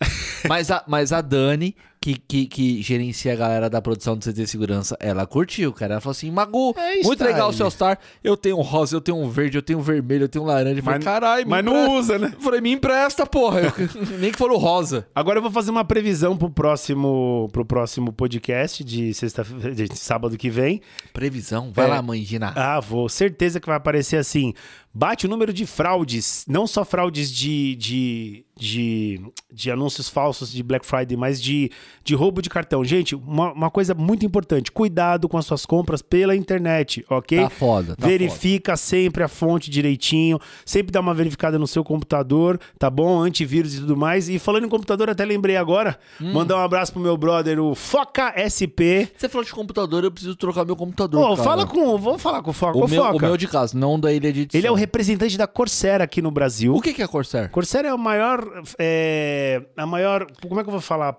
[0.48, 1.74] mas, a, mas a Dani,
[2.04, 5.94] que, que, que gerencia a galera da produção do CT Segurança, ela curtiu, cara.
[5.94, 7.32] Ela falou assim: Magu, É muito style.
[7.32, 7.98] legal o seu Star.
[8.22, 10.46] Eu tenho um rosa, eu tenho um verde, eu tenho um vermelho, eu tenho um
[10.46, 10.80] laranja.
[10.80, 12.30] Eu falei, caralho, me Mas empresta." não usa, né?
[12.34, 13.60] Eu falei, me empresta, porra.
[13.62, 13.72] Eu-
[14.20, 15.06] Nem que for o rosa.
[15.14, 20.36] Agora eu vou fazer uma previsão pro próximo, pro próximo podcast de sexta de sábado
[20.36, 20.82] que vem.
[21.12, 21.88] Previsão, vai É.
[21.88, 22.52] lá, mãe Gina.
[22.54, 23.08] Ah, vou.
[23.08, 24.52] Certeza que vai aparecer assim.
[24.94, 29.20] Bate o número de fraudes, não só fraudes de, de, de,
[29.52, 31.68] de anúncios falsos de Black Friday, mas de,
[32.04, 32.84] de roubo de cartão.
[32.84, 37.40] Gente, uma, uma coisa muito importante: cuidado com as suas compras pela internet, ok?
[37.40, 42.60] Tá foda, tá Verifica sempre a fonte direitinho, sempre dá uma verificada no seu computador,
[42.78, 43.20] tá bom?
[43.20, 44.28] Antivírus e tudo mais.
[44.28, 46.32] E falando em computador, até lembrei agora, Hum.
[46.32, 49.08] mandar um abraço pro meu brother, o Foca SP.
[49.16, 51.20] Você falou de computador, eu preciso trocar meu computador.
[51.34, 51.42] Cara.
[51.42, 51.98] fala com.
[51.98, 52.78] Vou falar com o Foca.
[52.78, 53.26] o Ô, meu, o Foca.
[53.26, 54.46] meu de casa, não da ilha de.
[54.52, 56.74] Ele é o representante da Corsair aqui no Brasil.
[56.74, 57.50] O que, que é Corsair?
[57.50, 58.62] Corsair é a maior.
[58.78, 60.26] é, a maior.
[60.46, 61.16] Como é que eu vou falar?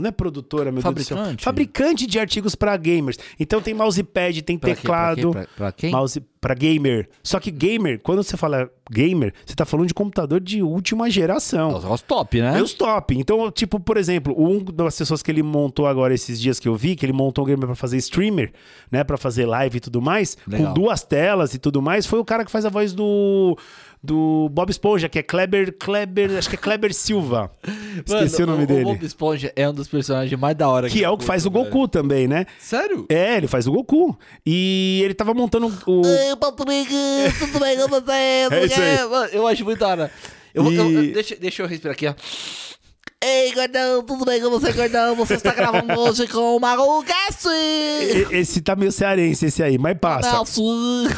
[0.00, 1.16] Não é produtora, meu Deus do céu.
[1.16, 1.44] Fabricante?
[1.44, 3.18] Fabricante de artigos para gamers.
[3.38, 4.76] Então tem mousepad, tem Pra quê?
[4.76, 5.30] teclado.
[5.30, 5.48] Pra, quê?
[5.56, 5.90] Pra, pra quem?
[5.90, 7.08] Mouse para gamer.
[7.22, 11.10] Só que gamer, quando você fala gamer, você tá falando de computador de última É
[11.10, 11.74] geração.
[11.74, 12.56] os negócios top, né?
[12.58, 13.16] É os top.
[13.18, 16.76] Então, tipo, por exemplo, um das pessoas que ele montou agora esses dias que eu
[16.76, 18.52] vi, que ele montou um gamer pra fazer streamer,
[18.90, 20.68] né, Pra fazer live e tudo mais, Legal.
[20.68, 23.58] com duas telas e tudo mais, foi o cara que faz a voz do
[24.02, 27.50] do Bob Esponja, que é Kleber, Kleber, acho que é Kleber Silva.
[28.06, 28.84] Esqueci Mano, o nome O dele.
[28.84, 31.44] Bob Esponja é um dos personagens mais da hora Que é eu o que faz
[31.46, 31.88] o Goku velho.
[31.88, 32.46] também, né?
[32.58, 33.06] Sério?
[33.08, 34.16] É, ele faz o Goku.
[34.46, 36.02] E ele tava montando o.
[36.06, 36.92] Ei, Patrick,
[37.38, 38.08] tudo bem com você?
[38.50, 39.08] É isso aí.
[39.08, 40.10] Mano, eu acho muito da hora.
[40.54, 42.14] Eu, vou- eu- E- eu- deixa, deixa eu respirar aqui, ó.
[43.24, 45.16] Ei, gordão, tudo bem com você, gordão?
[45.16, 46.60] Você está gravando hoje com o!
[47.52, 50.30] E- Esse tá meio cearense, esse aí, mas passa.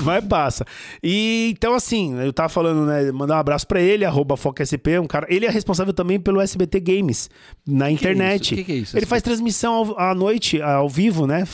[0.02, 0.64] Mas passa.
[1.02, 3.12] E então, assim, eu tava falando, né?
[3.12, 5.26] Mandar um abraço pra ele, arroba FocaSP, um cara.
[5.28, 7.28] Ele é responsável também pelo SBT Games
[7.68, 8.44] na internet.
[8.44, 8.54] isso?
[8.54, 11.44] Que que é isso, Ele faz transmissão ao- à noite, ao vivo, né?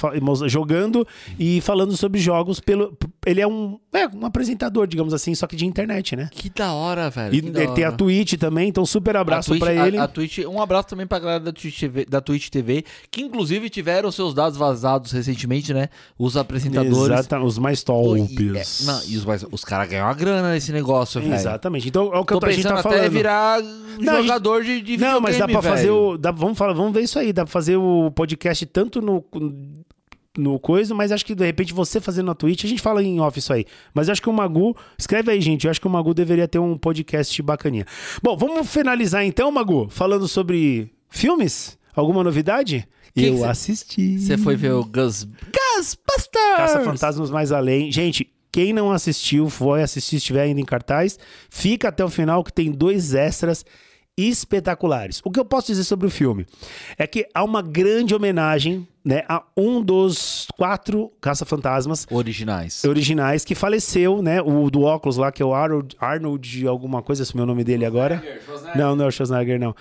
[0.46, 1.04] Jogando
[1.36, 2.96] e falando sobre jogos pelo.
[3.26, 6.28] Ele é um, é, um apresentador, digamos assim, só que de internet, né?
[6.30, 7.34] Que da hora, velho.
[7.34, 7.92] E ele tem a.
[7.92, 9.96] Twitch também, então super abraço a Twitch, pra a- ele.
[9.98, 13.70] A, Twitch, um abraço também pra galera da Twitch, TV, da Twitch TV, que inclusive
[13.70, 15.88] tiveram seus dados vazados recentemente, né?
[16.18, 16.96] Os apresentadores.
[17.18, 18.82] Exata, os mais tops.
[18.82, 21.34] é, não, e os, mais- os caras ganham uma grana nesse negócio, velho.
[21.34, 21.88] Exatamente.
[21.88, 23.10] Então é o que Tô a gente tá até falando.
[23.10, 25.96] virar Não, a gente- jogador de, de Não, mas dá pra fazer velho.
[26.10, 26.18] o.
[26.18, 27.32] dá- vamos, falar, vamos ver isso aí.
[27.32, 29.24] Dá pra fazer o podcast tanto no.
[30.36, 33.20] No coisa, mas acho que de repente você fazendo na Twitch, a gente fala em
[33.20, 33.64] off isso aí.
[33.94, 34.76] Mas acho que o Magu.
[34.98, 35.64] Escreve aí, gente.
[35.64, 37.86] Eu acho que o Magu deveria ter um podcast bacaninha.
[38.22, 41.78] Bom, vamos finalizar então, Magu, falando sobre filmes?
[41.94, 42.86] Alguma novidade?
[43.14, 44.18] Que que eu cê- assisti.
[44.18, 45.24] Você foi ver o Gus...
[45.24, 46.56] Ghostbusters!
[46.56, 47.90] Caça Fantasmas Mais Além.
[47.90, 51.18] Gente, quem não assistiu, foi assistir, se estiver ainda em cartaz,
[51.50, 53.64] fica até o final que tem dois extras
[54.16, 55.20] espetaculares.
[55.24, 56.46] O que eu posso dizer sobre o filme
[56.96, 62.82] é que há uma grande homenagem, né, a um dos quatro caça-fantasmas Originais.
[62.84, 67.22] originais que faleceu, né, o do óculos lá que é o Arnold, Arnold alguma coisa,
[67.22, 68.22] esse é o meu nome dele agora.
[68.74, 69.74] Não, não é o Schwarzenegger, não.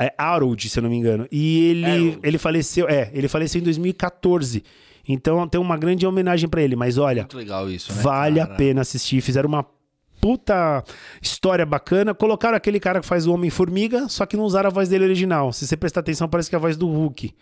[0.00, 1.28] É Harold, se eu não me engano.
[1.30, 2.18] E ele, Harold.
[2.22, 4.64] ele faleceu, é, ele faleceu em 2014.
[5.08, 8.02] Então tem uma grande homenagem pra ele, mas olha, Muito legal isso, né?
[8.02, 8.52] vale cara?
[8.52, 9.20] a pena assistir.
[9.20, 9.64] Fizeram uma
[10.22, 10.84] puta
[11.20, 12.14] história bacana.
[12.14, 15.52] Colocaram aquele cara que faz o Homem-Formiga, só que não usaram a voz dele original.
[15.52, 17.34] Se você prestar atenção, parece que é a voz do Hulk.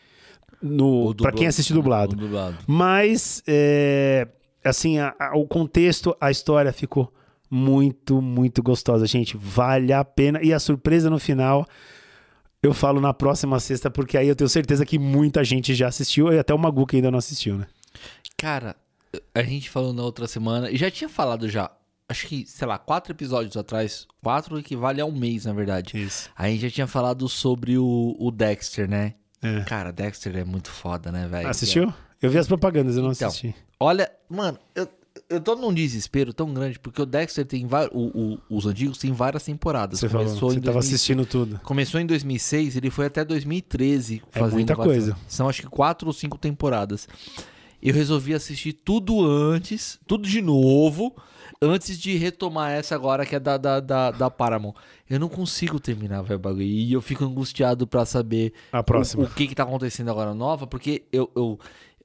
[0.62, 2.16] No, dublo- quem assiste dublado.
[2.16, 2.56] dublado.
[2.66, 4.26] Mas, é,
[4.64, 7.12] assim, a- a- o contexto, a história ficou
[7.50, 9.36] muito, muito gostosa, gente.
[9.36, 10.40] Vale a pena.
[10.42, 11.66] E a surpresa no final,
[12.62, 16.32] eu falo na próxima sexta, porque aí eu tenho certeza que muita gente já assistiu,
[16.32, 17.66] e até o Magu que ainda não assistiu, né?
[18.36, 18.74] Cara,
[19.34, 21.70] a gente falou na outra semana, e já tinha falado já,
[22.10, 25.96] acho que, sei lá, quatro episódios atrás, quatro equivale a um mês, na verdade.
[26.02, 26.28] Isso.
[26.36, 29.14] A gente já tinha falado sobre o, o Dexter, né?
[29.42, 29.60] É.
[29.60, 31.48] Cara, Dexter é muito foda, né, velho?
[31.48, 31.92] Assistiu?
[32.20, 33.54] Eu vi as propagandas, eu não Então, assisti.
[33.78, 34.86] Olha, mano, eu,
[35.30, 37.90] eu tô num desespero tão grande, porque o Dexter tem vários.
[38.50, 39.98] os antigos tem várias temporadas.
[40.00, 41.60] Você falou, Começou você em tava 2000 assistindo tudo.
[41.64, 45.16] Começou em 2006, ele foi até 2013 É fazendo muita quatro- coisa.
[45.26, 47.08] São acho que quatro ou cinco temporadas.
[47.82, 51.14] Eu resolvi assistir tudo antes, tudo de novo,
[51.62, 54.74] antes de retomar essa agora que é da, da, da, da Paramount.
[55.08, 56.62] Eu não consigo terminar, velho, o bagulho.
[56.62, 59.24] E eu fico angustiado pra saber A próxima.
[59.24, 61.30] O, o que que tá acontecendo agora nova, porque eu...
[61.34, 61.58] eu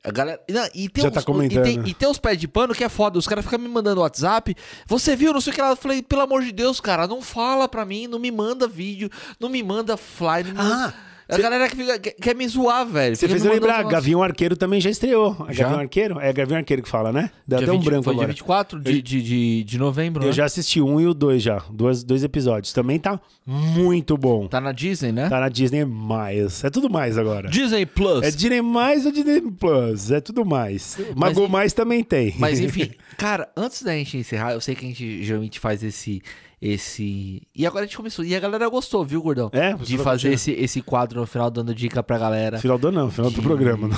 [0.04, 0.40] a galera.
[0.48, 1.66] Não, e tem Já uns, tá comentando.
[1.66, 3.18] E tem, e tem uns pés de pano que é foda.
[3.18, 4.56] Os caras ficam me mandando WhatsApp.
[4.86, 5.72] Você viu, não sei o que lá.
[5.72, 9.10] Eu falei, pelo amor de Deus, cara, não fala pra mim, não me manda vídeo,
[9.40, 10.44] não me manda fly.
[10.44, 10.94] Não me
[11.28, 13.16] A galera que fica- quer, quer me zoar, velho.
[13.16, 15.36] Você fez eu lembrar, umas- Gavião Arqueiro também já estreou.
[15.50, 15.64] É Já?
[15.64, 16.20] Gavião Arqueiro?
[16.20, 17.32] É Gavião Arqueiro que fala, né?
[17.48, 18.34] Deu Dia até um 20 branco foi dia agora.
[18.34, 20.34] 24 de, de, de, de novembro, Eu né?
[20.34, 21.64] já assisti um e o dois já.
[21.72, 22.72] Dois, dois episódios.
[22.74, 24.48] Também tá muito bom.
[24.48, 25.30] Tá na Disney, né?
[25.30, 26.64] Tá na Disney mais.
[26.64, 27.50] É tudo mais agora.
[27.50, 28.24] Disney Plus.
[28.24, 30.12] É Disney mais ou Disney Plus?
[30.12, 30.98] É tudo mais.
[31.16, 32.36] Mago enfim- mais também tem.
[32.38, 36.22] Mas enfim, cara, antes da gente encerrar, eu sei que a gente geralmente faz esse.
[36.68, 38.26] Esse E agora a gente começou.
[38.26, 39.50] E a galera gostou, viu, Gordão?
[39.54, 40.34] É, De fazer curtindo.
[40.34, 42.58] esse, esse quadro no final, dando dica pra galera.
[42.60, 43.12] Final do ano, não.
[43.12, 43.88] Final do programa.
[43.88, 43.98] não.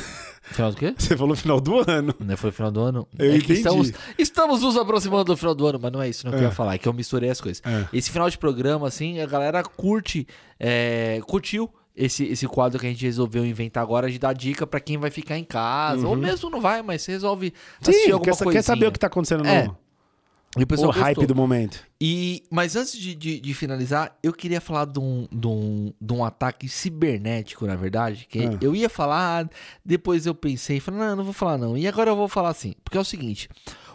[0.51, 0.93] Final do quê?
[0.97, 2.13] Você falou final do ano.
[2.19, 3.07] Não foi final do ano?
[3.17, 3.53] Eu é entendi.
[3.53, 6.43] estamos, estamos nos aproximando do final do ano, mas não é isso não que eu
[6.43, 7.61] ia falar, é que eu misturei as coisas.
[7.65, 7.85] É.
[7.91, 10.25] Esse final de programa, assim, a galera curte,
[10.59, 14.79] é, curtiu esse, esse quadro que a gente resolveu inventar agora de dar dica pra
[14.79, 18.05] quem vai ficar em casa, ou mesmo não vai, mas você resolve assistir Uhum.
[18.05, 18.51] Sim, alguma coisa.
[18.51, 19.69] quer saber o que tá acontecendo no, É.
[20.57, 21.79] E o pessoal hype do momento.
[22.01, 26.13] E, mas antes de, de, de finalizar, eu queria falar de um, de um, de
[26.13, 28.27] um ataque cibernético, na verdade.
[28.29, 28.57] Que Ah.
[28.61, 29.49] eu ia falar,
[29.85, 31.77] depois eu pensei, falei, não, não vou falar não.
[31.77, 33.49] E agora eu vou falar assim, porque é o seguinte.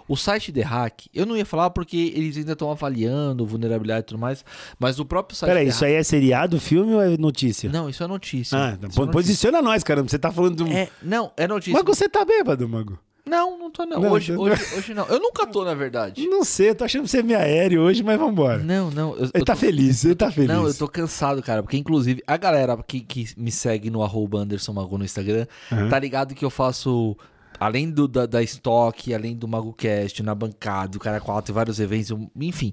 [0.09, 4.07] O site The Hack, eu não ia falar porque eles ainda estão avaliando vulnerabilidade e
[4.09, 4.45] tudo mais,
[4.79, 7.71] mas o próprio site Peraí, isso aí é seriado, filme ou é notícia?
[7.71, 8.59] Não, isso é notícia.
[8.59, 9.07] Ah, então, é notícia.
[9.13, 10.09] posiciona nós, caramba.
[10.09, 10.73] Você tá falando de um.
[10.73, 11.73] É, não, é notícia.
[11.73, 12.99] Mago, você tá bêbado, Mago?
[13.25, 14.01] Não, não tô não.
[14.01, 15.07] Não, hoje, hoje, hoje não.
[15.07, 16.27] Eu nunca tô, na verdade.
[16.27, 18.59] Não sei, eu tô achando você meio aéreo hoje, mas vambora.
[18.59, 19.11] Não, não.
[19.15, 20.49] Eu, Ele eu tá tô- feliz, ele tá feliz.
[20.49, 21.63] Não, eu tô cansado, cara.
[21.63, 25.89] Porque, inclusive, a galera que, que me segue no arroba Anderson Mago no Instagram, Uhum.
[25.89, 27.17] tá ligado que eu faço.
[27.61, 31.79] Além do, da, da Stock, além do MagoCast, na bancada, do Cara 4 e vários
[31.79, 32.73] eventos, eu- enfim.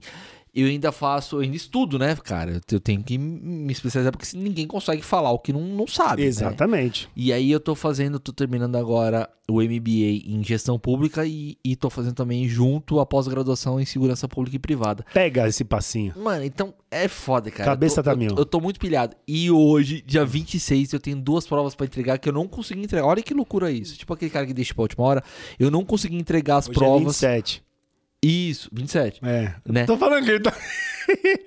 [0.53, 2.59] Eu ainda faço, eu ainda estudo, né, cara?
[2.71, 6.23] Eu tenho que me especializar, porque ninguém consegue falar o que não, não sabe.
[6.23, 6.27] né?
[6.27, 7.07] Exatamente.
[7.15, 11.75] E aí eu tô fazendo, tô terminando agora o MBA em gestão pública e, e
[11.75, 15.05] tô fazendo também junto a pós-graduação em segurança pública e privada.
[15.13, 16.13] Pega esse passinho.
[16.17, 17.71] Mano, então é foda, cara.
[17.71, 18.35] Cabeça eu tô, tá eu- mil.
[18.37, 19.15] Eu, tô muito pilhado.
[19.27, 23.05] E hoje, dia 26, eu tenho duas provas pra entregar que eu não consegui entregar.
[23.07, 23.97] Olha que loucura isso.
[23.97, 25.23] Tipo aquele cara que deixa pra última hora.
[25.59, 26.99] Eu não consegui entregar as Hoje é provas.
[27.19, 27.63] 27.
[28.23, 29.21] Isso, 27.
[29.23, 29.55] É.
[29.65, 29.85] Né?
[29.85, 30.53] Tô falando que ele tá.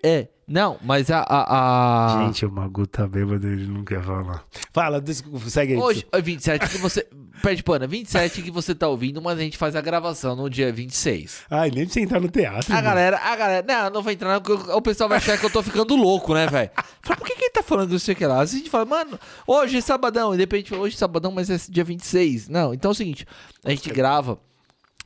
[0.03, 1.21] É, não, mas a.
[1.21, 2.27] a, a...
[2.27, 4.45] Gente, o Magu tá bêbado, ele não quer falar.
[4.73, 5.79] Fala, desculpa, segue aí.
[5.79, 7.07] Hoje, é 27 que você.
[7.41, 10.51] Perde pano, é 27 que você tá ouvindo, mas a gente faz a gravação no
[10.51, 11.45] dia 26.
[11.51, 12.73] Ai, nem você entrar no teatro.
[12.73, 12.87] A mano.
[12.87, 15.51] galera, a galera, não, não vai entrar, não, porque o pessoal vai achar que eu
[15.51, 16.71] tô ficando louco, né, velho?
[17.03, 18.41] Fala, por que, que ele tá falando isso aqui lá?
[18.41, 21.33] Às vezes a gente fala, mano, hoje é sabadão, e de repente hoje é sabadão,
[21.33, 22.49] mas é dia 26.
[22.49, 23.27] Não, então é o seguinte,
[23.65, 24.39] a gente grava.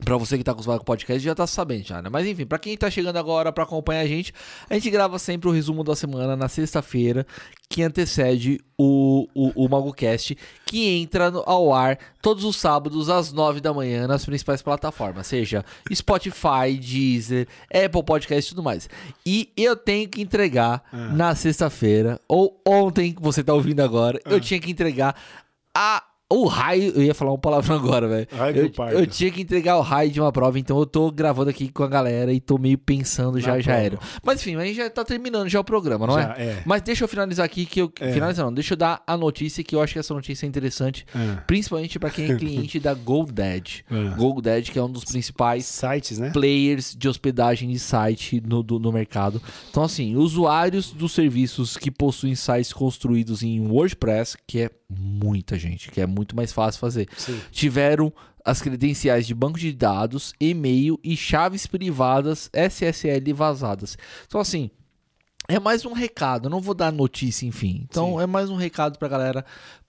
[0.05, 2.09] Pra você que tá acostumado com o podcast, já tá sabendo já, né?
[2.11, 4.31] Mas enfim, pra quem tá chegando agora pra acompanhar a gente,
[4.69, 7.25] a gente grava sempre o resumo da semana na sexta-feira,
[7.67, 10.37] que antecede o, o, o MagoCast,
[10.67, 15.25] que entra no- ao ar todos os sábados às nove da manhã nas principais plataformas,
[15.25, 18.87] seja Spotify, Deezer, Apple Podcast e tudo mais.
[19.25, 20.83] E eu tenho que entregar
[21.15, 25.15] na sexta-feira, ou ontem, que você tá ouvindo agora, eu tinha que entregar
[25.75, 26.03] a.
[26.29, 28.27] O raio, eu ia falar uma palavra agora, velho.
[28.53, 31.69] Eu, eu tinha que entregar o raio de uma prova, então eu tô gravando aqui
[31.69, 33.85] com a galera e tô meio pensando já, Na já prova.
[33.85, 33.99] era.
[34.21, 36.43] Mas enfim, a gente já tá terminando já o programa, não Já, é?
[36.47, 36.63] é.
[36.65, 37.89] Mas deixa eu finalizar aqui que eu.
[38.01, 38.11] É.
[38.11, 41.05] Finalizar não, deixa eu dar a notícia que eu acho que essa notícia é interessante.
[41.15, 41.35] É.
[41.47, 43.85] Principalmente pra quem é cliente da GoDaddy.
[43.97, 44.15] É.
[44.17, 46.29] GoDaddy, que é um dos principais Sites, né?
[46.31, 49.41] players de hospedagem de site no, do- no mercado.
[49.69, 55.91] Então, assim, usuários dos serviços que possuem sites construídos em WordPress, que é muita gente,
[55.91, 57.39] que é muito mais fácil fazer, Sim.
[57.51, 58.11] tiveram
[58.43, 63.97] as credenciais de banco de dados, e-mail e chaves privadas SSL vazadas.
[64.25, 64.71] Então, assim.
[65.49, 67.87] É mais um recado, eu não vou dar notícia, enfim.
[67.89, 68.23] Então, Sim.
[68.23, 69.45] é mais um recado pra galera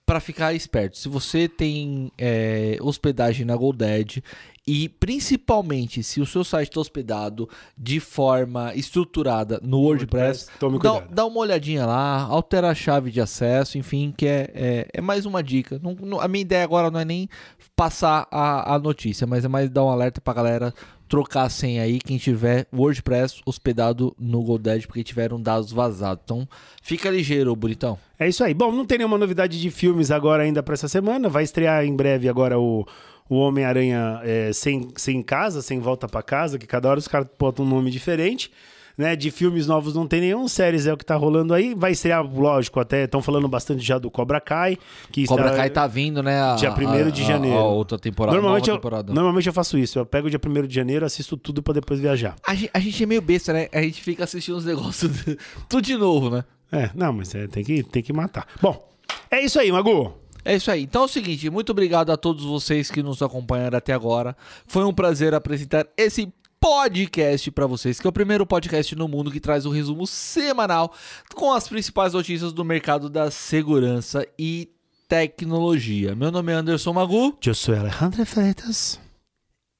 [0.09, 0.97] para ficar esperto.
[0.97, 4.23] Se você tem é, hospedagem na GoDaddy
[4.65, 7.47] e principalmente se o seu site está hospedado
[7.77, 11.13] de forma estruturada no WordPress, WordPress, tome dá, cuidado.
[11.13, 15.27] dá uma olhadinha lá, altera a chave de acesso, enfim, que é, é, é mais
[15.27, 15.79] uma dica.
[15.81, 17.29] Não- não- a minha ideia agora não é nem
[17.75, 20.73] passar a, a notícia, mas é mais dar um alerta pra galera
[21.09, 26.21] trocar a senha aí, quem tiver WordPress hospedado no GoDaddy, porque tiveram dados vazados.
[26.23, 26.47] Então,
[26.83, 27.97] fica ligeiro, bonitão.
[28.17, 28.53] É isso aí.
[28.53, 31.27] Bom, não tem nenhuma novidade de filmes agora ainda pra essa semana.
[31.27, 32.85] Vai estrear em breve agora o,
[33.27, 37.27] o Homem-Aranha é, sem, sem casa, sem volta pra casa, que cada hora os caras
[37.37, 38.51] botam um nome diferente.
[38.99, 41.73] Né, de filmes novos não tem nenhum, séries é o que tá rolando aí.
[41.73, 44.77] Vai estrear, lógico, até estão falando bastante já do Cobra Kai.
[45.09, 46.41] Que Cobra está- Kai tá vindo, né?
[46.41, 47.57] A, Dia 1º de a- a- janeiro.
[47.57, 48.35] A, outra temporada.
[48.35, 48.77] Normalmente eu,
[49.13, 49.97] normalmente eu faço isso.
[49.99, 52.35] Eu pego o dia 1 de janeiro, assisto tudo pra depois viajar.
[52.45, 53.69] A, a gente é meio besta, né?
[53.71, 55.09] A gente fica assistindo os negócios
[55.69, 56.43] tudo de novo, né?
[56.69, 58.45] É, não, mas é, tem, que, tem que matar.
[58.61, 58.85] Bom,
[59.31, 60.13] é isso aí, Magu.
[60.43, 60.83] É isso aí.
[60.83, 64.35] Então é o seguinte, muito obrigado a todos vocês que nos acompanharam até agora.
[64.67, 69.31] Foi um prazer apresentar esse podcast pra vocês, que é o primeiro podcast no mundo
[69.31, 70.93] que traz um resumo semanal
[71.33, 74.69] com as principais notícias do mercado da segurança e
[75.07, 76.15] tecnologia.
[76.15, 77.37] Meu nome é Anderson Magu.
[77.45, 78.99] Eu sou Alejandro Freitas.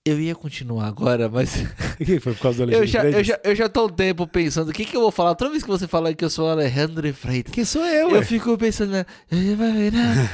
[0.10, 1.56] Eu ia continuar agora, mas
[2.00, 3.28] O que foi por causa do eu Alexandre já, eu, Freitas?
[3.28, 5.36] já, eu já tô um tempo pensando o que, que eu vou falar.
[5.36, 8.24] Toda vez que você fala que eu sou Alejandro Freitas, Quem sou eu, eu ué?
[8.24, 9.06] fico pensando, né?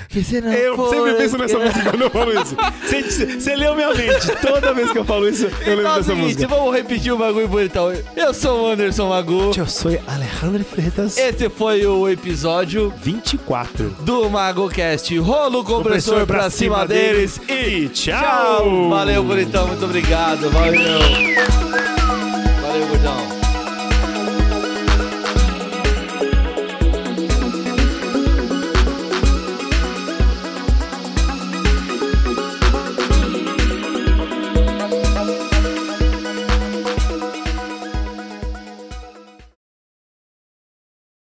[0.09, 2.55] que você não Eu for sempre penso nessa música quando eu falo isso.
[2.85, 4.27] Você, você- você leu minha mente.
[4.41, 6.47] Toda vez que eu falo isso, eu lembro Então é o dessa seguinte, música.
[6.47, 7.91] vamos repetir o bagulho bonitão.
[8.15, 9.51] Eu sou o Anderson Magu.
[9.57, 11.17] Eu sou Alejandro Freitas.
[11.17, 13.89] Esse foi o episódio 24.
[14.01, 15.17] do MagoCast.
[15.17, 18.89] Rola o compressor pra cima deles e tchau.
[18.89, 19.64] Valeu, bonitão.
[19.67, 20.49] Muito obrigado.
[20.51, 20.99] Valeu.
[22.61, 23.54] Valeu, gordão.